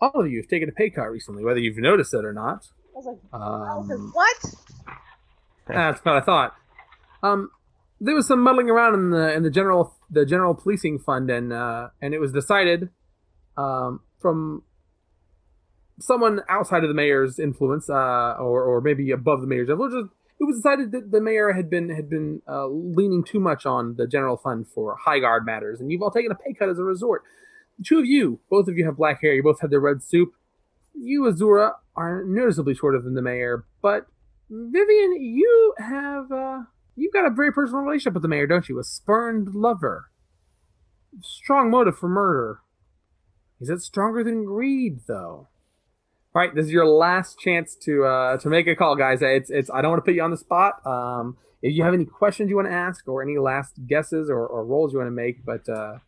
All 0.00 0.10
of 0.20 0.30
you 0.30 0.38
have 0.40 0.48
taken 0.48 0.68
a 0.68 0.72
pay 0.72 0.90
cut 0.90 1.04
recently, 1.10 1.44
whether 1.44 1.58
you've 1.60 1.78
noticed 1.78 2.12
it 2.14 2.24
or 2.24 2.32
not. 2.32 2.68
I 2.94 2.98
was 2.98 3.06
like, 3.06 3.18
Um, 3.32 4.10
what? 4.12 4.36
that's 5.66 6.04
what 6.04 6.16
I 6.16 6.20
thought. 6.20 6.54
Um, 7.22 7.50
there 8.00 8.14
was 8.14 8.26
some 8.26 8.42
muddling 8.42 8.70
around 8.70 8.94
in 8.94 9.10
the 9.10 9.32
in 9.34 9.42
the 9.42 9.50
general 9.50 9.95
the 10.10 10.24
general 10.24 10.54
policing 10.54 10.98
fund, 10.98 11.30
and 11.30 11.52
uh, 11.52 11.88
and 12.00 12.14
it 12.14 12.20
was 12.20 12.32
decided 12.32 12.90
um, 13.56 14.00
from 14.20 14.62
someone 15.98 16.40
outside 16.48 16.82
of 16.82 16.88
the 16.88 16.94
mayor's 16.94 17.38
influence, 17.38 17.88
uh, 17.88 18.36
or 18.38 18.62
or 18.62 18.80
maybe 18.80 19.10
above 19.10 19.40
the 19.40 19.46
mayor's 19.46 19.68
influence. 19.68 20.10
It 20.38 20.44
was 20.44 20.56
decided 20.56 20.92
that 20.92 21.10
the 21.12 21.20
mayor 21.20 21.52
had 21.52 21.70
been 21.70 21.88
had 21.88 22.10
been 22.10 22.42
uh, 22.48 22.66
leaning 22.66 23.24
too 23.24 23.40
much 23.40 23.64
on 23.64 23.96
the 23.96 24.06
general 24.06 24.36
fund 24.36 24.66
for 24.68 24.96
high 24.96 25.18
guard 25.18 25.46
matters, 25.46 25.80
and 25.80 25.90
you've 25.90 26.02
all 26.02 26.10
taken 26.10 26.30
a 26.30 26.34
pay 26.34 26.52
cut 26.52 26.68
as 26.68 26.78
a 26.78 26.84
resort. 26.84 27.22
The 27.78 27.84
two 27.84 27.98
of 27.98 28.06
you, 28.06 28.40
both 28.50 28.68
of 28.68 28.76
you 28.76 28.84
have 28.84 28.96
black 28.96 29.22
hair. 29.22 29.34
You 29.34 29.42
both 29.42 29.60
have 29.60 29.70
the 29.70 29.80
red 29.80 30.02
soup. 30.02 30.32
You, 30.94 31.22
Azura, 31.22 31.72
are 31.94 32.24
noticeably 32.24 32.74
shorter 32.74 33.00
than 33.00 33.14
the 33.14 33.22
mayor, 33.22 33.64
but 33.82 34.06
Vivian, 34.48 35.20
you 35.20 35.74
have 35.78 36.30
uh, 36.30 36.60
you've 36.96 37.12
got 37.12 37.26
a 37.26 37.30
very 37.30 37.52
personal 37.52 37.82
relationship 37.82 38.14
with 38.14 38.22
the 38.22 38.28
mayor, 38.28 38.46
don't 38.46 38.68
you? 38.68 38.78
A 38.78 38.84
spurned 38.84 39.54
lover. 39.54 40.10
Strong 41.22 41.70
motive 41.70 41.96
for 41.98 42.08
murder. 42.08 42.60
Is 43.60 43.70
it 43.70 43.80
stronger 43.80 44.22
than 44.22 44.44
greed, 44.44 45.00
though? 45.06 45.48
All 46.34 46.42
right, 46.42 46.54
this 46.54 46.66
is 46.66 46.72
your 46.72 46.86
last 46.86 47.38
chance 47.38 47.74
to 47.84 48.04
uh, 48.04 48.36
to 48.38 48.48
make 48.50 48.66
a 48.66 48.76
call, 48.76 48.96
guys. 48.96 49.22
It's 49.22 49.48
it's. 49.50 49.70
I 49.70 49.80
don't 49.80 49.92
want 49.92 50.04
to 50.04 50.04
put 50.04 50.14
you 50.14 50.22
on 50.22 50.30
the 50.30 50.36
spot. 50.36 50.86
Um, 50.86 51.38
if 51.62 51.74
you 51.74 51.82
have 51.84 51.94
any 51.94 52.04
questions 52.04 52.50
you 52.50 52.56
want 52.56 52.68
to 52.68 52.74
ask, 52.74 53.08
or 53.08 53.22
any 53.22 53.38
last 53.38 53.74
guesses 53.86 54.28
or, 54.28 54.46
or 54.46 54.64
rolls 54.66 54.92
you 54.92 54.98
want 54.98 55.08
to 55.08 55.12
make, 55.12 55.44
but 55.46 55.66
uh, 55.70 55.98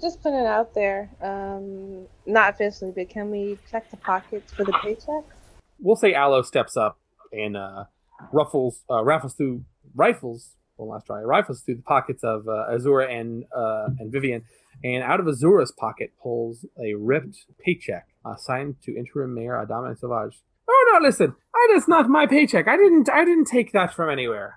Just 0.00 0.22
put 0.22 0.32
it 0.32 0.46
out 0.46 0.74
there. 0.74 1.10
Um, 1.22 2.06
not 2.24 2.54
officially, 2.54 2.92
but 2.96 3.10
can 3.10 3.30
we 3.30 3.58
check 3.70 3.90
the 3.90 3.98
pockets 3.98 4.50
for 4.52 4.64
the 4.64 4.72
paycheck? 4.82 5.24
we'll 5.82 5.96
say 5.96 6.12
Aloe 6.14 6.42
steps 6.42 6.76
up 6.76 6.98
and 7.32 7.56
uh, 7.56 7.84
ruffles 8.32 8.82
uh, 8.90 9.04
raffles 9.04 9.34
through 9.34 9.64
rifles. 9.94 10.56
Well, 10.76 10.88
last 10.88 11.06
try 11.06 11.20
rifles 11.20 11.60
through 11.60 11.76
the 11.76 11.82
pockets 11.82 12.24
of 12.24 12.48
uh, 12.48 12.72
Azura 12.72 13.10
and 13.10 13.44
uh, 13.54 13.88
and 13.98 14.10
Vivian, 14.10 14.44
and 14.82 15.02
out 15.02 15.20
of 15.20 15.26
Azura's 15.26 15.72
pocket 15.72 16.12
pulls 16.22 16.64
a 16.82 16.94
ripped 16.94 17.44
paycheck 17.58 18.06
signed 18.38 18.76
to 18.84 18.96
interim 18.96 19.34
mayor 19.34 19.54
Adama 19.54 19.98
Sauvage. 19.98 20.42
Oh 20.68 20.90
no! 20.92 21.06
Listen, 21.06 21.34
I, 21.54 21.68
that's 21.72 21.88
not 21.88 22.08
my 22.08 22.26
paycheck. 22.26 22.68
I 22.68 22.76
didn't. 22.76 23.10
I 23.10 23.24
didn't 23.24 23.46
take 23.46 23.72
that 23.72 23.92
from 23.92 24.08
anywhere. 24.08 24.56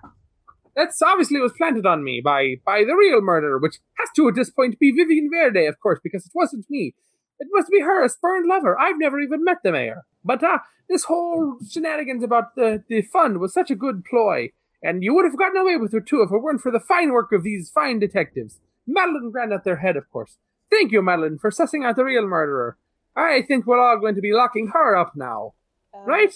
That's 0.76 1.00
obviously 1.02 1.40
was 1.40 1.52
planted 1.56 1.86
on 1.86 2.02
me 2.02 2.20
by 2.24 2.56
by 2.64 2.84
the 2.84 2.94
real 2.94 3.20
murderer, 3.20 3.58
which 3.58 3.76
has 3.98 4.08
to 4.16 4.28
at 4.28 4.34
this 4.34 4.50
point 4.50 4.78
be 4.78 4.92
Vivian 4.92 5.30
Verde, 5.30 5.66
of 5.66 5.78
course, 5.80 6.00
because 6.02 6.26
it 6.26 6.32
wasn't 6.34 6.66
me. 6.70 6.94
It 7.38 7.48
must 7.50 7.70
be 7.70 7.80
her, 7.80 8.04
a 8.04 8.08
spurned 8.08 8.46
lover. 8.46 8.78
I've 8.78 8.98
never 8.98 9.20
even 9.20 9.44
met 9.44 9.58
the 9.64 9.72
mayor. 9.72 10.02
But 10.24 10.42
uh, 10.42 10.58
this 10.88 11.04
whole 11.04 11.58
shenanigans 11.68 12.22
about 12.22 12.54
the, 12.54 12.84
the 12.88 13.02
fund 13.02 13.38
was 13.38 13.52
such 13.52 13.70
a 13.70 13.76
good 13.76 14.04
ploy, 14.04 14.50
and 14.84 15.02
you 15.02 15.14
would 15.14 15.24
have 15.24 15.36
gotten 15.38 15.56
away 15.60 15.76
with 15.76 15.94
it 15.94 16.06
too 16.06 16.22
if 16.22 16.30
it 16.30 16.38
weren't 16.38 16.60
for 16.60 16.70
the 16.70 16.78
fine 16.78 17.10
work 17.12 17.32
of 17.32 17.42
these 17.42 17.70
fine 17.70 17.98
detectives. 17.98 18.60
Madeline 18.86 19.30
Grand 19.32 19.52
at 19.52 19.64
their 19.64 19.76
head, 19.78 19.96
of 19.96 20.08
course. 20.10 20.36
Thank 20.70 20.92
you, 20.92 21.02
Madeline, 21.02 21.38
for 21.38 21.50
sussing 21.50 21.84
out 21.84 21.96
the 21.96 22.04
real 22.04 22.26
murderer. 22.26 22.76
I 23.16 23.42
think 23.42 23.66
we're 23.66 23.80
all 23.80 23.98
going 23.98 24.14
to 24.16 24.20
be 24.20 24.32
locking 24.32 24.68
her 24.74 24.94
up 24.96 25.12
now, 25.16 25.54
Um, 25.94 26.04
right? 26.06 26.34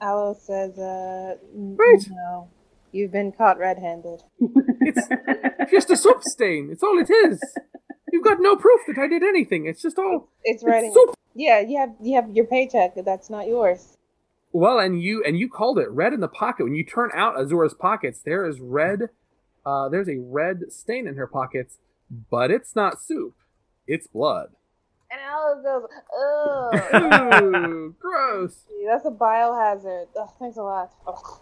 Aloe 0.00 0.34
says, 0.34 0.78
uh, 0.78 1.36
n- 1.54 1.76
Right. 1.78 2.02
no, 2.10 2.48
you've 2.90 3.12
been 3.12 3.32
caught 3.32 3.58
red-handed. 3.58 4.22
It's 4.82 5.70
just 5.70 5.90
a 5.90 5.96
soup 5.96 6.22
stain. 6.24 6.70
It's 6.72 6.82
all 6.82 6.98
it 6.98 7.10
is. 7.10 7.38
You've 8.12 8.24
got 8.24 8.38
no 8.40 8.56
proof 8.56 8.80
that 8.88 8.98
I 8.98 9.06
did 9.08 9.22
anything. 9.22 9.66
It's 9.66 9.82
just 9.82 9.98
all 9.98 10.30
It's 10.42 10.62
it's 10.62 10.64
writing. 10.64 10.92
soup. 10.94 11.14
Yeah, 11.34 11.60
you 11.60 11.78
have 11.78 11.94
you 12.00 12.14
have 12.16 12.30
your 12.34 12.46
paycheck. 12.46 12.94
That's 13.04 13.28
not 13.30 13.46
yours. 13.46 13.96
Well, 14.52 14.78
and 14.78 15.00
you 15.00 15.22
and 15.24 15.38
you 15.38 15.48
called 15.48 15.78
it 15.78 15.90
red 15.90 16.12
in 16.12 16.20
the 16.20 16.28
pocket. 16.28 16.64
When 16.64 16.74
you 16.74 16.84
turn 16.84 17.10
out 17.14 17.38
Azura's 17.38 17.74
pockets, 17.74 18.20
there 18.24 18.46
is 18.46 18.60
red. 18.60 19.10
Uh, 19.64 19.88
there's 19.88 20.08
a 20.08 20.18
red 20.18 20.72
stain 20.72 21.06
in 21.06 21.16
her 21.16 21.26
pockets, 21.26 21.78
but 22.30 22.50
it's 22.50 22.74
not 22.74 23.00
soup. 23.00 23.34
It's 23.86 24.06
blood. 24.06 24.50
And 25.10 25.20
Alice 25.20 25.62
goes, 25.64 25.88
ugh. 26.92 27.94
Gross. 27.98 28.64
That's 28.86 29.06
a 29.06 29.10
biohazard. 29.10 30.06
Ugh, 30.18 30.28
thanks 30.38 30.56
a 30.56 30.62
lot. 30.62 30.92
Ugh. 31.06 31.40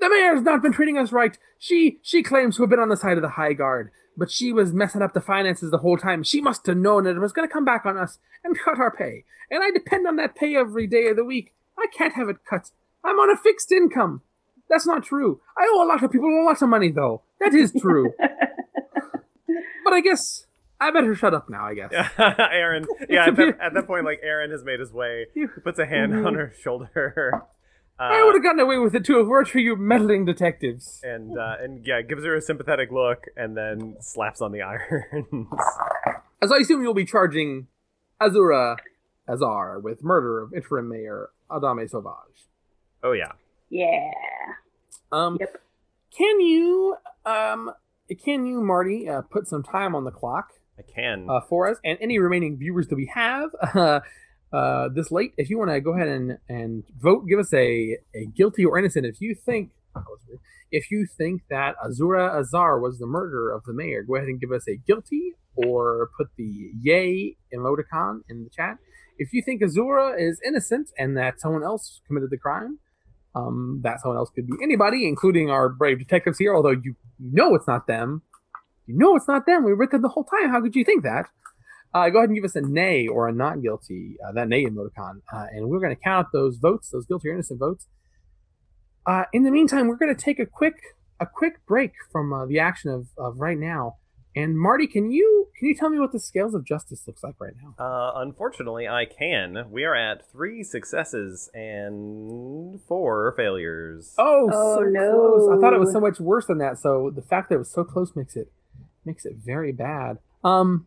The 0.00 0.08
mayor's 0.08 0.42
not 0.42 0.62
been 0.62 0.72
treating 0.72 0.98
us 0.98 1.12
right. 1.12 1.38
She 1.58 1.98
she 2.02 2.22
claims 2.22 2.56
to 2.56 2.62
have 2.62 2.70
been 2.70 2.80
on 2.80 2.88
the 2.88 2.96
side 2.96 3.16
of 3.16 3.22
the 3.22 3.30
high 3.30 3.52
guard, 3.52 3.90
but 4.16 4.30
she 4.30 4.52
was 4.52 4.72
messing 4.72 5.02
up 5.02 5.14
the 5.14 5.20
finances 5.20 5.70
the 5.70 5.78
whole 5.78 5.96
time. 5.96 6.22
She 6.22 6.40
must 6.40 6.66
have 6.66 6.76
known 6.76 7.04
that 7.04 7.16
it 7.16 7.20
was 7.20 7.32
going 7.32 7.48
to 7.48 7.52
come 7.52 7.64
back 7.64 7.86
on 7.86 7.96
us 7.96 8.18
and 8.42 8.58
cut 8.58 8.78
our 8.78 8.90
pay. 8.90 9.24
And 9.50 9.62
I 9.62 9.70
depend 9.70 10.06
on 10.06 10.16
that 10.16 10.34
pay 10.34 10.56
every 10.56 10.86
day 10.86 11.06
of 11.06 11.16
the 11.16 11.24
week. 11.24 11.54
I 11.78 11.86
can't 11.96 12.14
have 12.14 12.28
it 12.28 12.36
cut. 12.48 12.70
I'm 13.04 13.16
on 13.18 13.30
a 13.30 13.36
fixed 13.36 13.70
income. 13.72 14.22
That's 14.68 14.86
not 14.86 15.04
true. 15.04 15.40
I 15.58 15.66
owe 15.72 15.84
a 15.84 15.86
lot 15.86 16.02
of 16.02 16.10
people 16.10 16.28
a 16.28 16.44
lot 16.44 16.60
of 16.62 16.68
money, 16.68 16.90
though. 16.90 17.22
That 17.40 17.54
is 17.54 17.72
true. 17.78 18.12
but 19.84 19.92
I 19.92 20.00
guess 20.00 20.46
I 20.80 20.90
better 20.90 21.14
shut 21.14 21.34
up 21.34 21.48
now. 21.50 21.66
I 21.66 21.74
guess. 21.74 21.92
Aaron, 22.18 22.86
yeah, 23.08 23.26
at 23.26 23.36
that, 23.36 23.58
at 23.60 23.74
that 23.74 23.86
point, 23.86 24.04
like 24.04 24.20
Aaron 24.22 24.50
has 24.50 24.64
made 24.64 24.80
his 24.80 24.92
way. 24.92 25.26
He 25.34 25.46
puts 25.46 25.78
a 25.78 25.86
hand 25.86 26.14
on 26.26 26.34
her 26.34 26.52
shoulder. 26.62 27.42
I 27.98 28.20
Uh, 28.22 28.24
would 28.24 28.34
have 28.34 28.42
gotten 28.42 28.58
away 28.58 28.76
with 28.78 28.94
it 28.96 29.04
too 29.04 29.20
if 29.20 29.26
it 29.26 29.28
weren't 29.28 29.46
for 29.48 29.60
you 29.60 29.76
meddling 29.76 30.24
detectives. 30.24 31.00
and 31.04 31.38
uh, 31.38 31.56
and 31.60 31.86
yeah, 31.86 32.02
gives 32.02 32.24
her 32.24 32.34
a 32.34 32.40
sympathetic 32.40 32.90
look, 32.90 33.26
and 33.36 33.56
then 33.56 33.96
slaps 34.00 34.40
on 34.40 34.50
the 34.50 34.62
irons. 34.62 35.46
As 36.42 36.50
I 36.50 36.56
assume 36.58 36.82
you'll 36.82 36.92
be 36.94 37.04
charging 37.04 37.68
Azura 38.20 38.78
Azar 39.28 39.78
with 39.78 40.02
murder 40.02 40.40
of 40.42 40.52
interim 40.52 40.88
mayor 40.88 41.30
Adame 41.50 41.88
Sauvage. 41.88 42.48
oh 43.02 43.12
yeah. 43.12 43.32
Yeah. 43.70 44.10
Um, 45.12 45.36
Yep. 45.40 45.60
can 46.16 46.40
you, 46.40 46.96
um, 47.26 47.70
can 48.24 48.46
you, 48.46 48.60
Marty, 48.60 49.08
uh, 49.08 49.22
put 49.22 49.46
some 49.48 49.62
time 49.62 49.94
on 49.94 50.04
the 50.04 50.10
clock 50.10 50.50
I 50.78 50.82
can. 50.82 51.26
uh, 51.28 51.40
for 51.48 51.68
us 51.68 51.78
and 51.84 51.98
any 52.00 52.18
remaining 52.18 52.56
viewers 52.58 52.88
that 52.88 52.96
we 52.96 53.10
have 53.14 53.50
uh, 53.74 54.00
uh, 54.52 54.88
this 54.94 55.10
late? 55.10 55.32
If 55.36 55.50
you 55.50 55.58
want 55.58 55.70
to 55.70 55.80
go 55.80 55.94
ahead 55.94 56.08
and, 56.08 56.38
and 56.48 56.84
vote, 57.00 57.26
give 57.28 57.38
us 57.38 57.52
a, 57.52 57.98
a 58.14 58.26
guilty 58.26 58.64
or 58.64 58.78
innocent. 58.78 59.06
If 59.06 59.20
you 59.20 59.34
think 59.34 59.70
if 60.72 60.90
you 60.90 61.06
think 61.06 61.42
that 61.50 61.76
Azura 61.84 62.36
Azar 62.36 62.80
was 62.80 62.98
the 62.98 63.06
murderer 63.06 63.52
of 63.54 63.62
the 63.64 63.72
mayor, 63.72 64.02
go 64.02 64.16
ahead 64.16 64.26
and 64.28 64.40
give 64.40 64.50
us 64.50 64.66
a 64.68 64.74
guilty 64.76 65.34
or 65.54 66.10
put 66.16 66.28
the 66.36 66.72
yay 66.80 67.36
emoticon 67.54 68.22
in 68.28 68.42
the 68.42 68.50
chat. 68.50 68.78
If 69.18 69.32
you 69.32 69.42
think 69.42 69.62
Azura 69.62 70.18
is 70.18 70.40
innocent 70.46 70.90
and 70.98 71.16
that 71.16 71.40
someone 71.40 71.62
else 71.62 72.00
committed 72.06 72.30
the 72.30 72.38
crime, 72.38 72.78
um, 73.34 73.80
that 73.82 74.00
someone 74.00 74.18
else 74.18 74.30
could 74.34 74.46
be 74.46 74.54
anybody, 74.62 75.06
including 75.06 75.50
our 75.50 75.68
brave 75.68 75.98
detectives 75.98 76.38
here. 76.38 76.54
Although 76.54 76.70
you 76.82 76.96
know 77.18 77.54
it's 77.54 77.66
not 77.66 77.86
them, 77.86 78.22
you 78.86 78.96
know 78.96 79.16
it's 79.16 79.28
not 79.28 79.46
them. 79.46 79.64
We 79.64 79.72
were 79.72 79.78
with 79.78 79.90
them 79.90 80.02
the 80.02 80.08
whole 80.08 80.24
time. 80.24 80.50
How 80.50 80.60
could 80.60 80.76
you 80.76 80.84
think 80.84 81.02
that? 81.04 81.26
Uh, 81.92 82.08
go 82.10 82.18
ahead 82.18 82.28
and 82.28 82.36
give 82.36 82.44
us 82.44 82.56
a 82.56 82.60
nay 82.60 83.06
or 83.06 83.28
a 83.28 83.32
not 83.32 83.62
guilty, 83.62 84.16
uh, 84.26 84.32
that 84.32 84.48
nay 84.48 84.64
emoticon, 84.64 85.20
uh, 85.32 85.46
and 85.52 85.68
we're 85.68 85.78
going 85.78 85.94
to 85.94 86.02
count 86.02 86.26
those 86.32 86.56
votes, 86.56 86.90
those 86.90 87.06
guilty 87.06 87.28
or 87.28 87.34
innocent 87.34 87.60
votes. 87.60 87.86
Uh, 89.06 89.24
in 89.32 89.44
the 89.44 89.50
meantime, 89.50 89.86
we're 89.86 89.96
going 89.96 90.14
to 90.14 90.20
take 90.20 90.40
a 90.40 90.46
quick 90.46 90.74
a 91.20 91.26
quick 91.26 91.64
break 91.66 91.92
from 92.10 92.32
uh, 92.32 92.46
the 92.46 92.58
action 92.58 92.90
of, 92.90 93.06
of 93.16 93.38
right 93.38 93.58
now. 93.58 93.96
And 94.34 94.58
Marty, 94.58 94.88
can 94.88 95.12
you 95.12 95.43
can 95.56 95.68
you 95.68 95.74
tell 95.74 95.88
me 95.90 95.98
what 95.98 96.12
the 96.12 96.20
scales 96.20 96.54
of 96.54 96.64
justice 96.64 97.06
looks 97.06 97.22
like 97.22 97.34
right 97.38 97.52
now? 97.62 97.74
Uh, 97.82 98.12
unfortunately, 98.16 98.88
I 98.88 99.04
can. 99.06 99.66
We 99.70 99.84
are 99.84 99.94
at 99.94 100.28
three 100.30 100.62
successes 100.64 101.50
and 101.54 102.80
four 102.82 103.34
failures. 103.36 104.14
Oh, 104.18 104.50
Oh, 104.52 104.76
so 104.76 104.82
no. 104.82 105.10
close. 105.12 105.56
I 105.56 105.60
thought 105.60 105.72
it 105.74 105.80
was 105.80 105.92
so 105.92 106.00
much 106.00 106.20
worse 106.20 106.46
than 106.46 106.58
that. 106.58 106.78
So 106.78 107.10
the 107.14 107.22
fact 107.22 107.48
that 107.48 107.56
it 107.56 107.58
was 107.58 107.70
so 107.70 107.84
close 107.84 108.14
makes 108.16 108.36
it 108.36 108.52
makes 109.04 109.24
it 109.24 109.34
very 109.44 109.72
bad. 109.72 110.18
Um, 110.42 110.86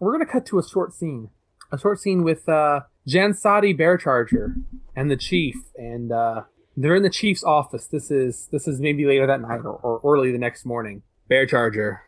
we're 0.00 0.12
gonna 0.12 0.26
cut 0.26 0.46
to 0.46 0.58
a 0.58 0.66
short 0.68 0.92
scene, 0.94 1.30
a 1.72 1.78
short 1.78 2.00
scene 2.00 2.22
with 2.24 2.48
uh, 2.48 2.80
Jansadi 3.06 3.78
Bearcharger 3.78 4.54
and 4.96 5.10
the 5.10 5.16
chief, 5.16 5.54
and 5.76 6.10
uh, 6.12 6.42
they're 6.76 6.94
in 6.96 7.02
the 7.02 7.10
chief's 7.10 7.44
office. 7.44 7.86
This 7.86 8.10
is 8.10 8.48
this 8.52 8.66
is 8.68 8.80
maybe 8.80 9.04
later 9.06 9.26
that 9.26 9.40
night 9.40 9.60
or, 9.64 9.74
or 9.82 10.00
early 10.04 10.32
the 10.32 10.38
next 10.38 10.64
morning. 10.66 11.02
Bearcharger, 11.30 11.98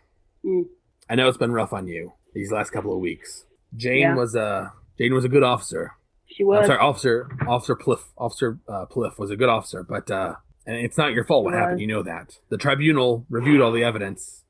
Mm. 0.44 0.64
I 1.10 1.16
know 1.16 1.28
it's 1.28 1.36
been 1.36 1.52
rough 1.52 1.72
on 1.72 1.88
you 1.88 2.12
these 2.34 2.52
last 2.52 2.70
couple 2.70 2.94
of 2.94 3.00
weeks. 3.00 3.44
Jane 3.76 3.98
Yeah. 4.00 4.14
was 4.16 4.34
a 4.34 4.72
Jane 4.96 5.12
was 5.12 5.24
a 5.24 5.28
good 5.28 5.42
officer. 5.42 5.92
She 6.26 6.44
was. 6.44 6.60
I'm 6.60 6.66
sorry, 6.66 6.78
Officer 6.78 7.28
Officer 7.48 7.74
Pliff. 7.76 8.00
Officer 8.16 8.60
uh, 8.68 8.86
Pliff 8.86 9.18
was 9.18 9.30
a 9.30 9.36
good 9.36 9.48
officer, 9.48 9.82
but 9.82 10.08
uh, 10.10 10.36
and 10.66 10.76
it's 10.76 10.96
not 10.96 11.12
your 11.12 11.24
fault 11.24 11.44
what 11.44 11.54
happened. 11.54 11.80
You 11.80 11.88
know 11.88 12.02
that. 12.04 12.38
The 12.48 12.56
tribunal 12.56 13.26
reviewed 13.28 13.60
all 13.60 13.72
the 13.72 13.82
evidence. 13.82 14.44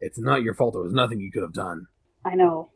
It's 0.00 0.18
not 0.18 0.42
your 0.42 0.54
fault. 0.54 0.72
There 0.72 0.82
was 0.82 0.94
nothing 0.94 1.20
you 1.20 1.30
could 1.30 1.42
have 1.42 1.52
done. 1.52 1.86
I 2.24 2.34
know. 2.34 2.70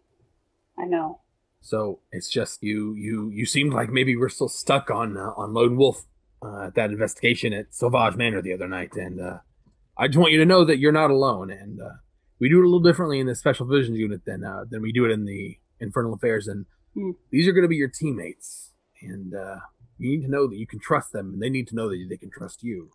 I 0.79 0.85
know. 0.85 1.21
So 1.63 2.01
it's 2.13 2.29
just 2.29 2.63
you. 2.63 2.93
You 2.95 3.31
you 3.31 3.47
seemed 3.47 3.73
like 3.73 3.89
maybe 3.91 4.15
we're 4.17 4.29
still 4.29 4.51
stuck 4.51 4.91
on 4.91 5.17
uh, 5.17 5.31
on 5.37 5.55
Lone 5.55 5.79
Wolf 5.79 6.05
uh, 6.45 6.67
at 6.67 6.75
that 6.75 6.91
investigation 6.91 7.55
at 7.55 7.73
Sauvage 7.75 8.17
Manor 8.17 8.43
the 8.43 8.53
other 8.53 8.69
night, 8.69 8.95
and 8.97 9.19
uh, 9.19 9.39
I 9.97 10.09
just 10.09 10.19
want 10.19 10.33
you 10.33 10.39
to 10.41 10.45
know 10.45 10.65
that 10.67 10.79
you're 10.79 10.93
not 10.93 11.11
alone. 11.11 11.51
And 11.51 11.81
uh, 11.81 11.95
we 12.39 12.49
do 12.49 12.59
it 12.59 12.63
a 12.63 12.67
little 12.69 12.81
differently 12.81 13.21
in 13.21 13.27
the 13.27 13.35
Special 13.35 13.67
Visions 13.67 13.99
Unit 13.99 14.25
than 14.25 14.45
uh, 14.45 14.65
than 14.69 14.83
we 14.83 14.93
do 14.93 15.05
it 15.05 15.11
in 15.11 15.25
the 15.25 15.59
Infernal 15.81 16.15
Affairs. 16.15 16.47
And 16.47 16.67
Hmm. 16.95 17.11
these 17.33 17.49
are 17.49 17.53
going 17.53 17.63
to 17.65 17.69
be 17.69 17.75
your 17.77 17.89
teammates, 17.89 18.71
and 19.03 19.35
uh, 19.35 19.57
you 19.99 20.11
need 20.11 20.23
to 20.25 20.31
know 20.31 20.47
that 20.47 20.57
you 20.57 20.67
can 20.67 20.79
trust 20.79 21.11
them, 21.13 21.33
and 21.35 21.43
they 21.43 21.51
need 21.51 21.67
to 21.69 21.75
know 21.75 21.89
that 21.89 22.07
they 22.09 22.17
can 22.17 22.31
trust 22.31 22.63
you. 22.63 22.91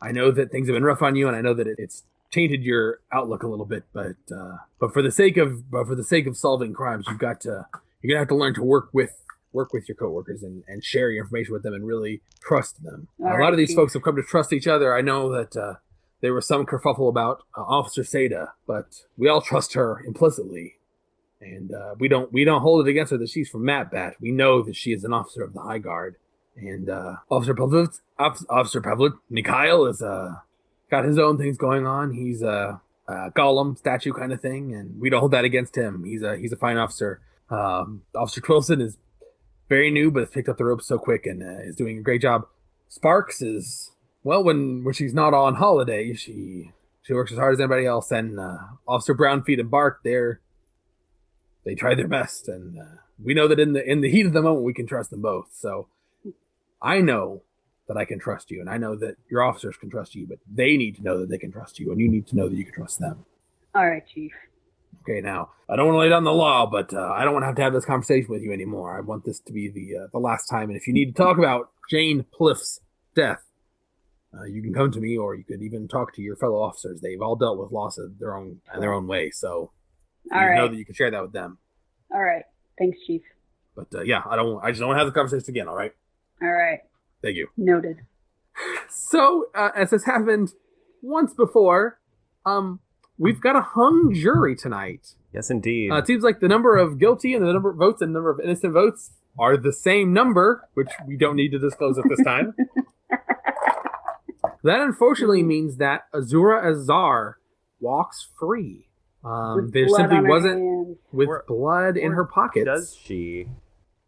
I 0.00 0.10
know 0.10 0.32
that 0.32 0.50
things 0.50 0.66
have 0.68 0.74
been 0.74 0.82
rough 0.82 1.00
on 1.02 1.14
you, 1.14 1.28
and 1.28 1.36
I 1.36 1.42
know 1.42 1.54
that 1.54 1.68
it, 1.68 1.76
it's 1.78 2.02
tainted 2.32 2.64
your 2.64 3.00
outlook 3.12 3.44
a 3.44 3.46
little 3.46 3.66
bit, 3.66 3.84
but 3.92 4.16
uh, 4.34 4.56
but 4.80 4.92
for 4.92 5.00
the 5.02 5.12
sake 5.12 5.36
of 5.36 5.70
but 5.70 5.86
for 5.86 5.94
the 5.94 6.02
sake 6.02 6.26
of 6.26 6.36
solving 6.36 6.72
crimes, 6.72 7.06
you've 7.08 7.18
got 7.20 7.40
to 7.42 7.66
you're 8.00 8.08
gonna 8.10 8.18
have 8.20 8.28
to 8.28 8.34
learn 8.34 8.54
to 8.54 8.62
work 8.64 8.88
with 8.92 9.12
work 9.52 9.72
with 9.72 9.88
your 9.88 9.94
coworkers 9.94 10.42
and, 10.42 10.64
and 10.66 10.82
share 10.82 11.10
your 11.10 11.22
information 11.24 11.52
with 11.52 11.62
them 11.62 11.74
and 11.74 11.86
really 11.86 12.22
trust 12.42 12.82
them. 12.82 13.06
All 13.20 13.26
a 13.26 13.30
lot 13.30 13.36
right, 13.36 13.52
of 13.52 13.58
these 13.58 13.74
folks 13.74 13.92
have 13.92 14.02
come 14.02 14.16
to 14.16 14.22
trust 14.22 14.52
each 14.52 14.66
other. 14.66 14.96
I 14.96 15.02
know 15.02 15.30
that 15.30 15.54
uh, 15.56 15.74
there 16.22 16.32
was 16.32 16.46
some 16.46 16.64
kerfuffle 16.64 17.08
about 17.08 17.42
uh, 17.56 17.62
Officer 17.62 18.02
Seda, 18.02 18.52
but 18.66 19.02
we 19.18 19.28
all 19.28 19.42
trust 19.42 19.74
her 19.74 20.02
implicitly, 20.06 20.76
and 21.40 21.74
uh, 21.74 21.94
we 21.98 22.08
don't 22.08 22.32
we 22.32 22.44
don't 22.44 22.62
hold 22.62 22.86
it 22.86 22.90
against 22.90 23.10
her 23.10 23.18
that 23.18 23.28
she's 23.28 23.50
from 23.50 23.64
Matbat. 23.64 24.14
We 24.20 24.30
know 24.30 24.62
that 24.62 24.76
she 24.76 24.92
is 24.92 25.04
an 25.04 25.12
officer 25.12 25.42
of 25.42 25.52
the 25.52 25.60
High 25.60 25.78
Guard, 25.78 26.16
and 26.56 26.88
uh, 26.88 27.16
Officer 27.30 27.54
Pavlit, 27.54 28.00
Off- 28.18 28.44
Officer 28.48 28.80
Pavlit 28.80 29.18
Mikhail 29.28 29.84
is 29.86 30.00
uh, 30.00 30.36
got 30.90 31.04
his 31.04 31.18
own 31.18 31.36
things 31.36 31.58
going 31.58 31.86
on. 31.86 32.14
He's 32.14 32.40
a, 32.40 32.80
a 33.08 33.30
golem 33.32 33.76
statue 33.76 34.12
kind 34.12 34.32
of 34.32 34.40
thing, 34.40 34.72
and 34.74 35.00
we 35.00 35.10
don't 35.10 35.20
hold 35.20 35.32
that 35.32 35.44
against 35.44 35.76
him. 35.76 36.04
He's 36.04 36.22
a 36.22 36.38
he's 36.38 36.52
a 36.52 36.56
fine 36.56 36.78
officer. 36.78 37.20
Um, 37.50 38.02
officer 38.14 38.40
Twillson 38.40 38.80
is 38.80 38.96
very 39.68 39.90
new, 39.90 40.10
but 40.10 40.20
has 40.20 40.30
picked 40.30 40.48
up 40.48 40.56
the 40.56 40.64
ropes 40.64 40.86
so 40.86 40.98
quick 40.98 41.26
and 41.26 41.42
uh, 41.42 41.62
is 41.62 41.74
doing 41.74 41.98
a 41.98 42.02
great 42.02 42.22
job. 42.22 42.46
Sparks 42.88 43.42
is 43.42 43.90
well 44.24 44.42
when 44.42 44.84
when 44.84 44.94
she's 44.94 45.14
not 45.14 45.34
on 45.34 45.56
holiday, 45.56 46.14
she 46.14 46.72
she 47.02 47.12
works 47.12 47.32
as 47.32 47.38
hard 47.38 47.54
as 47.54 47.60
anybody 47.60 47.86
else. 47.86 48.10
And 48.10 48.38
uh, 48.38 48.58
Officer 48.86 49.14
Brownfeet 49.14 49.60
and 49.60 49.70
Bark, 49.70 50.00
they're 50.04 50.40
they 51.64 51.74
try 51.74 51.94
their 51.94 52.08
best, 52.08 52.48
and 52.48 52.78
uh, 52.78 52.96
we 53.22 53.34
know 53.34 53.48
that 53.48 53.60
in 53.60 53.72
the 53.72 53.88
in 53.88 54.00
the 54.00 54.10
heat 54.10 54.26
of 54.26 54.32
the 54.32 54.42
moment, 54.42 54.64
we 54.64 54.74
can 54.74 54.86
trust 54.86 55.10
them 55.10 55.22
both. 55.22 55.48
So 55.52 55.88
I 56.80 57.00
know 57.00 57.42
that 57.88 57.96
I 57.96 58.04
can 58.04 58.18
trust 58.18 58.50
you, 58.50 58.60
and 58.60 58.70
I 58.70 58.78
know 58.78 58.96
that 58.96 59.16
your 59.30 59.42
officers 59.42 59.76
can 59.76 59.90
trust 59.90 60.14
you, 60.14 60.26
but 60.26 60.38
they 60.50 60.76
need 60.76 60.96
to 60.96 61.02
know 61.02 61.20
that 61.20 61.28
they 61.28 61.38
can 61.38 61.52
trust 61.52 61.78
you, 61.78 61.90
and 61.90 62.00
you 62.00 62.08
need 62.08 62.26
to 62.28 62.36
know 62.36 62.48
that 62.48 62.56
you 62.56 62.64
can 62.64 62.74
trust 62.74 62.98
them. 62.98 63.24
All 63.74 63.86
right, 63.88 64.06
Chief. 64.06 64.32
Okay, 65.02 65.20
now 65.20 65.50
I 65.68 65.76
don't 65.76 65.86
want 65.86 65.96
to 65.96 66.00
lay 66.00 66.08
down 66.08 66.24
the 66.24 66.32
law, 66.32 66.66
but 66.66 66.94
uh, 66.94 67.12
I 67.12 67.24
don't 67.24 67.32
want 67.32 67.42
to 67.42 67.46
have 67.46 67.56
to 67.56 67.62
have 67.62 67.72
this 67.72 67.84
conversation 67.84 68.28
with 68.28 68.42
you 68.42 68.52
anymore. 68.52 68.96
I 68.96 69.00
want 69.00 69.24
this 69.24 69.40
to 69.40 69.52
be 69.52 69.68
the 69.68 70.04
uh, 70.04 70.06
the 70.12 70.18
last 70.18 70.46
time. 70.46 70.68
And 70.68 70.76
if 70.76 70.86
you 70.86 70.92
need 70.92 71.06
to 71.06 71.22
talk 71.22 71.38
about 71.38 71.70
Jane 71.90 72.24
Pliff's 72.32 72.80
death, 73.14 73.42
uh, 74.34 74.44
you 74.44 74.62
can 74.62 74.72
come 74.72 74.90
to 74.90 75.00
me, 75.00 75.16
or 75.16 75.34
you 75.34 75.44
could 75.44 75.62
even 75.62 75.88
talk 75.88 76.14
to 76.14 76.22
your 76.22 76.36
fellow 76.36 76.62
officers. 76.62 77.00
They've 77.00 77.20
all 77.20 77.36
dealt 77.36 77.58
with 77.58 77.70
loss 77.70 77.98
of 77.98 78.18
their 78.18 78.36
own 78.36 78.60
in 78.74 78.80
their 78.80 78.92
own 78.92 79.06
way, 79.06 79.30
so 79.30 79.72
you 80.24 80.38
All 80.38 80.54
know 80.54 80.68
that 80.68 80.76
you 80.76 80.84
can 80.84 80.94
share 80.94 81.10
that 81.10 81.22
with 81.22 81.32
them. 81.32 81.58
All 82.12 82.22
right. 82.22 82.44
Thanks, 82.78 82.98
Chief. 83.06 83.22
But 83.74 83.88
uh, 83.94 84.02
yeah, 84.02 84.22
I 84.28 84.36
don't. 84.36 84.62
I 84.62 84.70
just 84.70 84.80
don't 84.80 84.88
want 84.88 84.98
to 84.98 85.04
have 85.04 85.12
the 85.12 85.18
conversation 85.18 85.50
again. 85.50 85.68
All 85.68 85.76
right, 85.76 85.92
All 86.42 86.52
right. 86.52 86.80
thank 87.22 87.36
you. 87.36 87.48
Noted. 87.56 87.98
So, 88.88 89.46
uh, 89.54 89.70
as 89.74 89.90
has 89.92 90.04
happened 90.04 90.52
once 91.00 91.32
before, 91.32 91.98
um, 92.44 92.80
we've 93.18 93.40
got 93.40 93.56
a 93.56 93.62
hung 93.62 94.12
jury 94.14 94.54
tonight. 94.54 95.14
Yes, 95.32 95.50
indeed. 95.50 95.90
Uh, 95.90 95.96
it 95.96 96.06
seems 96.06 96.22
like 96.22 96.40
the 96.40 96.48
number 96.48 96.76
of 96.76 96.98
guilty 96.98 97.32
and 97.34 97.46
the 97.46 97.52
number 97.52 97.70
of 97.70 97.76
votes 97.76 98.02
and 98.02 98.14
the 98.14 98.18
number 98.18 98.30
of 98.30 98.40
innocent 98.40 98.74
votes 98.74 99.12
are 99.38 99.56
the 99.56 99.72
same 99.72 100.12
number, 100.12 100.68
which 100.74 100.90
we 101.06 101.16
don't 101.16 101.36
need 101.36 101.50
to 101.52 101.58
disclose 101.58 101.96
at 101.98 102.04
this 102.08 102.22
time. 102.24 102.54
that 104.62 104.80
unfortunately 104.80 105.42
means 105.42 105.76
that 105.76 106.10
Azura 106.12 106.64
Azar 106.64 107.38
walks 107.80 108.28
free. 108.38 108.88
Um, 109.24 109.70
there 109.72 109.88
simply 109.88 110.20
wasn't 110.22 110.98
with 111.12 111.28
Or- 111.28 111.44
blood 111.46 111.96
in 111.96 112.12
her 112.12 112.24
pockets. 112.24 112.64
Does 112.64 112.96
she? 112.96 113.48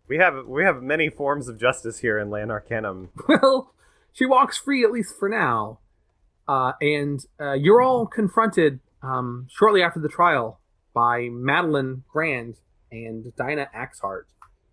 We 0.08 0.18
have 0.18 0.46
we 0.46 0.64
have 0.64 0.82
many 0.82 1.08
forms 1.08 1.48
of 1.48 1.58
justice 1.58 1.98
here 1.98 2.18
in 2.18 2.28
Lanarcanum. 2.30 3.10
well, 3.28 3.72
she 4.12 4.26
walks 4.26 4.58
free 4.58 4.84
at 4.84 4.90
least 4.90 5.14
for 5.18 5.28
now. 5.28 5.78
Uh, 6.46 6.72
and 6.80 7.24
uh, 7.40 7.52
you're 7.54 7.80
all 7.80 8.06
confronted 8.06 8.80
um, 9.02 9.46
shortly 9.50 9.82
after 9.82 9.98
the 10.00 10.08
trial 10.08 10.60
by 10.92 11.28
Madeline 11.30 12.04
Grand 12.12 12.56
and 12.92 13.34
Dinah 13.36 13.68
Axhart. 13.74 14.24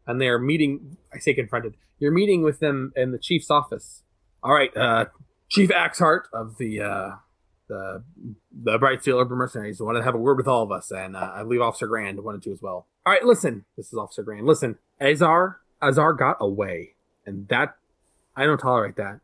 And 0.06 0.20
they're 0.20 0.40
meeting, 0.40 0.98
I 1.14 1.20
say 1.20 1.34
confronted, 1.34 1.76
you're 2.00 2.12
meeting 2.12 2.44
with 2.44 2.60
them 2.60 2.92
in 2.96 3.12
the 3.12 3.18
chief's 3.18 3.50
office. 3.50 4.04
All 4.44 4.54
right, 4.54 4.76
uh, 4.76 5.06
Chief 5.52 5.70
Axhart 5.70 6.30
of 6.32 6.58
the 6.58 6.80
uh, 6.80 7.10
the 7.68 8.04
the 8.52 8.80
Brightfield 8.80 9.22
Urban 9.22 9.38
Mercenaries 9.38 9.82
wanted 9.82 9.99
to 9.99 10.06
have 10.06 10.16
a 10.16 10.18
word 10.18 10.38
with 10.38 10.47
all 10.47 10.64
of 10.64 10.72
us, 10.72 10.91
and 10.91 11.18
uh, 11.18 11.34
I 11.36 11.43
believe 11.43 11.60
Officer 11.60 11.88
Grand 11.88 12.24
wanted 12.24 12.41
to 12.43 12.54
as 12.54 12.62
well. 12.62 12.88
All 13.06 13.12
right, 13.12 13.24
listen, 13.24 13.66
this 13.76 13.88
is 13.88 13.93
Officer 13.93 14.24
Grand. 14.24 14.47
Listen, 14.47 14.78
Azar 15.02 15.60
Azar 15.82 16.14
got 16.14 16.38
away, 16.39 16.91
and 17.26 17.49
that 17.49 17.76
I 18.34 18.45
don't 18.45 18.60
tolerate 18.60 18.95
that. 18.95 19.20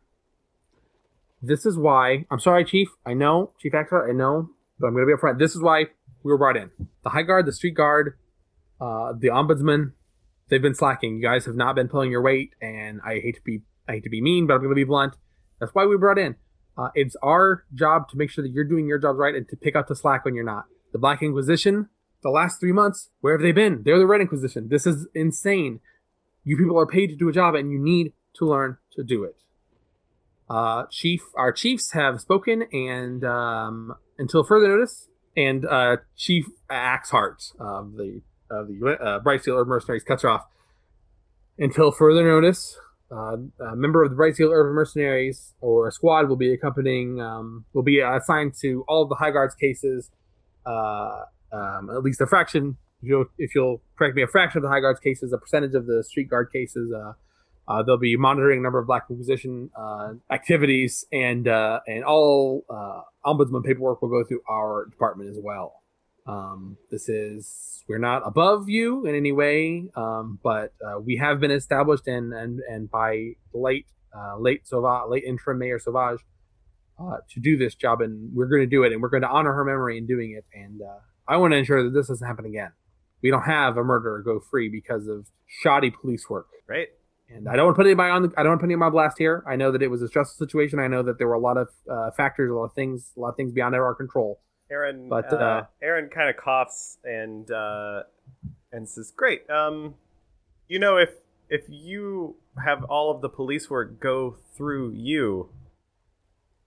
This 1.42 1.66
is 1.66 1.78
why 1.78 2.26
I'm 2.30 2.42
sorry, 2.42 2.66
Chief. 2.66 2.90
I 3.06 3.14
know, 3.14 3.52
Chief 3.62 3.74
Axhart. 3.74 4.10
I 4.10 4.12
know, 4.12 4.50
but 4.82 4.88
I'm 4.88 4.94
going 4.96 5.08
to 5.08 5.16
be 5.16 5.18
upfront. 5.18 5.40
This 5.40 5.56
is 5.56 5.62
why 5.62 5.86
we 6.24 6.32
were 6.32 6.38
brought 6.38 6.58
in. 6.58 6.72
The 7.06 7.12
High 7.12 7.22
Guard, 7.22 7.46
the 7.46 7.54
Street 7.54 7.76
Guard, 7.76 8.18
uh, 8.82 9.14
the 9.18 9.30
Ombudsman. 9.30 9.94
They've 10.50 10.62
been 10.62 10.76
slacking. 10.76 11.16
You 11.16 11.22
guys 11.22 11.46
have 11.46 11.56
not 11.56 11.76
been 11.76 11.88
pulling 11.88 12.12
your 12.12 12.22
weight, 12.22 12.54
and 12.62 13.00
I 13.06 13.20
hate 13.20 13.36
to 13.36 13.42
be 13.46 13.62
I 13.88 13.94
hate 13.94 14.04
to 14.04 14.10
be 14.10 14.20
mean, 14.20 14.46
but 14.46 14.56
I'm 14.56 14.60
going 14.60 14.72
to 14.72 14.76
be 14.76 14.84
blunt. 14.84 15.16
That's 15.60 15.74
why 15.74 15.86
we 15.86 15.98
brought 15.98 16.18
in. 16.18 16.36
Uh, 16.78 16.90
it's 16.94 17.16
our 17.24 17.66
job 17.74 18.08
to 18.10 18.18
make 18.18 18.30
sure 18.30 18.44
that 18.44 18.52
you're 18.52 18.64
doing 18.64 18.88
your 18.88 19.00
jobs 19.00 19.18
right 19.18 19.34
and 19.34 19.48
to 19.50 19.56
pick 19.56 19.76
up 19.76 19.88
the 19.88 19.96
slack 19.96 20.26
when 20.26 20.36
you're 20.36 20.44
not. 20.44 20.66
The 20.92 21.00
Black 21.00 21.24
Inquisition, 21.24 21.90
the 22.22 22.30
last 22.30 22.60
three 22.60 22.72
months, 22.72 23.10
where 23.22 23.34
have 23.34 23.42
they 23.42 23.52
been? 23.52 23.82
They're 23.84 23.98
the 23.98 24.06
Red 24.06 24.22
Inquisition. 24.22 24.70
This 24.70 24.86
is 24.86 25.08
insane. 25.16 25.80
You 26.44 26.56
people 26.56 26.80
are 26.80 26.86
paid 26.86 27.08
to 27.08 27.16
do 27.16 27.30
a 27.30 27.34
job, 27.34 27.56
and 27.56 27.72
you 27.72 27.80
need 27.80 28.14
to 28.36 28.46
learn 28.46 28.78
to 28.96 29.04
do 29.04 29.24
it. 29.24 29.36
Uh, 30.50 30.86
chief, 30.90 31.24
our 31.36 31.52
chiefs 31.52 31.92
have 31.92 32.22
spoken, 32.22 32.64
and 32.72 33.26
um, 33.26 33.96
until 34.18 34.44
further 34.44 34.68
notice, 34.68 35.10
and 35.36 35.66
uh, 35.66 35.98
Chief 36.16 36.46
Axhart 36.70 37.54
of 37.60 37.94
the 37.98 38.22
of 38.50 38.68
the 38.68 38.98
uh, 39.02 39.20
Bright 39.20 39.42
Steel 39.42 39.64
Mercenaries 39.66 40.04
cuts 40.04 40.22
her 40.22 40.30
off. 40.30 40.46
Until 41.60 41.92
further 41.92 42.24
notice, 42.24 42.80
uh, 43.12 43.38
a 43.72 43.76
member 43.76 44.04
of 44.04 44.10
the 44.10 44.16
Bright 44.16 44.36
Steel 44.36 44.52
Urban 44.52 44.74
Mercenaries 44.74 45.54
or 45.62 45.88
a 45.88 45.92
squad 45.92 46.28
will 46.28 46.36
be 46.36 46.54
accompanying, 46.54 47.22
um, 47.22 47.66
will 47.74 47.84
be 47.84 48.00
assigned 48.00 48.54
to 48.62 48.84
all 48.88 49.04
of 49.04 49.10
the 49.10 49.16
High 49.16 49.32
Guards 49.32 49.56
cases, 49.56 50.12
uh, 50.66 51.24
um, 51.52 51.90
at 51.90 52.04
least 52.04 52.20
a 52.22 52.28
fraction. 52.28 52.78
If 53.02 53.10
you'll, 53.10 53.26
if 53.38 53.56
you'll 53.56 53.82
correct 53.98 54.16
me, 54.16 54.24
a 54.24 54.28
fraction 54.28 54.60
of 54.60 54.64
the 54.64 54.70
High 54.70 54.82
Guards 54.82 55.00
cases, 55.00 55.32
a 55.32 55.38
percentage 55.38 55.74
of 55.74 55.86
the 55.86 56.04
Street 56.04 56.30
Guard 56.30 56.52
cases. 56.52 56.92
Uh, 56.92 57.14
uh, 57.70 57.84
they'll 57.84 57.98
be 57.98 58.16
monitoring 58.16 58.60
a 58.60 58.62
number 58.62 58.80
of 58.80 58.88
Black 58.88 59.06
Inquisition 59.10 59.70
uh, 59.78 60.14
activities, 60.32 61.06
and 61.12 61.48
and 61.48 62.04
all 62.06 62.66
ombudsman 63.26 63.64
paperwork 63.64 64.02
will 64.02 64.10
go 64.10 64.24
through 64.24 64.42
our 64.50 64.86
department 64.86 65.30
as 65.30 65.38
well. 65.42 65.82
Um, 66.28 66.78
this 66.92 67.10
is 67.10 67.84
we're 67.88 67.98
not 67.98 68.22
above 68.26 68.68
you 68.70 69.06
in 69.06 69.16
any 69.16 69.32
way, 69.32 69.90
um, 69.96 70.40
but 70.44 70.74
uh, 70.86 71.00
we 71.00 71.18
have 71.18 71.40
been 71.40 71.52
established, 71.52 72.08
and 72.08 72.34
and 72.34 72.60
and 72.70 72.92
by 72.92 73.34
late 73.54 73.88
uh, 74.16 74.38
late 74.38 74.68
Sauvage, 74.68 75.10
late 75.10 75.24
interim 75.24 75.60
Mayor 75.60 75.80
Sauvage, 75.80 76.20
to 77.30 77.40
do 77.40 77.58
this 77.58 77.76
job, 77.76 78.02
and 78.02 78.34
we're 78.34 78.48
going 78.48 78.62
to 78.62 78.68
do 78.68 78.84
it, 78.84 78.92
and 78.92 79.02
we're 79.02 79.10
going 79.10 79.24
to 79.24 79.30
honor 79.30 79.54
her 79.54 79.64
memory 79.64 79.98
in 79.98 80.06
doing 80.06 80.32
it, 80.32 80.46
and 80.54 80.82
I 81.28 81.38
want 81.38 81.52
to 81.54 81.58
ensure 81.58 81.84
that 81.84 81.92
this 81.92 82.08
doesn't 82.08 82.26
happen 82.26 82.46
again. 82.46 82.72
We 83.22 83.32
don't 83.32 83.44
have 83.44 83.78
a 83.78 83.84
murderer 83.84 84.22
go 84.22 84.40
free 84.40 84.70
because 84.70 85.08
of 85.08 85.28
shoddy 85.46 85.92
police 85.92 86.30
work. 86.30 86.48
Right. 86.68 86.88
And 87.30 87.50
I 87.50 87.58
don't 87.58 87.66
want 87.66 87.76
to 87.76 87.80
put 87.80 87.88
anybody 87.88 88.12
on. 88.12 88.22
The, 88.24 88.34
I 88.38 88.44
don't 88.44 88.52
want 88.52 88.60
to 88.62 88.64
put 88.64 88.72
anybody 88.72 88.86
on 88.86 88.92
blast 88.94 89.18
here. 89.18 89.44
I 89.46 89.58
know 89.58 89.72
that 89.72 89.82
it 89.82 89.90
was 89.90 90.02
a 90.02 90.08
stressful 90.08 90.38
situation. 90.38 90.80
I 90.80 90.88
know 90.88 91.04
that 91.04 91.18
there 91.18 91.28
were 91.28 91.34
a 91.34 91.40
lot 91.40 91.58
of 91.58 91.68
uh, 91.92 92.12
factors, 92.12 92.50
a 92.50 92.54
lot 92.54 92.66
of 92.66 92.74
things, 92.74 93.12
a 93.18 93.20
lot 93.20 93.30
of 93.30 93.36
things 93.36 93.52
beyond 93.52 93.76
our 93.76 93.94
control. 93.96 94.40
Aaron, 94.70 95.10
But, 95.10 95.32
uh, 95.32 95.36
uh, 95.38 95.66
Aaron 95.82 96.10
kind 96.10 96.30
of 96.30 96.38
coughs 96.38 96.98
and 97.04 97.50
uh, 97.52 98.04
and 98.72 98.88
says, 98.88 99.12
"Great. 99.16 99.50
Um, 99.50 99.96
you 100.68 100.80
know, 100.80 100.98
if 100.98 101.12
if 101.50 101.64
you 101.70 102.36
have 102.64 102.84
all 102.86 103.10
of 103.12 103.22
the 103.22 103.30
police 103.30 103.70
work 103.70 104.00
go 104.00 104.32
through 104.56 104.92
you, 104.92 105.50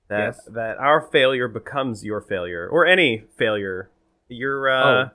that 0.08 0.34
Yes. 0.36 0.44
that 0.46 0.78
our 0.78 1.00
failure 1.02 1.48
becomes 1.48 2.04
your 2.04 2.20
failure, 2.20 2.66
or 2.68 2.86
any 2.86 3.24
failure. 3.36 3.90
You're 4.28 4.68
uh, 4.70 4.84
Oh. 4.84 5.10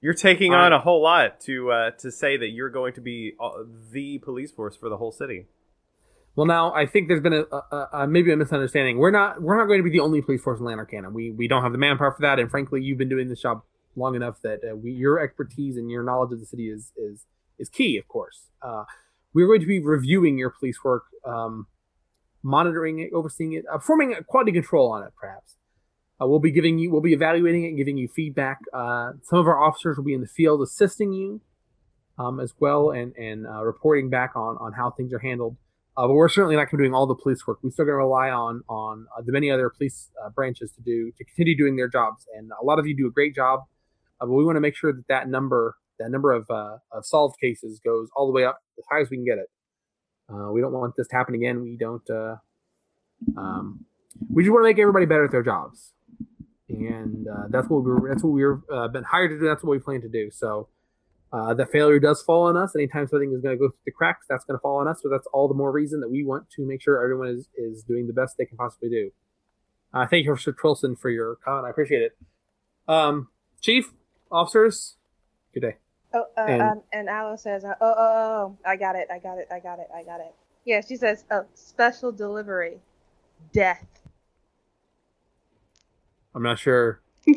you're 0.00 0.14
taking 0.14 0.54
I- 0.54 0.66
on 0.66 0.72
a 0.72 0.78
whole 0.78 1.02
lot 1.02 1.40
to 1.40 1.70
uh, 1.72 1.90
to 1.92 2.10
say 2.12 2.36
that 2.36 2.48
you're 2.50 2.70
going 2.70 2.92
to 2.94 3.00
be 3.00 3.34
uh, 3.40 3.64
the 3.90 4.18
police 4.18 4.52
force 4.52 4.76
for 4.76 4.88
the 4.88 4.96
whole 4.98 5.12
city. 5.12 5.46
Well, 6.34 6.46
now 6.46 6.72
I 6.72 6.86
think 6.86 7.08
there's 7.08 7.20
been 7.20 7.34
a, 7.34 7.44
a, 7.54 7.88
a 7.92 8.06
maybe 8.06 8.32
a 8.32 8.36
misunderstanding. 8.36 8.98
We're 8.98 9.10
not 9.10 9.42
we're 9.42 9.58
not 9.58 9.66
going 9.66 9.80
to 9.80 9.84
be 9.84 9.90
the 9.90 10.00
only 10.00 10.22
police 10.22 10.40
force 10.40 10.60
in 10.60 10.66
Lanarkana. 10.66 11.12
We 11.12 11.30
we 11.30 11.46
don't 11.46 11.62
have 11.62 11.72
the 11.72 11.78
manpower 11.78 12.12
for 12.12 12.22
that, 12.22 12.38
and 12.38 12.50
frankly, 12.50 12.82
you've 12.82 12.98
been 12.98 13.10
doing 13.10 13.28
this 13.28 13.42
job 13.42 13.62
long 13.96 14.14
enough 14.14 14.40
that 14.42 14.60
uh, 14.64 14.74
we, 14.74 14.92
your 14.92 15.20
expertise 15.20 15.76
and 15.76 15.90
your 15.90 16.02
knowledge 16.02 16.32
of 16.32 16.40
the 16.40 16.46
city 16.46 16.70
is 16.70 16.92
is 16.96 17.26
is 17.58 17.68
key. 17.68 17.98
Of 17.98 18.08
course, 18.08 18.48
uh, 18.62 18.84
we're 19.34 19.46
going 19.46 19.60
to 19.60 19.66
be 19.66 19.80
reviewing 19.80 20.38
your 20.38 20.50
police 20.50 20.82
work, 20.82 21.04
um, 21.26 21.66
monitoring 22.42 22.98
it, 22.98 23.12
overseeing 23.12 23.52
it, 23.52 23.64
uh, 23.70 23.76
performing 23.76 24.14
a 24.14 24.22
quality 24.24 24.52
control 24.52 24.90
on 24.90 25.02
it, 25.02 25.12
perhaps. 25.20 25.56
Uh, 26.20 26.26
we'll 26.26 26.38
be 26.38 26.52
giving 26.52 26.78
you, 26.78 26.90
we'll 26.90 27.00
be 27.00 27.12
evaluating 27.12 27.64
it, 27.64 27.68
and 27.68 27.76
giving 27.76 27.98
you 27.98 28.08
feedback. 28.08 28.58
Uh, 28.72 29.12
some 29.22 29.38
of 29.38 29.46
our 29.46 29.60
officers 29.62 29.96
will 29.96 30.04
be 30.04 30.14
in 30.14 30.20
the 30.20 30.26
field 30.26 30.62
assisting 30.62 31.12
you 31.12 31.42
um, 32.18 32.40
as 32.40 32.54
well, 32.58 32.90
and 32.90 33.14
and 33.16 33.46
uh, 33.46 33.62
reporting 33.62 34.08
back 34.08 34.34
on 34.34 34.56
on 34.58 34.72
how 34.72 34.90
things 34.90 35.12
are 35.12 35.18
handled. 35.18 35.56
Uh, 35.94 36.06
but 36.06 36.14
we're 36.14 36.28
certainly 36.28 36.56
not 36.56 36.62
going 36.62 36.70
to 36.70 36.76
be 36.78 36.82
doing 36.84 36.94
all 36.94 37.06
the 37.06 37.14
police 37.14 37.46
work. 37.46 37.58
We're 37.62 37.70
still 37.70 37.84
going 37.84 37.92
to 37.92 37.98
rely 37.98 38.30
on 38.30 38.62
on 38.68 39.06
uh, 39.16 39.22
the 39.24 39.32
many 39.32 39.50
other 39.50 39.68
police 39.68 40.10
uh, 40.24 40.30
branches 40.30 40.72
to 40.72 40.80
do 40.80 41.12
to 41.18 41.24
continue 41.24 41.56
doing 41.56 41.76
their 41.76 41.88
jobs. 41.88 42.26
And 42.34 42.50
a 42.60 42.64
lot 42.64 42.78
of 42.78 42.86
you 42.86 42.96
do 42.96 43.06
a 43.06 43.10
great 43.10 43.34
job, 43.34 43.60
uh, 44.20 44.26
but 44.26 44.32
we 44.32 44.44
want 44.44 44.56
to 44.56 44.60
make 44.60 44.74
sure 44.74 44.92
that 44.92 45.06
that 45.08 45.28
number 45.28 45.76
that 45.98 46.10
number 46.10 46.32
of, 46.32 46.50
uh, 46.50 46.78
of 46.90 47.04
solved 47.04 47.38
cases 47.38 47.78
goes 47.84 48.08
all 48.16 48.26
the 48.26 48.32
way 48.32 48.44
up 48.44 48.58
as 48.78 48.84
high 48.90 49.00
as 49.00 49.10
we 49.10 49.18
can 49.18 49.26
get 49.26 49.36
it. 49.38 49.50
Uh, 50.32 50.50
we 50.50 50.62
don't 50.62 50.72
want 50.72 50.94
this 50.96 51.08
to 51.08 51.16
happen 51.16 51.34
again. 51.34 51.60
We 51.60 51.76
don't. 51.76 52.08
Um, 53.36 53.84
we 54.32 54.42
just 54.42 54.52
want 54.52 54.64
to 54.64 54.68
make 54.68 54.78
everybody 54.78 55.04
better 55.04 55.26
at 55.26 55.30
their 55.30 55.42
jobs, 55.42 55.92
and 56.70 57.26
that's 57.50 57.68
what 57.68 57.84
we 57.84 57.90
were. 57.90 58.08
That's 58.08 58.22
what 58.22 58.30
we've 58.30 58.92
been 58.92 59.04
hired 59.04 59.30
to 59.30 59.38
do. 59.38 59.44
That's 59.44 59.62
what 59.62 59.72
we 59.72 59.78
plan 59.78 60.00
to 60.00 60.08
do. 60.08 60.30
So 60.32 60.68
uh, 61.32 61.54
that 61.54 61.70
failure 61.72 61.98
does 61.98 62.22
fall 62.22 62.42
on 62.44 62.56
us. 62.56 62.74
Anytime 62.76 63.08
something 63.08 63.32
is 63.32 63.40
going 63.40 63.56
to 63.56 63.58
go 63.58 63.68
through 63.68 63.78
the 63.86 63.90
cracks, 63.92 64.26
that's 64.28 64.44
going 64.44 64.56
to 64.58 64.60
fall 64.60 64.78
on 64.78 64.88
us. 64.88 65.00
So 65.02 65.08
that's 65.08 65.26
all 65.32 65.48
the 65.48 65.54
more 65.54 65.72
reason 65.72 66.00
that 66.00 66.10
we 66.10 66.24
want 66.24 66.50
to 66.50 66.66
make 66.66 66.82
sure 66.82 67.02
everyone 67.02 67.28
is, 67.28 67.48
is 67.56 67.82
doing 67.84 68.06
the 68.06 68.12
best 68.12 68.36
they 68.36 68.44
can 68.44 68.56
possibly 68.58 68.90
do. 68.90 69.10
Uh, 69.94 70.06
thank 70.06 70.24
you, 70.26 70.32
Mr. 70.32 70.54
Twillson, 70.54 70.96
for 70.98 71.10
your 71.10 71.36
comment. 71.36 71.66
I 71.66 71.70
appreciate 71.70 72.02
it. 72.02 72.16
Um, 72.88 73.28
Chief, 73.60 73.92
officers, 74.30 74.96
good 75.54 75.60
day. 75.60 75.76
Oh, 76.14 76.24
uh, 76.36 76.40
And- 76.42 76.62
um, 76.62 76.82
and 76.92 77.08
Aloe 77.08 77.36
says, 77.36 77.64
uh, 77.64 77.74
"Oh, 77.80 77.94
oh, 77.96 77.96
oh, 77.96 78.58
I 78.68 78.76
got 78.76 78.96
it, 78.96 79.08
I 79.10 79.18
got 79.18 79.38
it, 79.38 79.48
I 79.50 79.60
got 79.60 79.78
it, 79.78 79.86
I 79.94 80.02
got 80.02 80.20
it." 80.20 80.34
Yeah, 80.64 80.80
she 80.86 80.96
says, 80.96 81.24
"Oh, 81.30 81.46
special 81.54 82.12
delivery, 82.12 82.80
death." 83.52 83.86
I'm 86.34 86.42
not 86.42 86.58
sure. 86.58 87.00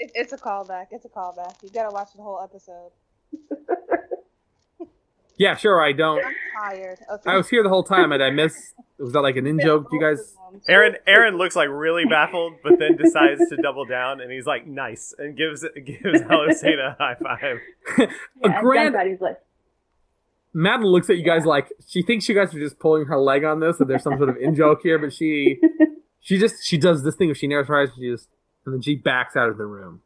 It, 0.00 0.12
it's 0.14 0.32
a 0.32 0.36
callback. 0.38 0.86
It's 0.92 1.04
a 1.04 1.08
callback. 1.08 1.60
You 1.60 1.70
gotta 1.70 1.90
watch 1.92 2.10
the 2.14 2.22
whole 2.22 2.40
episode. 2.40 2.92
Yeah, 5.38 5.54
sure. 5.54 5.80
I 5.80 5.92
don't. 5.92 6.20
I'm 6.24 6.34
tired. 6.60 6.98
Okay. 7.12 7.30
I 7.30 7.36
was 7.36 7.48
here 7.48 7.62
the 7.62 7.68
whole 7.68 7.84
time, 7.84 8.10
and 8.10 8.22
I 8.22 8.30
missed. 8.30 8.74
Was 8.98 9.12
that 9.12 9.20
like 9.20 9.36
an 9.36 9.46
in 9.46 9.60
joke? 9.60 9.86
You 9.92 10.00
guys. 10.00 10.34
Aaron 10.68 10.96
Aaron 11.06 11.38
looks 11.38 11.54
like 11.54 11.68
really 11.70 12.04
baffled, 12.06 12.54
but 12.64 12.80
then 12.80 12.96
decides 12.96 13.40
to 13.48 13.56
double 13.56 13.84
down, 13.84 14.20
and 14.20 14.32
he's 14.32 14.46
like, 14.46 14.66
"Nice," 14.66 15.14
and 15.16 15.36
gives 15.36 15.64
gives 15.84 16.20
Alisade 16.22 16.80
a 16.80 16.96
high 16.98 17.14
five. 17.14 17.58
Yeah, 18.42 18.58
a 18.58 18.60
grand. 18.60 18.94
John's 18.94 19.10
his 19.10 19.20
list. 19.20 19.40
Madeline 20.52 20.90
looks 20.92 21.08
at 21.08 21.18
you 21.18 21.24
guys 21.24 21.44
like 21.44 21.68
she 21.86 22.02
thinks 22.02 22.28
you 22.28 22.34
guys 22.34 22.52
are 22.52 22.58
just 22.58 22.80
pulling 22.80 23.06
her 23.06 23.18
leg 23.18 23.44
on 23.44 23.60
this, 23.60 23.76
that 23.78 23.86
there's 23.86 24.02
some 24.02 24.16
sort 24.16 24.30
of 24.30 24.36
in 24.38 24.56
joke 24.56 24.80
here, 24.82 24.98
but 24.98 25.12
she 25.12 25.60
she 26.20 26.36
just 26.36 26.64
she 26.66 26.78
does 26.78 27.04
this 27.04 27.14
thing 27.14 27.30
if 27.30 27.36
she 27.36 27.46
narrows 27.46 27.68
her 27.68 27.80
eyes, 27.80 27.90
she 27.96 28.10
just 28.10 28.28
and 28.64 28.74
then 28.74 28.82
she 28.82 28.96
backs 28.96 29.36
out 29.36 29.48
of 29.48 29.56
the 29.56 29.66
room. 29.66 30.00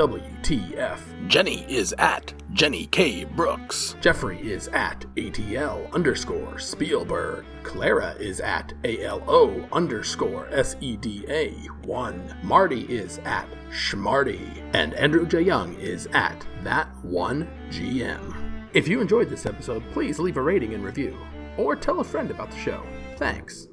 GEOWTF. 0.00 1.28
Jenny 1.28 1.66
is 1.68 1.94
at 1.98 2.32
Jenny 2.54 2.86
K. 2.86 3.24
Brooks. 3.24 3.96
Jeffrey 4.00 4.40
is 4.40 4.68
at 4.68 5.04
ATL 5.16 5.92
underscore 5.92 6.58
Spielberg. 6.58 7.44
Clara 7.62 8.14
is 8.14 8.40
at 8.40 8.72
ALO 8.82 9.68
underscore 9.72 10.48
SEDA 10.52 11.66
1. 11.84 12.36
Marty 12.42 12.80
is 12.82 13.18
at 13.24 13.46
Schmarty. 13.70 14.62
And 14.72 14.94
Andrew 14.94 15.26
J. 15.26 15.42
Young 15.42 15.74
is 15.74 16.08
at 16.14 16.46
That 16.62 16.88
One 17.04 17.46
GM. 17.68 18.68
If 18.72 18.88
you 18.88 19.02
enjoyed 19.02 19.28
this 19.28 19.44
episode, 19.44 19.82
please 19.92 20.18
leave 20.18 20.38
a 20.38 20.42
rating 20.42 20.72
and 20.72 20.82
review, 20.82 21.18
or 21.58 21.76
tell 21.76 22.00
a 22.00 22.04
friend 22.04 22.30
about 22.30 22.50
the 22.50 22.58
show. 22.58 22.82
Thanks. 23.16 23.69